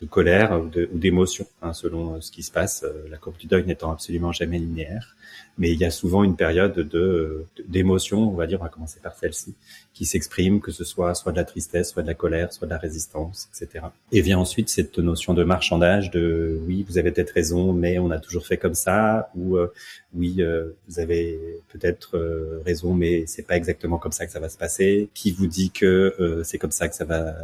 de 0.03 0.07
colère 0.07 0.61
ou 0.61 0.71
d'émotion, 0.97 1.47
hein, 1.63 1.73
selon 1.73 2.21
ce 2.21 2.31
qui 2.31 2.43
se 2.43 2.51
passe. 2.51 2.85
La 3.11 3.17
courbe 3.17 3.37
du 3.37 3.47
deuil 3.47 3.65
n'étant 3.65 3.93
absolument 3.93 4.33
jamais 4.33 4.59
linéaire 4.59 5.15
mais 5.59 5.71
il 5.71 5.79
y 5.79 5.85
a 5.85 5.91
souvent 5.91 6.25
une 6.25 6.37
période 6.37 6.75
de 6.75 7.45
d'émotion, 7.69 8.31
on 8.31 8.35
va 8.35 8.47
dire, 8.47 8.61
on 8.61 8.65
va 8.65 8.71
commencer 8.71 9.01
par 9.01 9.15
celle-ci, 9.15 9.55
qui 9.93 10.05
s'exprime, 10.05 10.61
que 10.61 10.73
ce 10.73 10.85
soit 10.85 11.15
soit 11.15 11.33
de 11.33 11.37
la 11.37 11.45
tristesse, 11.45 11.91
soit 11.93 12.03
de 12.03 12.09
la 12.09 12.15
colère, 12.15 12.53
soit 12.53 12.67
de 12.67 12.73
la 12.73 12.79
résistance, 12.79 13.49
etc. 13.55 13.87
Et 14.11 14.21
vient 14.21 14.39
ensuite 14.39 14.69
cette 14.69 14.99
notion 14.99 15.35
de 15.35 15.45
marchandage, 15.45 16.11
de 16.11 16.59
oui, 16.67 16.85
vous 16.89 16.99
avez 16.99 17.13
peut-être 17.13 17.31
raison, 17.31 17.73
mais 17.73 17.99
on 17.99 18.11
a 18.11 18.19
toujours 18.19 18.47
fait 18.47 18.57
comme 18.57 18.75
ça, 18.75 19.31
ou 19.37 19.57
euh, 19.57 19.73
oui, 20.15 20.37
euh, 20.41 20.71
vous 20.89 20.99
avez 20.99 21.39
peut-être 21.69 22.17
euh, 22.17 22.61
raison, 22.65 22.95
mais 22.95 23.25
c'est 23.27 23.47
pas 23.47 23.57
exactement 23.57 23.99
comme 23.99 24.13
ça 24.13 24.27
que 24.27 24.33
ça 24.33 24.41
va 24.41 24.49
se 24.49 24.59
passer. 24.59 25.09
Qui 25.15 25.31
vous 25.31 25.47
dit 25.47 25.71
que 25.71 26.43
c'est 26.45 26.59
comme 26.59 26.73
ça 26.73 26.89
que 26.89 26.95
ça 26.95 27.05
va 27.05 27.35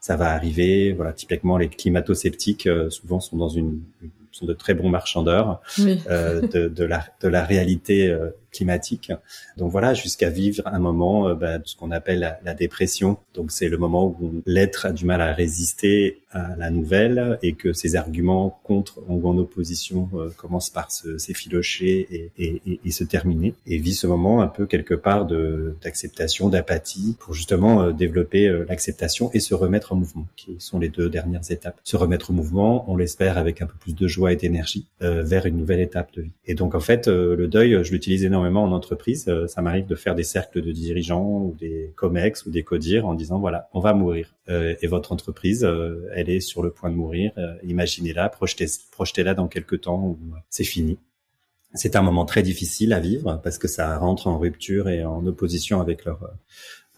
ça 0.00 0.16
va 0.16 0.32
arriver? 0.32 0.92
Voilà, 0.92 1.12
typiquement 1.12 1.58
les 1.58 1.68
climato-sceptiques 2.10 2.68
souvent 2.90 3.20
sont 3.20 3.36
dans 3.36 3.48
une 3.48 3.80
sont 4.32 4.46
de 4.46 4.52
très 4.52 4.74
bons 4.74 4.88
marchandeurs 4.88 5.60
euh, 5.78 6.40
de, 6.40 6.68
de, 6.68 6.84
la, 6.84 7.04
de 7.20 7.28
la 7.28 7.44
réalité 7.44 8.08
euh, 8.08 8.30
climatique. 8.50 9.12
Donc 9.56 9.70
voilà, 9.70 9.94
jusqu'à 9.94 10.30
vivre 10.30 10.62
un 10.66 10.78
moment 10.78 11.28
euh, 11.28 11.34
bah, 11.34 11.58
ce 11.64 11.76
qu'on 11.76 11.90
appelle 11.90 12.38
la, 12.44 12.54
dépression. 12.54 13.18
Donc 13.34 13.52
c'est 13.52 13.68
le 13.68 13.78
moment 13.78 14.06
où 14.20 14.42
l'être 14.44 14.86
a 14.86 14.92
du 14.92 15.04
mal 15.04 15.20
à 15.20 15.32
résister 15.32 16.18
à 16.32 16.56
la 16.56 16.70
nouvelle 16.70 17.38
et 17.42 17.54
que 17.54 17.72
ses 17.72 17.96
arguments 17.96 18.60
contre 18.64 19.00
ou 19.08 19.26
en 19.28 19.38
opposition 19.38 20.08
euh, 20.14 20.30
commencent 20.36 20.70
par 20.70 20.90
s'effilocher 20.90 22.30
et, 22.36 22.62
et, 22.84 22.90
se 22.90 23.04
terminer. 23.04 23.54
Et 23.66 23.78
vit 23.78 23.94
ce 23.94 24.06
moment 24.06 24.42
un 24.42 24.48
peu 24.48 24.66
quelque 24.66 24.94
part 24.94 25.26
d'acceptation, 25.26 26.48
d'apathie 26.48 27.16
pour 27.20 27.34
justement 27.34 27.82
euh, 27.82 27.92
développer 27.92 28.48
l'acceptation 28.68 29.30
et 29.32 29.40
se 29.40 29.54
remettre 29.54 29.92
en 29.92 29.96
mouvement, 29.96 30.26
qui 30.36 30.56
sont 30.58 30.78
les 30.78 30.88
deux 30.88 31.08
dernières 31.08 31.50
étapes. 31.50 31.80
Se 31.84 31.96
remettre 31.96 32.30
au 32.30 32.32
mouvement, 32.32 32.90
on 32.90 32.96
l'espère 32.96 33.38
avec 33.38 33.62
un 33.62 33.66
peu 33.66 33.76
plus 33.78 33.94
de 33.94 34.08
joie 34.08 34.32
et 34.32 34.36
d'énergie 34.36 34.86
vers 35.00 35.46
une 35.46 35.56
nouvelle 35.56 35.80
étape 35.80 36.12
de 36.14 36.22
vie. 36.22 36.30
Et 36.46 36.54
donc 36.54 36.74
en 36.74 36.80
fait, 36.80 37.06
le 37.06 37.46
deuil, 37.46 37.82
je 37.82 37.92
l'utilise 37.92 38.24
énormément 38.24 38.39
en 38.48 38.72
entreprise. 38.72 39.28
Euh, 39.28 39.46
ça 39.46 39.62
m'arrive 39.62 39.86
de 39.86 39.94
faire 39.94 40.14
des 40.14 40.22
cercles 40.22 40.62
de 40.62 40.72
dirigeants 40.72 41.42
ou 41.42 41.56
des 41.58 41.92
comex 41.96 42.46
ou 42.46 42.50
des 42.50 42.62
codires 42.62 43.06
en 43.06 43.14
disant 43.14 43.38
voilà, 43.38 43.68
on 43.72 43.80
va 43.80 43.92
mourir. 43.92 44.34
Euh, 44.48 44.74
et 44.80 44.86
votre 44.86 45.12
entreprise, 45.12 45.64
euh, 45.64 46.08
elle 46.14 46.28
est 46.28 46.40
sur 46.40 46.62
le 46.62 46.70
point 46.70 46.90
de 46.90 46.96
mourir. 46.96 47.32
Imaginez-la, 47.62 48.28
projetez, 48.28 48.66
projetez-la 48.90 49.34
dans 49.34 49.48
quelques 49.48 49.82
temps 49.82 50.02
où 50.02 50.18
c'est 50.48 50.64
fini. 50.64 50.98
C'est 51.74 51.94
un 51.94 52.02
moment 52.02 52.24
très 52.24 52.42
difficile 52.42 52.92
à 52.92 52.98
vivre 52.98 53.40
parce 53.44 53.56
que 53.56 53.68
ça 53.68 53.96
rentre 53.96 54.26
en 54.26 54.38
rupture 54.38 54.88
et 54.88 55.04
en 55.04 55.24
opposition 55.26 55.80
avec 55.80 56.04
leur 56.04 56.28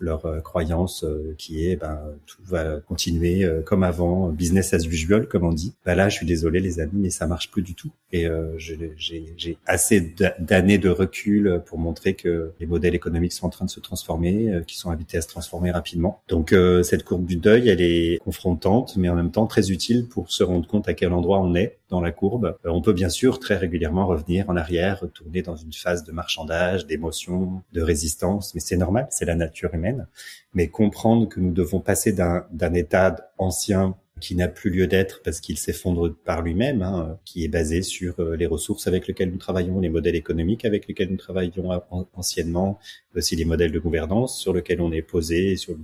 leur 0.02 0.26
euh, 0.26 0.40
croyance 0.40 1.04
euh, 1.04 1.34
qui 1.38 1.66
est 1.66 1.76
ben 1.76 2.00
tout 2.26 2.42
va 2.44 2.80
continuer 2.80 3.44
euh, 3.44 3.62
comme 3.62 3.84
avant, 3.84 4.28
business 4.28 4.74
as 4.74 4.84
usual 4.84 5.28
comme 5.28 5.44
on 5.44 5.52
dit. 5.52 5.74
Ben 5.86 5.94
là, 5.94 6.08
je 6.08 6.16
suis 6.16 6.26
désolé 6.26 6.60
les 6.60 6.80
amis, 6.80 6.92
mais 6.94 7.10
ça 7.10 7.26
marche 7.26 7.50
plus 7.50 7.62
du 7.62 7.74
tout. 7.74 7.90
Et 8.14 8.26
j'ai 8.58 9.56
assez 9.64 10.14
d'années 10.38 10.76
de 10.76 10.90
recul 10.90 11.62
pour 11.64 11.78
montrer 11.78 12.12
que 12.12 12.52
les 12.60 12.66
modèles 12.66 12.94
économiques 12.94 13.32
sont 13.32 13.46
en 13.46 13.50
train 13.50 13.64
de 13.64 13.70
se 13.70 13.80
transformer, 13.80 14.60
qui 14.66 14.76
sont 14.76 14.90
invités 14.90 15.16
à 15.16 15.22
se 15.22 15.28
transformer 15.28 15.70
rapidement. 15.70 16.20
Donc 16.28 16.54
cette 16.82 17.04
courbe 17.04 17.24
du 17.24 17.36
deuil, 17.36 17.70
elle 17.70 17.80
est 17.80 18.18
confrontante, 18.18 18.98
mais 18.98 19.08
en 19.08 19.14
même 19.14 19.30
temps 19.30 19.46
très 19.46 19.70
utile 19.70 20.08
pour 20.08 20.30
se 20.30 20.44
rendre 20.44 20.66
compte 20.66 20.88
à 20.88 20.94
quel 20.94 21.14
endroit 21.14 21.40
on 21.40 21.54
est 21.54 21.78
dans 21.92 22.00
la 22.00 22.10
courbe. 22.10 22.56
on 22.64 22.82
peut 22.82 22.92
bien 22.92 23.08
sûr 23.08 23.38
très 23.38 23.56
régulièrement 23.56 24.06
revenir 24.06 24.50
en 24.50 24.56
arrière, 24.56 25.00
retourner 25.00 25.42
dans 25.42 25.56
une 25.56 25.72
phase 25.72 26.02
de 26.02 26.10
marchandage, 26.10 26.86
d'émotion, 26.86 27.62
de 27.72 27.82
résistance, 27.82 28.54
mais 28.54 28.60
c'est 28.60 28.76
normal, 28.76 29.06
c'est 29.10 29.26
la 29.26 29.36
nature 29.36 29.72
humaine 29.74 30.06
mais 30.54 30.68
comprendre 30.68 31.28
que 31.28 31.40
nous 31.40 31.52
devons 31.52 31.80
passer 31.80 32.12
d'un 32.12 32.74
état 32.74 33.32
ancien 33.38 33.96
qui 34.20 34.36
n'a 34.36 34.46
plus 34.46 34.70
lieu 34.70 34.86
d'être 34.86 35.20
parce 35.24 35.40
qu'il 35.40 35.58
s'effondre 35.58 36.14
par 36.14 36.42
lui-même, 36.42 36.82
hein, 36.82 37.18
qui 37.24 37.44
est 37.44 37.48
basé 37.48 37.82
sur 37.82 38.20
euh, 38.20 38.36
les 38.36 38.46
ressources 38.46 38.86
avec 38.86 39.08
lesquelles 39.08 39.30
nous 39.30 39.38
travaillons, 39.38 39.80
les 39.80 39.88
modèles 39.88 40.14
économiques 40.14 40.64
avec 40.64 40.86
lesquels 40.86 41.10
nous 41.10 41.16
travaillions 41.16 41.70
anciennement, 42.12 42.78
aussi 43.16 43.34
les 43.34 43.44
modèles 43.44 43.72
de 43.72 43.80
gouvernance 43.80 44.38
sur 44.38 44.52
lesquels 44.52 44.80
on 44.80 44.92
est 44.92 45.02
posé, 45.02 45.56
sur 45.56 45.74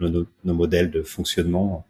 nos, 0.00 0.54
modèles 0.54 0.90
de 0.90 1.02
fonctionnement 1.02 1.84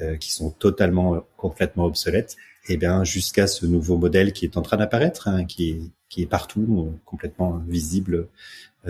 euh, 0.00 0.16
qui 0.16 0.32
sont 0.32 0.50
totalement 0.50 1.26
complètement 1.36 1.84
obsolètes, 1.84 2.36
eh 2.68 2.76
bien 2.76 3.04
jusqu'à 3.04 3.46
ce 3.46 3.66
nouveau 3.66 3.98
modèle 3.98 4.32
qui 4.32 4.44
est 4.44 4.56
en 4.56 4.62
train 4.62 4.76
d'apparaître, 4.76 5.28
hein, 5.28 5.44
qui, 5.44 5.92
qui 6.08 6.22
est 6.22 6.26
partout, 6.26 6.92
complètement 7.04 7.62
visible 7.66 8.28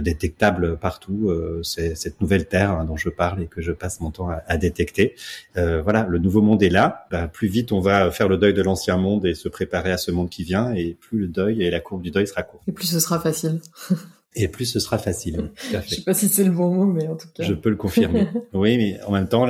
détectable 0.03 0.77
partout. 0.79 1.29
Euh, 1.31 1.61
c'est 1.63 1.95
cette 1.95 2.21
nouvelle 2.21 2.47
terre 2.47 2.73
hein, 2.73 2.85
dont 2.85 2.97
je 2.97 3.09
parle 3.09 3.43
et 3.43 3.47
que 3.47 3.61
je 3.61 3.73
passe 3.73 4.01
mon 4.01 4.11
temps 4.11 4.29
à, 4.29 4.57
détecter. 4.57 5.15
Euh, 5.57 5.83
voilà, 5.83 6.07
le 6.09 6.19
nouveau 6.19 6.43
monde 6.43 6.63
est 6.63 6.69
là. 6.69 7.07
Bah, 7.11 7.29
plus 7.29 7.49
vite 7.49 7.73
on 7.73 7.81
va 7.81 8.11
faire 8.11 8.29
le 8.29 8.37
deuil 8.37 8.55
de 8.55 8.63
l'ancien 8.63 8.97
monde 8.97 9.27
et 9.27 9.35
se 9.35 9.49
préparer 9.49 9.93
à 9.93 9.99
ce 9.99 10.11
monde 10.11 10.31
qui 10.31 10.45
vient, 10.45 10.73
et 10.75 10.95
plus 10.95 11.19
le 11.21 11.29
deuil 11.29 11.63
et 11.63 11.71
la 11.71 11.81
courbe 11.81 12.03
du 12.03 12.11
deuil 12.11 12.27
sera 12.27 12.43
courte. 12.43 12.63
Et 12.67 12.73
plus 12.73 12.87
ce 12.87 13.01
sera 13.01 13.21
facile. 13.21 13.61
et 14.35 14.49
plus 14.49 14.67
ce 14.67 14.81
sera 14.81 14.99
facile. 14.99 15.51
Je 15.73 15.95
sais 15.95 16.03
pas 16.03 16.15
si 16.15 16.29
c'est 16.29 16.45
le 16.45 16.51
bon 16.51 16.71
mot, 16.71 16.87
mais 16.87 17.07
en 17.09 17.17
tout 17.17 17.29
cas. 17.35 17.43
Je 17.43 17.55
peux 17.55 17.71
le 17.71 17.77
confirmer. 17.77 18.27
oui, 18.53 18.77
mais 18.77 19.01
en 19.03 19.13
même 19.13 19.29
temps, 19.29 19.47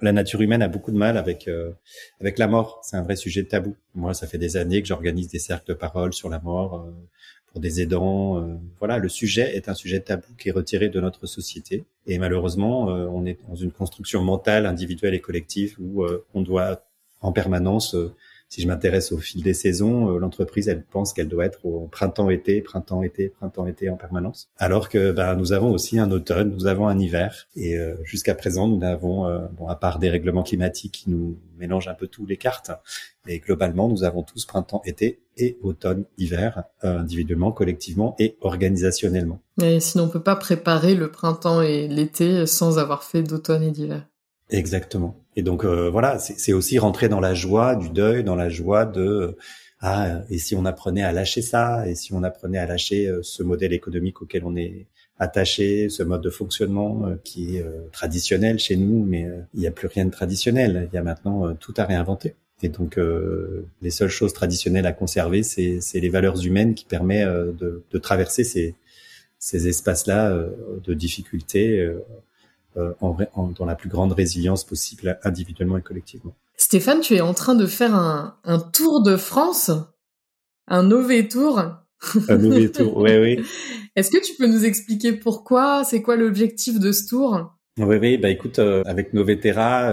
la 0.00 0.12
nature 0.12 0.40
humaine 0.40 0.62
a 0.62 0.68
beaucoup 0.68 0.90
de 0.90 0.96
mal 0.96 1.16
avec 1.16 1.48
euh, 1.48 1.70
avec 2.20 2.38
la 2.38 2.46
mort. 2.46 2.80
C'est 2.82 2.96
un 2.96 3.02
vrai 3.02 3.16
sujet 3.16 3.42
de 3.42 3.48
tabou. 3.48 3.76
Moi, 3.94 4.14
ça 4.14 4.26
fait 4.26 4.38
des 4.38 4.56
années 4.56 4.82
que 4.82 4.88
j'organise 4.88 5.28
des 5.28 5.38
cercles 5.38 5.68
de 5.68 5.74
parole 5.74 6.12
sur 6.12 6.28
la 6.28 6.40
mort 6.40 6.86
pour 7.50 7.60
des 7.60 7.80
aidants. 7.80 8.38
Euh, 8.38 8.54
voilà, 8.78 8.98
le 8.98 9.08
sujet 9.08 9.56
est 9.56 9.68
un 9.68 9.74
sujet 9.74 10.00
tabou 10.00 10.28
qui 10.38 10.48
est 10.48 10.52
retiré 10.52 10.88
de 10.88 11.00
notre 11.00 11.26
société. 11.26 11.84
Et 12.06 12.18
malheureusement, 12.18 12.90
euh, 12.90 13.06
on 13.06 13.26
est 13.26 13.38
dans 13.48 13.54
une 13.54 13.72
construction 13.72 14.22
mentale, 14.22 14.66
individuelle 14.66 15.14
et 15.14 15.20
collective 15.20 15.76
où 15.78 16.04
euh, 16.04 16.24
on 16.34 16.42
doit 16.42 16.84
en 17.20 17.32
permanence 17.32 17.94
si 18.50 18.60
je 18.60 18.66
m'intéresse 18.66 19.12
au 19.12 19.18
fil 19.18 19.42
des 19.42 19.54
saisons, 19.54 20.18
l'entreprise, 20.18 20.68
elle 20.68 20.84
pense 20.84 21.14
qu'elle 21.14 21.28
doit 21.28 21.46
être 21.46 21.64
au 21.64 21.86
printemps-été, 21.86 22.60
printemps-été, 22.60 23.28
printemps-été 23.28 23.88
en 23.88 23.96
permanence. 23.96 24.50
Alors 24.58 24.88
que 24.90 25.12
ben, 25.12 25.34
nous 25.36 25.52
avons 25.52 25.70
aussi 25.70 25.98
un 25.98 26.10
automne, 26.10 26.50
nous 26.50 26.66
avons 26.66 26.88
un 26.88 26.98
hiver. 26.98 27.46
Et 27.56 27.78
jusqu'à 28.02 28.34
présent, 28.34 28.68
nous 28.68 28.78
n'avons, 28.78 29.48
bon, 29.56 29.68
à 29.68 29.76
part 29.76 29.98
des 29.98 30.10
règlements 30.10 30.42
climatiques 30.42 30.92
qui 30.92 31.10
nous 31.10 31.38
mélangent 31.58 31.88
un 31.88 31.94
peu 31.94 32.08
tous 32.08 32.26
les 32.26 32.36
cartes, 32.36 32.70
mais 33.26 33.38
globalement, 33.38 33.88
nous 33.88 34.02
avons 34.04 34.22
tous 34.22 34.44
printemps-été 34.46 35.20
et 35.36 35.58
automne-hiver, 35.62 36.64
euh, 36.84 36.98
individuellement, 36.98 37.52
collectivement 37.52 38.14
et 38.18 38.36
organisationnellement. 38.40 39.40
Et 39.62 39.80
sinon, 39.80 40.04
on 40.04 40.08
peut 40.08 40.22
pas 40.22 40.36
préparer 40.36 40.94
le 40.94 41.10
printemps 41.10 41.62
et 41.62 41.88
l'été 41.88 42.46
sans 42.46 42.78
avoir 42.78 43.04
fait 43.04 43.22
d'automne 43.22 43.62
et 43.62 43.70
d'hiver. 43.70 44.06
Exactement. 44.50 45.16
Et 45.40 45.42
donc 45.42 45.64
euh, 45.64 45.88
voilà, 45.88 46.18
c'est 46.18 46.52
aussi 46.52 46.78
rentrer 46.78 47.08
dans 47.08 47.18
la 47.18 47.32
joie 47.32 47.74
du 47.74 47.88
deuil, 47.88 48.22
dans 48.22 48.36
la 48.36 48.50
joie 48.50 48.84
de 48.84 49.36
ah 49.80 50.20
et 50.28 50.36
si 50.36 50.54
on 50.54 50.66
apprenait 50.66 51.02
à 51.02 51.12
lâcher 51.12 51.40
ça, 51.40 51.88
et 51.88 51.94
si 51.94 52.12
on 52.12 52.22
apprenait 52.22 52.58
à 52.58 52.66
lâcher 52.66 53.08
euh, 53.08 53.20
ce 53.22 53.42
modèle 53.42 53.72
économique 53.72 54.20
auquel 54.20 54.44
on 54.44 54.54
est 54.54 54.86
attaché, 55.18 55.88
ce 55.88 56.02
mode 56.02 56.22
de 56.22 56.30
fonctionnement 56.30 57.04
qui 57.24 57.58
est 57.58 57.64
traditionnel 57.92 58.58
chez 58.58 58.76
nous, 58.76 59.04
mais 59.04 59.28
il 59.52 59.60
n'y 59.60 59.66
a 59.66 59.70
plus 59.70 59.86
rien 59.86 60.06
de 60.06 60.10
traditionnel. 60.10 60.88
Il 60.90 60.96
y 60.96 60.98
a 60.98 61.02
maintenant 61.02 61.54
tout 61.56 61.74
à 61.76 61.84
réinventer. 61.84 62.36
Et 62.62 62.68
donc, 62.68 62.98
euh, 62.98 63.66
les 63.82 63.90
seules 63.90 64.08
choses 64.10 64.32
traditionnelles 64.32 64.86
à 64.86 64.92
conserver, 64.92 65.42
c'est 65.42 65.80
les 65.94 66.08
valeurs 66.08 66.44
humaines 66.44 66.74
qui 66.74 66.84
permettent 66.84 67.26
euh, 67.26 67.52
de, 67.52 67.82
de, 67.90 67.98
traverser 67.98 68.44
ces, 68.44 68.74
ces 69.38 69.68
espaces-là 69.68 70.30
euh, 70.30 70.50
de 70.84 70.94
difficultés 70.94 71.80
euh, 71.80 72.04
en, 72.76 73.16
en, 73.34 73.46
dans 73.48 73.64
la 73.64 73.74
plus 73.74 73.88
grande 73.88 74.12
résilience 74.12 74.64
possible, 74.64 75.18
individuellement 75.24 75.76
et 75.78 75.82
collectivement. 75.82 76.34
Stéphane, 76.56 77.00
tu 77.00 77.14
es 77.14 77.20
en 77.20 77.34
train 77.34 77.54
de 77.54 77.66
faire 77.66 77.94
un, 77.94 78.36
un 78.44 78.58
tour 78.58 79.02
de 79.02 79.16
France, 79.16 79.70
un 80.68 80.90
OV 80.90 81.28
Tour. 81.28 81.58
un 82.28 82.44
OV 82.44 82.70
Tour, 82.70 82.96
oui, 82.98 83.16
oui. 83.18 83.44
Est-ce 83.96 84.10
que 84.10 84.22
tu 84.24 84.34
peux 84.38 84.46
nous 84.46 84.64
expliquer 84.64 85.12
pourquoi? 85.12 85.84
C'est 85.84 86.02
quoi 86.02 86.16
l'objectif 86.16 86.78
de 86.78 86.92
ce 86.92 87.08
tour? 87.08 87.54
Oui, 87.78 87.96
oui. 87.96 88.18
Bah 88.18 88.28
écoute, 88.28 88.58
avec 88.58 89.14
Novetera, 89.14 89.92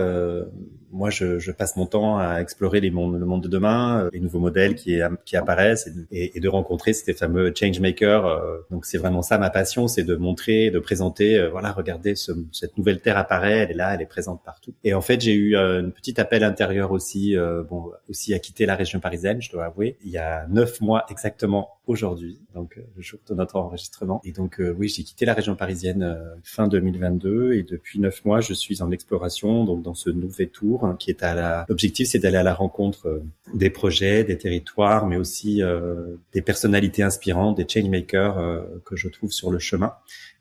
moi, 0.92 1.10
je, 1.10 1.40
je, 1.40 1.52
passe 1.52 1.76
mon 1.76 1.86
temps 1.86 2.18
à 2.18 2.40
explorer 2.40 2.80
les 2.80 2.92
mondes, 2.92 3.20
le 3.20 3.26
monde 3.26 3.44
de 3.44 3.48
demain, 3.48 4.04
euh, 4.04 4.10
les 4.14 4.20
nouveaux 4.20 4.40
modèles 4.40 4.76
qui, 4.76 5.00
qui 5.26 5.36
apparaissent 5.36 5.90
et, 6.12 6.38
et, 6.38 6.40
de 6.40 6.50
rencontrer 6.50 6.94
ces 6.94 7.14
fameux 7.14 7.54
changemakers. 7.54 8.26
Euh, 8.26 8.60
donc, 8.72 8.86
c'est 8.86 8.98
vraiment 8.98 9.22
ça 9.22 9.38
ma 9.38 9.50
passion, 9.50 9.88
c'est 9.88 10.04
de 10.04 10.16
montrer, 10.16 10.72
de 10.72 10.80
présenter. 10.80 11.38
Euh, 11.38 11.50
voilà, 11.50 11.72
regardez, 11.72 12.16
ce, 12.16 12.32
cette 12.52 12.78
nouvelle 12.78 13.02
terre 13.02 13.18
apparaît, 13.18 13.58
elle 13.60 13.72
est 13.72 13.76
là, 13.76 13.94
elle 13.96 14.02
est 14.02 14.08
présente 14.08 14.44
partout. 14.44 14.74
Et 14.84 14.94
en 14.94 15.02
fait, 15.02 15.22
j'ai 15.22 15.34
eu 15.34 15.56
une 15.56 15.92
petite 15.92 16.20
appel 16.20 16.44
intérieur 16.44 16.92
aussi, 16.92 17.36
bon, 17.70 17.92
aussi 18.10 18.34
à 18.34 18.40
quitter 18.40 18.66
la 18.66 18.76
région 18.76 19.00
parisienne, 19.00 19.42
je 19.42 19.52
dois 19.52 19.66
avouer. 19.66 19.98
Il 20.04 20.12
y 20.12 20.18
a 20.18 20.46
neuf 20.48 20.82
mois 20.82 21.06
exactement 21.10 21.70
aujourd'hui, 21.88 22.40
donc 22.54 22.80
le 22.96 23.02
jour 23.02 23.20
de 23.28 23.34
notre 23.34 23.56
enregistrement. 23.56 24.22
Et 24.24 24.32
donc, 24.32 24.62
oui, 24.78 24.90
j'ai 24.90 25.04
quitté 25.04 25.26
la 25.26 25.34
région 25.34 25.56
parisienne 25.56 26.18
fin 26.44 26.68
2022 26.68 27.54
et 27.54 27.64
depuis 27.64 28.00
neuf 28.00 28.24
mois, 28.26 28.42
je 28.42 28.54
suis 28.54 28.82
en 28.82 28.92
exploration, 28.92 29.64
donc 29.64 29.82
dans 29.82 29.94
ce 29.94 30.10
nouvel 30.10 30.50
tour 30.50 30.77
hein, 30.86 30.96
qui 30.98 31.10
est 31.10 31.24
à 31.24 31.34
la. 31.34 31.66
L'objectif, 31.70 32.08
c'est 32.08 32.20
d'aller 32.20 32.38
à 32.38 32.44
la 32.44 32.54
rencontre 32.54 33.08
euh, 33.08 33.24
des 33.54 33.70
projets, 33.70 34.24
des 34.24 34.38
territoires, 34.38 35.08
mais 35.08 35.18
aussi 35.18 35.62
euh, 35.62 36.16
des 36.34 36.42
personnalités 36.42 37.04
inspirantes, 37.04 37.58
des 37.58 37.68
changemakers 37.68 38.38
euh, 38.38 38.62
que 38.86 38.96
je 38.96 39.08
trouve 39.08 39.32
sur 39.32 39.52
le 39.52 39.60
chemin. 39.60 39.94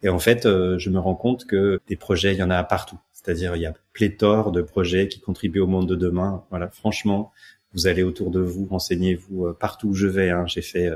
Et 0.02 0.08
en 0.08 0.18
fait, 0.18 0.42
je 0.44 0.90
me 0.90 0.98
rends 0.98 1.14
compte 1.14 1.46
que 1.46 1.80
des 1.88 1.96
projets, 1.96 2.34
il 2.34 2.38
y 2.38 2.42
en 2.42 2.50
a 2.50 2.62
partout. 2.62 2.98
C'est-à-dire, 3.12 3.56
il 3.56 3.62
y 3.62 3.66
a 3.66 3.74
pléthore 3.92 4.52
de 4.52 4.60
projets 4.62 5.08
qui 5.08 5.20
contribuent 5.20 5.60
au 5.60 5.66
monde 5.66 5.88
de 5.88 5.96
demain. 5.96 6.44
Voilà, 6.50 6.68
franchement, 6.68 7.32
vous 7.76 7.86
allez 7.86 8.02
autour 8.02 8.30
de 8.32 8.40
vous, 8.40 8.66
renseignez-vous 8.66 9.52
partout 9.54 9.88
où 9.88 9.94
je 9.94 10.08
vais. 10.08 10.30
Hein. 10.30 10.46
J'ai 10.46 10.62
fait 10.62 10.90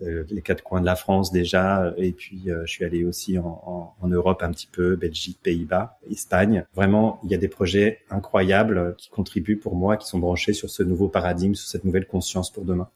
euh, 0.00 0.24
les 0.30 0.42
quatre 0.42 0.62
coins 0.62 0.80
de 0.80 0.86
la 0.86 0.94
France 0.94 1.32
déjà, 1.32 1.92
et 1.96 2.12
puis 2.12 2.50
euh, 2.50 2.62
je 2.66 2.70
suis 2.70 2.84
allé 2.84 3.04
aussi 3.04 3.36
en, 3.36 3.96
en, 4.00 4.06
Europe 4.06 4.44
un 4.44 4.52
petit 4.52 4.68
peu, 4.68 4.94
Belgique, 4.94 5.40
Pays-Bas, 5.42 5.98
Espagne. 6.08 6.64
Vraiment, 6.72 7.18
il 7.24 7.30
y 7.32 7.34
a 7.34 7.38
des 7.38 7.48
projets 7.48 7.98
incroyables 8.08 8.94
qui 8.96 9.10
contribuent 9.10 9.56
pour 9.56 9.74
moi, 9.74 9.96
qui 9.96 10.06
sont 10.06 10.20
branchés 10.20 10.52
sur 10.52 10.70
ce 10.70 10.84
nouveau 10.84 11.08
paradigme, 11.08 11.54
sur 11.54 11.68
cette 11.68 11.84
nouvelle 11.84 12.06
conscience 12.06 12.52
pour 12.52 12.64
demain. 12.64 12.88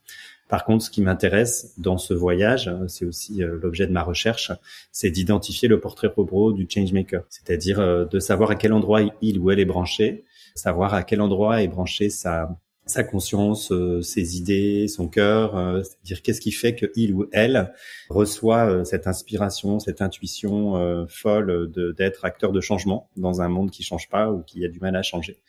Par 0.47 0.63
contre, 0.63 0.85
ce 0.85 0.89
qui 0.89 1.01
m'intéresse 1.01 1.73
dans 1.77 1.97
ce 1.97 2.13
voyage, 2.13 2.71
c'est 2.87 3.03
aussi 3.03 3.43
euh, 3.43 3.59
l'objet 3.61 3.85
de 3.85 3.91
ma 3.91 4.03
recherche, 4.03 4.53
c'est 4.93 5.11
d'identifier 5.11 5.67
le 5.67 5.81
portrait 5.81 6.07
robot 6.07 6.53
du 6.53 6.67
changemaker, 6.69 7.23
c'est-à-dire 7.29 8.07
de 8.07 8.19
savoir 8.19 8.51
à 8.51 8.55
quel 8.55 8.71
endroit 8.71 9.01
il 9.21 9.39
ou 9.39 9.51
elle 9.51 9.59
est 9.59 9.65
branché, 9.65 10.23
savoir 10.55 10.93
à 10.93 11.03
quel 11.03 11.19
endroit 11.19 11.61
est 11.61 11.67
branché 11.67 12.09
sa 12.09 12.57
sa 12.85 13.03
conscience, 13.03 13.71
euh, 13.71 14.01
ses 14.01 14.37
idées, 14.37 14.87
son 14.87 15.07
cœur, 15.07 15.55
euh, 15.55 15.81
c'est-à-dire 15.83 16.21
qu'est-ce 16.21 16.41
qui 16.41 16.51
fait 16.51 16.75
que 16.75 16.87
il 16.95 17.13
ou 17.13 17.27
elle 17.31 17.73
reçoit 18.09 18.69
euh, 18.69 18.83
cette 18.83 19.07
inspiration, 19.07 19.79
cette 19.79 20.01
intuition 20.01 21.07
folle 21.07 21.71
d'être 21.97 22.25
acteur 22.25 22.51
de 22.51 22.61
changement 22.61 23.09
dans 23.15 23.41
un 23.41 23.49
monde 23.49 23.71
qui 23.71 23.83
change 23.83 24.09
pas 24.09 24.31
ou 24.31 24.41
qui 24.41 24.65
a 24.65 24.67
du 24.67 24.79
mal 24.79 24.95
à 24.95 25.03
changer. 25.03 25.39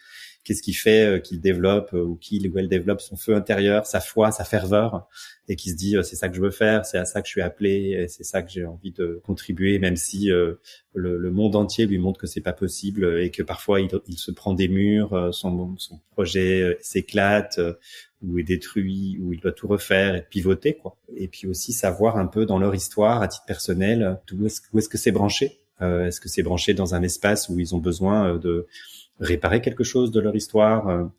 Qu'est-ce 0.44 0.62
qui 0.62 0.74
fait 0.74 1.22
qu'il 1.22 1.40
développe 1.40 1.92
ou 1.94 2.16
qu'il 2.16 2.48
ou 2.48 2.58
elle 2.58 2.68
développe 2.68 3.00
son 3.00 3.16
feu 3.16 3.34
intérieur, 3.34 3.86
sa 3.86 4.00
foi, 4.00 4.30
sa 4.30 4.44
ferveur 4.44 5.08
et 5.48 5.56
qui 5.56 5.70
se 5.70 5.76
dit 5.76 5.96
c'est 6.02 6.16
ça 6.16 6.28
que 6.28 6.36
je 6.36 6.40
veux 6.40 6.50
faire, 6.50 6.86
c'est 6.86 6.98
à 6.98 7.04
ça 7.04 7.20
que 7.20 7.26
je 7.26 7.32
suis 7.32 7.42
appelé, 7.42 8.06
c'est 8.08 8.24
ça 8.24 8.42
que 8.42 8.50
j'ai 8.50 8.64
envie 8.64 8.92
de 8.92 9.20
contribuer, 9.24 9.78
même 9.78 9.96
si 9.96 10.30
le, 10.94 11.30
monde 11.30 11.56
entier 11.56 11.86
lui 11.86 11.98
montre 11.98 12.18
que 12.18 12.26
c'est 12.26 12.40
pas 12.40 12.52
possible 12.52 13.20
et 13.20 13.30
que 13.30 13.42
parfois 13.42 13.80
il, 13.80 14.18
se 14.18 14.30
prend 14.30 14.54
des 14.54 14.68
murs, 14.68 15.34
son, 15.34 15.76
projet 16.12 16.78
s'éclate 16.80 17.60
ou 18.22 18.38
est 18.38 18.42
détruit, 18.42 19.18
ou 19.20 19.32
il 19.32 19.40
doit 19.40 19.52
tout 19.52 19.68
refaire 19.68 20.14
et 20.14 20.22
pivoter 20.22 20.74
quoi. 20.74 20.96
Et 21.16 21.28
puis 21.28 21.46
aussi 21.46 21.72
savoir 21.72 22.16
un 22.16 22.26
peu 22.26 22.46
dans 22.46 22.58
leur 22.58 22.74
histoire 22.74 23.22
à 23.22 23.28
titre 23.28 23.44
personnel 23.46 24.18
où 24.32 24.46
est-ce, 24.46 24.88
que 24.88 24.98
c'est 24.98 25.12
branché. 25.12 25.60
Euh, 25.82 26.06
est-ce 26.06 26.20
que 26.20 26.28
c'est 26.28 26.42
branché 26.42 26.74
dans 26.74 26.94
un 26.94 27.02
espace 27.02 27.48
où 27.48 27.58
ils 27.58 27.74
ont 27.74 27.78
besoin 27.78 28.36
de 28.36 28.66
réparer 29.20 29.60
quelque 29.60 29.84
chose 29.84 30.10
de 30.10 30.20
leur 30.20 30.34
histoire 30.34 31.10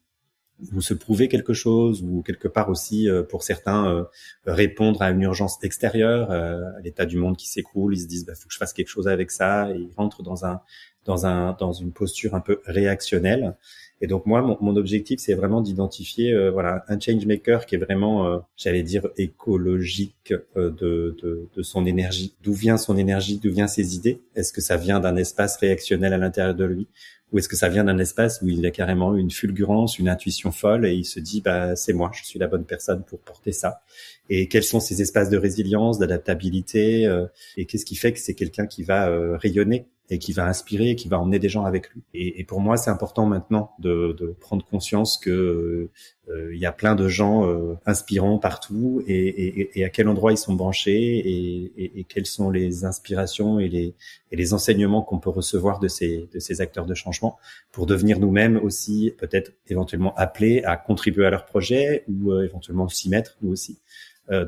ou 0.73 0.81
se 0.81 0.93
prouver 0.93 1.27
quelque 1.27 1.53
chose 1.53 2.01
ou 2.03 2.21
quelque 2.21 2.47
part 2.47 2.69
aussi 2.69 3.09
euh, 3.09 3.23
pour 3.23 3.43
certains 3.43 3.89
euh, 3.89 4.03
répondre 4.45 5.01
à 5.01 5.11
une 5.11 5.21
urgence 5.21 5.57
extérieure 5.63 6.31
euh, 6.31 6.63
à 6.77 6.81
l'état 6.81 7.05
du 7.05 7.17
monde 7.17 7.35
qui 7.35 7.49
s'écroule. 7.49 7.93
Ils 7.93 8.01
se 8.01 8.07
disent 8.07 8.25
bah 8.25 8.33
faut 8.35 8.47
que 8.47 8.53
je 8.53 8.57
fasse 8.57 8.73
quelque 8.73 8.87
chose 8.87 9.07
avec 9.07 9.31
ça 9.31 9.71
et 9.71 9.79
ils 9.79 9.91
rentrent 9.97 10.23
dans 10.23 10.45
un 10.45 10.61
dans 11.05 11.25
un 11.25 11.55
dans 11.59 11.73
une 11.73 11.91
posture 11.91 12.35
un 12.35 12.39
peu 12.39 12.61
réactionnelle. 12.65 13.55
Et 14.01 14.07
donc 14.07 14.25
moi 14.25 14.41
mon, 14.41 14.57
mon 14.61 14.75
objectif 14.75 15.19
c'est 15.19 15.33
vraiment 15.35 15.61
d'identifier 15.61 16.49
voilà 16.49 16.83
un 16.89 16.99
change 16.99 17.25
maker 17.25 17.65
qui 17.65 17.75
est 17.75 17.77
vraiment 17.77 18.41
j'allais 18.57 18.83
dire 18.83 19.07
écologique 19.17 20.33
de, 20.55 21.15
de 21.21 21.47
de 21.53 21.63
son 21.63 21.85
énergie. 21.85 22.33
D'où 22.43 22.53
vient 22.53 22.77
son 22.77 22.97
énergie 22.97 23.39
d'où 23.39 23.51
vient 23.51 23.67
ses 23.67 23.95
idées? 23.95 24.21
Est-ce 24.35 24.51
que 24.51 24.61
ça 24.61 24.77
vient 24.77 24.99
d'un 24.99 25.15
espace 25.15 25.57
réactionnel 25.57 26.13
à 26.13 26.17
l'intérieur 26.17 26.55
de 26.55 26.65
lui? 26.65 26.87
Ou 27.35 27.39
est-ce 27.39 27.49
que 27.49 27.57
ça 27.57 27.67
vient 27.67 27.83
d'un 27.83 27.97
espace 27.97 28.41
où 28.41 28.47
il 28.47 28.65
a 28.65 28.71
carrément 28.71 29.13
une 29.13 29.29
fulgurance, 29.29 29.99
une 29.99 30.07
intuition 30.07 30.53
folle 30.53 30.85
et 30.85 30.93
il 30.93 31.03
se 31.03 31.19
dit 31.19 31.41
bah 31.41 31.75
c'est 31.75 31.91
moi, 31.91 32.09
je 32.13 32.23
suis 32.23 32.39
la 32.39 32.47
bonne 32.47 32.63
personne 32.63 33.03
pour 33.03 33.19
porter 33.19 33.51
ça. 33.51 33.81
Et 34.29 34.47
quels 34.47 34.63
sont 34.63 34.79
ces 34.79 35.01
espaces 35.01 35.29
de 35.29 35.35
résilience, 35.35 35.99
d'adaptabilité 35.99 37.05
euh, 37.05 37.25
et 37.57 37.65
qu'est-ce 37.65 37.83
qui 37.83 37.97
fait 37.97 38.13
que 38.13 38.19
c'est 38.19 38.35
quelqu'un 38.35 38.67
qui 38.67 38.83
va 38.83 39.09
euh, 39.09 39.35
rayonner? 39.35 39.85
Et 40.09 40.19
qui 40.19 40.33
va 40.33 40.45
inspirer, 40.45 40.91
et 40.91 40.95
qui 40.95 41.07
va 41.07 41.19
emmener 41.19 41.39
des 41.39 41.49
gens 41.49 41.65
avec 41.65 41.89
lui. 41.89 42.03
Et, 42.13 42.39
et 42.39 42.43
pour 42.43 42.59
moi, 42.59 42.77
c'est 42.77 42.91
important 42.91 43.25
maintenant 43.25 43.71
de, 43.79 44.15
de, 44.19 44.27
prendre 44.39 44.63
conscience 44.65 45.17
que 45.17 45.89
euh, 46.29 46.53
il 46.53 46.59
y 46.59 46.65
a 46.65 46.71
plein 46.71 46.95
de 46.95 47.07
gens 47.07 47.47
euh, 47.47 47.75
inspirants 47.85 48.37
partout 48.37 49.03
et, 49.07 49.15
et, 49.15 49.79
et, 49.79 49.83
à 49.83 49.89
quel 49.89 50.07
endroit 50.07 50.31
ils 50.31 50.37
sont 50.37 50.53
branchés 50.53 51.71
et, 51.77 52.03
quelles 52.07 52.25
sont 52.25 52.49
les 52.49 52.85
inspirations 52.85 53.59
et 53.59 53.67
les, 53.67 53.95
les 54.31 54.53
enseignements 54.53 55.01
qu'on 55.01 55.19
peut 55.19 55.29
recevoir 55.29 55.79
de 55.79 55.87
ces, 55.87 56.27
de 56.33 56.39
ces 56.39 56.61
acteurs 56.61 56.85
de 56.85 56.93
changement 56.93 57.37
pour 57.71 57.85
devenir 57.85 58.19
nous-mêmes 58.19 58.57
aussi 58.57 59.13
peut-être 59.17 59.53
éventuellement 59.67 60.13
appelés 60.15 60.63
à 60.63 60.77
contribuer 60.77 61.25
à 61.25 61.29
leur 61.29 61.45
projet 61.45 62.03
ou 62.07 62.31
euh, 62.31 62.43
éventuellement 62.43 62.87
s'y 62.87 63.09
mettre 63.09 63.37
nous 63.41 63.51
aussi. 63.51 63.79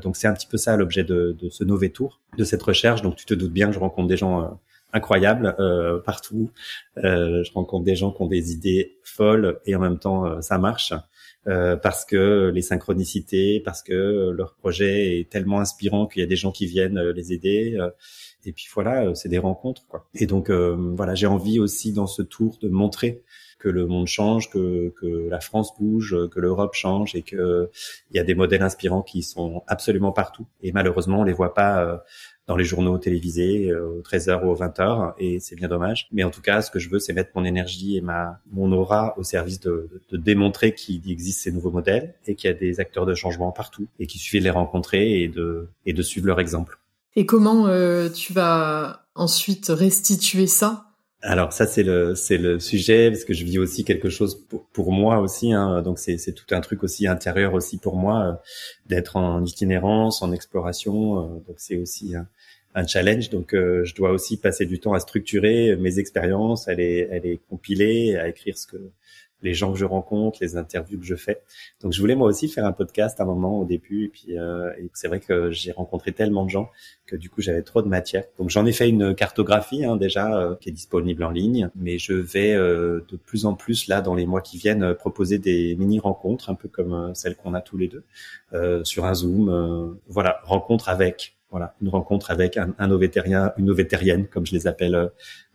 donc 0.02 0.16
c'est 0.16 0.26
un 0.26 0.34
petit 0.34 0.46
peu 0.48 0.56
ça 0.56 0.76
l'objet 0.76 1.04
de, 1.04 1.36
de 1.40 1.48
ce 1.48 1.62
Nové 1.64 1.90
Tour, 1.90 2.20
de 2.36 2.44
cette 2.44 2.62
recherche. 2.62 3.02
Donc 3.02 3.16
tu 3.16 3.26
te 3.26 3.34
doutes 3.34 3.52
bien 3.52 3.70
je 3.70 3.78
rencontre 3.78 4.08
des 4.08 4.16
gens 4.16 4.58
incroyables 4.92 5.54
euh, 5.58 6.00
partout. 6.00 6.50
Euh, 6.98 7.42
je 7.44 7.52
rencontre 7.52 7.84
des 7.84 7.96
gens 7.96 8.10
qui 8.10 8.22
ont 8.22 8.26
des 8.26 8.52
idées 8.52 8.98
folles 9.02 9.60
et 9.66 9.74
en 9.74 9.80
même 9.80 9.98
temps 9.98 10.26
euh, 10.26 10.40
ça 10.40 10.58
marche 10.58 10.92
euh, 11.46 11.76
parce 11.76 12.04
que 12.04 12.50
les 12.54 12.62
synchronicités, 12.62 13.60
parce 13.60 13.82
que 13.82 14.30
leur 14.30 14.54
projet 14.54 15.20
est 15.20 15.30
tellement 15.30 15.60
inspirant 15.60 16.06
qu'il 16.06 16.20
y 16.20 16.24
a 16.24 16.28
des 16.28 16.36
gens 16.36 16.52
qui 16.52 16.66
viennent 16.66 17.00
les 17.00 17.32
aider. 17.32 17.78
et 18.44 18.52
puis 18.52 18.66
voilà, 18.74 19.14
c'est 19.14 19.28
des 19.28 19.38
rencontres 19.38 19.86
quoi. 19.86 20.08
Et 20.14 20.26
donc 20.26 20.50
voilà, 20.50 21.14
j'ai 21.14 21.26
envie 21.26 21.58
aussi 21.58 21.92
dans 21.92 22.06
ce 22.06 22.22
tour 22.22 22.58
de 22.60 22.68
montrer 22.68 23.22
que 23.58 23.68
le 23.68 23.86
monde 23.86 24.06
change, 24.06 24.50
que, 24.50 24.90
que 25.00 25.28
la 25.28 25.40
France 25.40 25.72
bouge, 25.78 26.16
que 26.30 26.40
l'Europe 26.40 26.74
change 26.74 27.14
et 27.14 27.22
que 27.22 27.70
il 28.10 28.16
y 28.16 28.20
a 28.20 28.24
des 28.24 28.34
modèles 28.34 28.62
inspirants 28.62 29.02
qui 29.02 29.22
sont 29.22 29.62
absolument 29.66 30.12
partout. 30.12 30.46
Et 30.62 30.72
malheureusement, 30.72 31.20
on 31.20 31.24
les 31.24 31.32
voit 31.32 31.54
pas 31.54 32.02
dans 32.48 32.56
les 32.56 32.64
journaux 32.64 32.98
télévisés 32.98 33.70
euh, 33.70 33.98
aux 33.98 34.02
13h 34.02 34.42
ou 34.44 34.48
aux 34.48 34.56
20h 34.56 35.12
et 35.18 35.38
c'est 35.38 35.54
bien 35.54 35.68
dommage. 35.68 36.08
Mais 36.10 36.24
en 36.24 36.30
tout 36.30 36.40
cas, 36.40 36.62
ce 36.62 36.70
que 36.70 36.78
je 36.78 36.88
veux, 36.88 36.98
c'est 36.98 37.12
mettre 37.12 37.30
mon 37.34 37.44
énergie 37.44 37.96
et 37.96 38.00
ma 38.00 38.40
mon 38.50 38.72
aura 38.72 39.16
au 39.18 39.22
service 39.22 39.60
de, 39.60 39.88
de, 40.10 40.16
démontrer 40.16 40.74
qu'il 40.74 41.08
existe 41.10 41.42
ces 41.42 41.52
nouveaux 41.52 41.70
modèles 41.70 42.14
et 42.26 42.34
qu'il 42.34 42.48
y 42.48 42.52
a 42.52 42.56
des 42.56 42.80
acteurs 42.80 43.06
de 43.06 43.14
changement 43.14 43.52
partout 43.52 43.86
et 44.00 44.06
qu'il 44.06 44.20
suffit 44.20 44.38
de 44.38 44.44
les 44.44 44.50
rencontrer 44.50 45.22
et 45.22 45.28
de 45.28 45.68
et 45.84 45.92
de 45.92 46.02
suivre 46.02 46.26
leur 46.26 46.40
exemple. 46.40 46.80
Et 47.14 47.26
comment 47.26 47.66
euh, 47.66 48.08
tu 48.08 48.32
vas 48.32 49.06
ensuite 49.14 49.66
restituer 49.68 50.46
ça 50.46 50.87
alors 51.22 51.52
ça 51.52 51.66
c'est 51.66 51.82
le 51.82 52.14
c'est 52.14 52.38
le 52.38 52.60
sujet 52.60 53.10
parce 53.10 53.24
que 53.24 53.34
je 53.34 53.44
vis 53.44 53.58
aussi 53.58 53.84
quelque 53.84 54.08
chose 54.08 54.44
pour, 54.48 54.66
pour 54.66 54.92
moi 54.92 55.18
aussi 55.18 55.52
hein, 55.52 55.82
donc 55.82 55.98
c'est 55.98 56.16
c'est 56.16 56.32
tout 56.32 56.54
un 56.54 56.60
truc 56.60 56.84
aussi 56.84 57.08
intérieur 57.08 57.54
aussi 57.54 57.78
pour 57.78 57.96
moi 57.96 58.22
euh, 58.22 58.32
d'être 58.86 59.16
en 59.16 59.44
itinérance 59.44 60.22
en 60.22 60.30
exploration 60.32 61.42
donc 61.46 61.56
c'est 61.56 61.76
aussi 61.76 62.14
un 62.74 62.86
challenge. 62.86 63.30
Donc, 63.30 63.54
euh, 63.54 63.84
je 63.84 63.94
dois 63.94 64.10
aussi 64.10 64.36
passer 64.36 64.66
du 64.66 64.78
temps 64.78 64.92
à 64.92 65.00
structurer 65.00 65.76
mes 65.76 65.98
expériences, 65.98 66.68
à 66.68 66.74
les, 66.74 67.08
à 67.10 67.18
les 67.18 67.40
compiler, 67.48 68.16
à 68.16 68.28
écrire 68.28 68.56
ce 68.56 68.66
que 68.66 68.76
les 69.42 69.54
gens 69.54 69.72
que 69.72 69.78
je 69.78 69.84
rencontre, 69.84 70.38
les 70.40 70.56
interviews 70.56 70.98
que 70.98 71.04
je 71.04 71.14
fais. 71.14 71.42
Donc, 71.80 71.92
je 71.92 72.00
voulais 72.00 72.14
moi 72.14 72.28
aussi 72.28 72.48
faire 72.48 72.64
un 72.64 72.72
podcast 72.72 73.20
à 73.20 73.22
un 73.22 73.26
moment 73.26 73.60
au 73.60 73.64
début. 73.64 74.04
Et 74.04 74.08
puis, 74.08 74.38
euh, 74.38 74.70
c'est 74.94 75.08
vrai 75.08 75.20
que 75.20 75.50
j'ai 75.50 75.72
rencontré 75.72 76.12
tellement 76.12 76.44
de 76.44 76.50
gens 76.50 76.70
que 77.06 77.16
du 77.16 77.30
coup, 77.30 77.40
j'avais 77.40 77.62
trop 77.62 77.82
de 77.82 77.88
matière. 77.88 78.24
Donc, 78.38 78.50
j'en 78.50 78.66
ai 78.66 78.72
fait 78.72 78.88
une 78.88 79.14
cartographie 79.14 79.84
hein, 79.84 79.96
déjà 79.96 80.36
euh, 80.36 80.56
qui 80.56 80.68
est 80.68 80.72
disponible 80.72 81.24
en 81.24 81.30
ligne. 81.30 81.70
Mais 81.76 81.98
je 81.98 82.12
vais 82.12 82.54
de 82.54 83.16
plus 83.24 83.46
en 83.46 83.54
plus 83.54 83.88
là 83.88 84.00
dans 84.00 84.14
les 84.14 84.26
mois 84.26 84.40
qui 84.40 84.58
viennent 84.58 84.94
proposer 84.94 85.38
des 85.38 85.76
mini 85.76 85.98
rencontres, 85.98 86.50
un 86.50 86.54
peu 86.54 86.68
comme 86.68 87.14
celle 87.14 87.36
qu'on 87.36 87.54
a 87.54 87.60
tous 87.60 87.78
les 87.78 87.88
deux 87.88 88.04
sur 88.84 89.04
un 89.04 89.14
Zoom. 89.14 89.98
voilà, 90.08 90.40
rencontre 90.44 90.88
avec 90.88 91.37
voilà, 91.50 91.74
une 91.80 91.88
rencontre 91.88 92.30
avec 92.30 92.56
un, 92.56 92.74
un 92.78 92.88
une 92.88 93.70
ovétérienne, 93.70 94.26
comme 94.26 94.46
je 94.46 94.52
les 94.52 94.66
appelle 94.66 94.94
euh, 94.94 95.08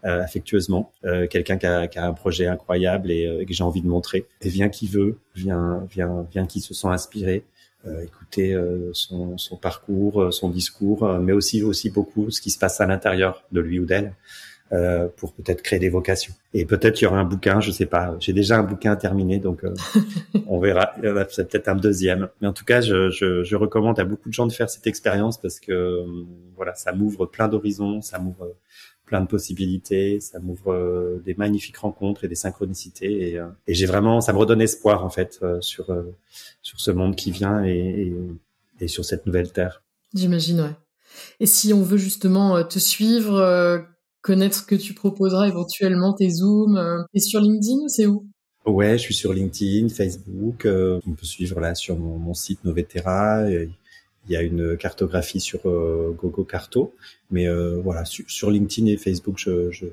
euh 0.05 0.23
affectueusement, 0.23 0.91
euh, 1.05 1.27
quelqu'un 1.27 1.57
qui 1.57 1.65
a, 1.65 1.87
qui 1.87 1.99
a, 1.99 2.07
un 2.07 2.13
projet 2.13 2.47
incroyable 2.47 3.11
et, 3.11 3.27
euh, 3.27 3.45
que 3.45 3.53
j'ai 3.53 3.63
envie 3.63 3.81
de 3.81 3.87
montrer. 3.87 4.25
Et 4.41 4.49
vient 4.49 4.69
qui 4.69 4.87
veut, 4.87 5.19
vient, 5.35 5.85
vient, 5.91 6.27
vient 6.31 6.45
qui 6.47 6.61
se 6.61 6.73
sent 6.73 6.87
inspiré. 6.87 7.45
écouter 8.01 8.55
son, 8.93 9.37
son, 9.37 9.57
parcours, 9.57 10.31
son 10.31 10.49
discours, 10.49 11.05
mais 11.19 11.33
aussi 11.33 11.63
aussi 11.63 11.89
beaucoup 11.89 12.31
ce 12.31 12.39
qui 12.39 12.49
se 12.49 12.57
passe 12.57 12.79
à 12.79 12.85
l'intérieur 12.85 13.43
de 13.51 13.59
lui 13.59 13.77
ou 13.77 13.85
d'elle. 13.85 14.13
Euh, 14.73 15.07
pour 15.17 15.33
peut-être 15.33 15.61
créer 15.61 15.77
des 15.77 15.89
vocations. 15.89 16.33
Et 16.55 16.65
peut-être 16.65 16.99
il 16.99 17.03
y 17.03 17.07
aura 17.07 17.19
un 17.19 17.25
bouquin, 17.25 17.59
je 17.59 17.69
sais 17.69 17.85
pas. 17.85 18.15
J'ai 18.19 18.33
déjà 18.33 18.57
un 18.57 18.63
bouquin 18.63 18.95
terminé, 18.95 19.37
donc 19.37 19.63
euh, 19.63 19.73
on 20.47 20.59
verra. 20.59 20.93
Il 20.97 21.07
y 21.07 21.11
en 21.11 21.15
a 21.15 21.25
peut-être 21.25 21.67
un 21.67 21.75
deuxième. 21.75 22.29
Mais 22.41 22.47
en 22.47 22.53
tout 22.53 22.65
cas, 22.65 22.81
je, 22.81 23.11
je, 23.11 23.43
je, 23.43 23.55
recommande 23.55 23.99
à 23.99 24.03
beaucoup 24.03 24.29
de 24.29 24.33
gens 24.33 24.47
de 24.47 24.51
faire 24.51 24.71
cette 24.71 24.87
expérience 24.87 25.39
parce 25.39 25.59
que 25.59 25.71
euh, 25.71 26.25
voilà, 26.55 26.73
ça 26.73 26.91
m'ouvre 26.91 27.27
plein 27.27 27.47
d'horizons, 27.49 28.01
ça 28.01 28.17
m'ouvre 28.17 28.55
plein 29.05 29.21
de 29.21 29.27
possibilités, 29.27 30.19
ça 30.19 30.39
m'ouvre 30.39 31.21
des 31.23 31.35
magnifiques 31.35 31.77
rencontres 31.77 32.23
et 32.23 32.27
des 32.27 32.33
synchronicités. 32.33 33.33
Et, 33.33 33.41
et 33.67 33.73
j'ai 33.75 33.85
vraiment, 33.85 34.21
ça 34.21 34.33
me 34.33 34.39
redonne 34.39 34.61
espoir 34.61 35.05
en 35.05 35.09
fait 35.09 35.39
sur 35.59 35.95
sur 36.63 36.79
ce 36.79 36.89
monde 36.89 37.15
qui 37.15 37.29
vient 37.29 37.63
et, 37.63 37.69
et, 37.69 38.15
et 38.79 38.87
sur 38.87 39.05
cette 39.05 39.27
nouvelle 39.27 39.51
terre. 39.51 39.83
J'imagine, 40.15 40.61
ouais. 40.61 40.75
Et 41.39 41.45
si 41.45 41.73
on 41.73 41.83
veut 41.83 41.97
justement 41.97 42.63
te 42.63 42.79
suivre, 42.79 43.85
connaître 44.23 44.55
ce 44.55 44.63
que 44.63 44.75
tu 44.75 44.95
proposeras 44.95 45.47
éventuellement, 45.47 46.13
tes 46.13 46.31
zooms. 46.31 46.77
Euh, 46.77 47.03
et 47.13 47.19
sur 47.19 47.39
LinkedIn, 47.39 47.87
c'est 47.89 48.07
où? 48.07 48.25
Ouais, 48.65 48.97
je 48.97 49.03
suis 49.03 49.13
sur 49.13 49.33
LinkedIn, 49.33 49.89
Facebook. 49.89 50.65
Euh, 50.65 50.99
on 51.05 51.11
peut 51.11 51.25
suivre 51.25 51.59
là 51.59 51.75
sur 51.75 51.99
mon, 51.99 52.33
site 52.33 52.63
Novetera. 52.63 53.51
Il 53.51 54.31
y 54.31 54.37
a 54.37 54.41
une 54.41 54.77
cartographie 54.77 55.41
sur 55.41 55.59
euh, 55.65 56.15
Gogo 56.17 56.45
Carto. 56.45 56.95
Mais 57.29 57.47
voilà, 57.83 58.05
sur, 58.05 58.49
LinkedIn 58.49 58.87
et 58.87 58.97
Facebook, 58.97 59.35
je, 59.37 59.69
je, 59.69 59.85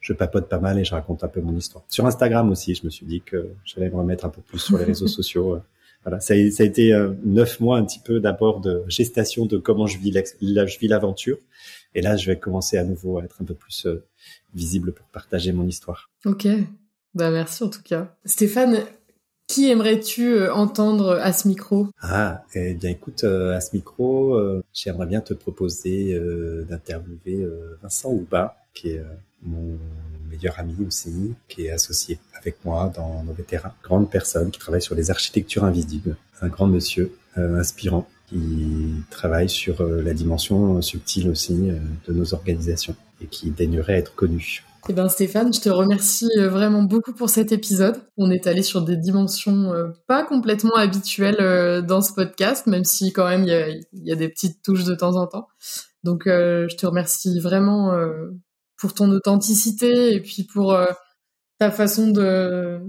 je, 0.00 0.12
papote 0.12 0.48
pas 0.48 0.60
mal 0.60 0.78
et 0.78 0.84
je 0.84 0.94
raconte 0.94 1.24
un 1.24 1.28
peu 1.28 1.40
mon 1.40 1.56
histoire. 1.56 1.84
Sur 1.88 2.06
Instagram 2.06 2.50
aussi, 2.50 2.74
je 2.76 2.84
me 2.84 2.90
suis 2.90 3.06
dit 3.06 3.22
que 3.22 3.48
j'allais 3.64 3.90
me 3.90 3.96
remettre 3.96 4.24
un 4.24 4.28
peu 4.28 4.40
plus 4.42 4.60
sur 4.60 4.78
les 4.78 4.84
réseaux 4.92 5.08
sociaux. 5.08 5.58
Voilà, 6.04 6.20
ça 6.20 6.34
a, 6.34 6.50
ça 6.50 6.62
a 6.62 6.66
été 6.66 6.92
neuf 7.24 7.60
mois 7.60 7.78
un 7.78 7.84
petit 7.84 8.00
peu 8.00 8.20
d'abord 8.20 8.60
de 8.60 8.82
gestation 8.88 9.46
de 9.46 9.58
comment 9.58 9.86
je 9.86 9.98
vis 9.98 10.10
l'aventure. 10.88 11.38
Et 11.94 12.00
là, 12.00 12.16
je 12.16 12.30
vais 12.30 12.38
commencer 12.38 12.78
à 12.78 12.84
nouveau 12.84 13.18
à 13.18 13.24
être 13.24 13.42
un 13.42 13.44
peu 13.44 13.54
plus 13.54 13.86
euh, 13.86 14.04
visible 14.54 14.92
pour 14.92 15.06
partager 15.06 15.52
mon 15.52 15.66
histoire. 15.66 16.10
Ok. 16.24 16.46
Bah, 17.14 17.30
merci 17.30 17.62
en 17.62 17.68
tout 17.68 17.82
cas. 17.82 18.14
Stéphane, 18.24 18.78
qui 19.46 19.68
aimerais-tu 19.68 20.32
euh, 20.32 20.54
entendre 20.54 21.18
à 21.20 21.32
ce 21.32 21.48
micro? 21.48 21.88
Ah, 22.00 22.44
eh 22.54 22.74
bien 22.74 22.90
écoute, 22.90 23.24
euh, 23.24 23.54
à 23.54 23.60
ce 23.60 23.76
micro, 23.76 24.38
j'aimerais 24.72 25.06
bien 25.06 25.20
te 25.20 25.34
proposer 25.34 26.18
d'interviewer 26.68 27.46
Vincent 27.82 28.10
Houba, 28.10 28.56
qui 28.72 28.90
est 28.90 29.02
mon 29.42 29.78
meilleur 30.32 30.58
ami 30.58 30.74
aussi, 30.86 31.34
qui 31.48 31.66
est 31.66 31.70
associé 31.70 32.18
avec 32.38 32.56
moi 32.64 32.92
dans 32.94 33.22
nos 33.22 33.32
vétérans. 33.32 33.72
Grande 33.84 34.10
personne 34.10 34.50
qui 34.50 34.58
travaille 34.58 34.82
sur 34.82 34.94
les 34.94 35.10
architectures 35.10 35.64
invisibles. 35.64 36.16
Un 36.40 36.48
grand 36.48 36.66
monsieur 36.66 37.14
inspirant 37.36 38.08
qui 38.32 39.04
travaille 39.10 39.48
sur 39.48 39.80
euh, 39.80 40.02
la 40.02 40.14
dimension 40.14 40.80
subtile 40.80 41.28
aussi 41.28 41.70
euh, 41.70 41.78
de 42.08 42.12
nos 42.12 42.34
organisations 42.34 42.96
et 43.20 43.26
qui 43.26 43.50
daignerait 43.50 43.98
être 43.98 44.14
connu. 44.14 44.64
Eh 44.88 44.92
ben 44.94 45.08
Stéphane, 45.08 45.52
je 45.52 45.60
te 45.60 45.68
remercie 45.68 46.30
euh, 46.38 46.48
vraiment 46.48 46.82
beaucoup 46.82 47.12
pour 47.12 47.30
cet 47.30 47.52
épisode. 47.52 48.00
On 48.16 48.30
est 48.30 48.46
allé 48.46 48.62
sur 48.62 48.82
des 48.82 48.96
dimensions 48.96 49.72
pas 50.08 50.24
complètement 50.24 50.74
habituelles 50.74 51.84
dans 51.86 52.00
ce 52.00 52.12
podcast, 52.12 52.66
même 52.66 52.84
si 52.84 53.12
quand 53.12 53.28
même 53.28 53.44
il 53.44 53.84
y 54.04 54.12
a, 54.12 54.16
des 54.16 54.28
petites 54.28 54.62
touches 54.62 54.84
de 54.84 54.94
temps 54.94 55.16
en 55.16 55.26
temps. 55.26 55.46
Donc 56.02 56.22
je 56.26 56.74
te 56.76 56.86
remercie 56.86 57.38
vraiment 57.38 57.92
pour 58.82 58.94
ton 58.94 59.08
authenticité 59.12 60.12
et 60.12 60.20
puis 60.20 60.42
pour 60.42 60.76
ta 61.60 61.70
façon 61.70 62.08
de, 62.08 62.80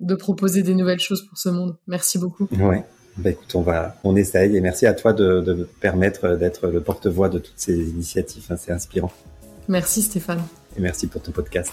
de 0.00 0.14
proposer 0.16 0.64
des 0.64 0.74
nouvelles 0.74 0.98
choses 0.98 1.24
pour 1.28 1.38
ce 1.38 1.48
monde. 1.48 1.76
Merci 1.86 2.18
beaucoup. 2.18 2.48
Ouais. 2.58 2.84
Bah 3.18 3.30
écoute, 3.30 3.54
on 3.54 3.62
va, 3.62 3.94
on 4.02 4.16
essaye 4.16 4.56
et 4.56 4.60
merci 4.60 4.84
à 4.84 4.94
toi 4.94 5.12
de, 5.12 5.40
de 5.40 5.54
me 5.54 5.64
permettre 5.64 6.34
d'être 6.34 6.66
le 6.66 6.80
porte-voix 6.80 7.28
de 7.28 7.38
toutes 7.38 7.54
ces 7.56 7.88
initiatives. 7.88 8.46
Hein, 8.50 8.56
c'est 8.56 8.72
inspirant. 8.72 9.12
Merci 9.68 10.02
Stéphane. 10.02 10.42
Et 10.76 10.80
merci 10.80 11.06
pour 11.06 11.22
ton 11.22 11.30
podcast. 11.30 11.72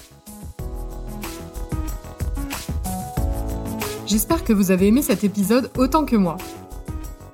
J'espère 4.06 4.44
que 4.44 4.54
vous 4.54 4.70
avez 4.70 4.86
aimé 4.86 5.02
cet 5.02 5.24
épisode 5.24 5.72
autant 5.76 6.06
que 6.06 6.16
moi. 6.16 6.38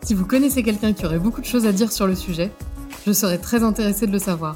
Si 0.02 0.14
vous 0.14 0.26
connaissez 0.26 0.64
quelqu'un 0.64 0.94
qui 0.94 1.06
aurait 1.06 1.20
beaucoup 1.20 1.42
de 1.42 1.46
choses 1.46 1.66
à 1.66 1.74
dire 1.74 1.92
sur 1.92 2.08
le 2.08 2.16
sujet, 2.16 2.52
je 3.06 3.12
serais 3.12 3.38
très 3.38 3.64
intéressée 3.64 4.08
de 4.08 4.14
le 4.14 4.20
savoir. 4.20 4.56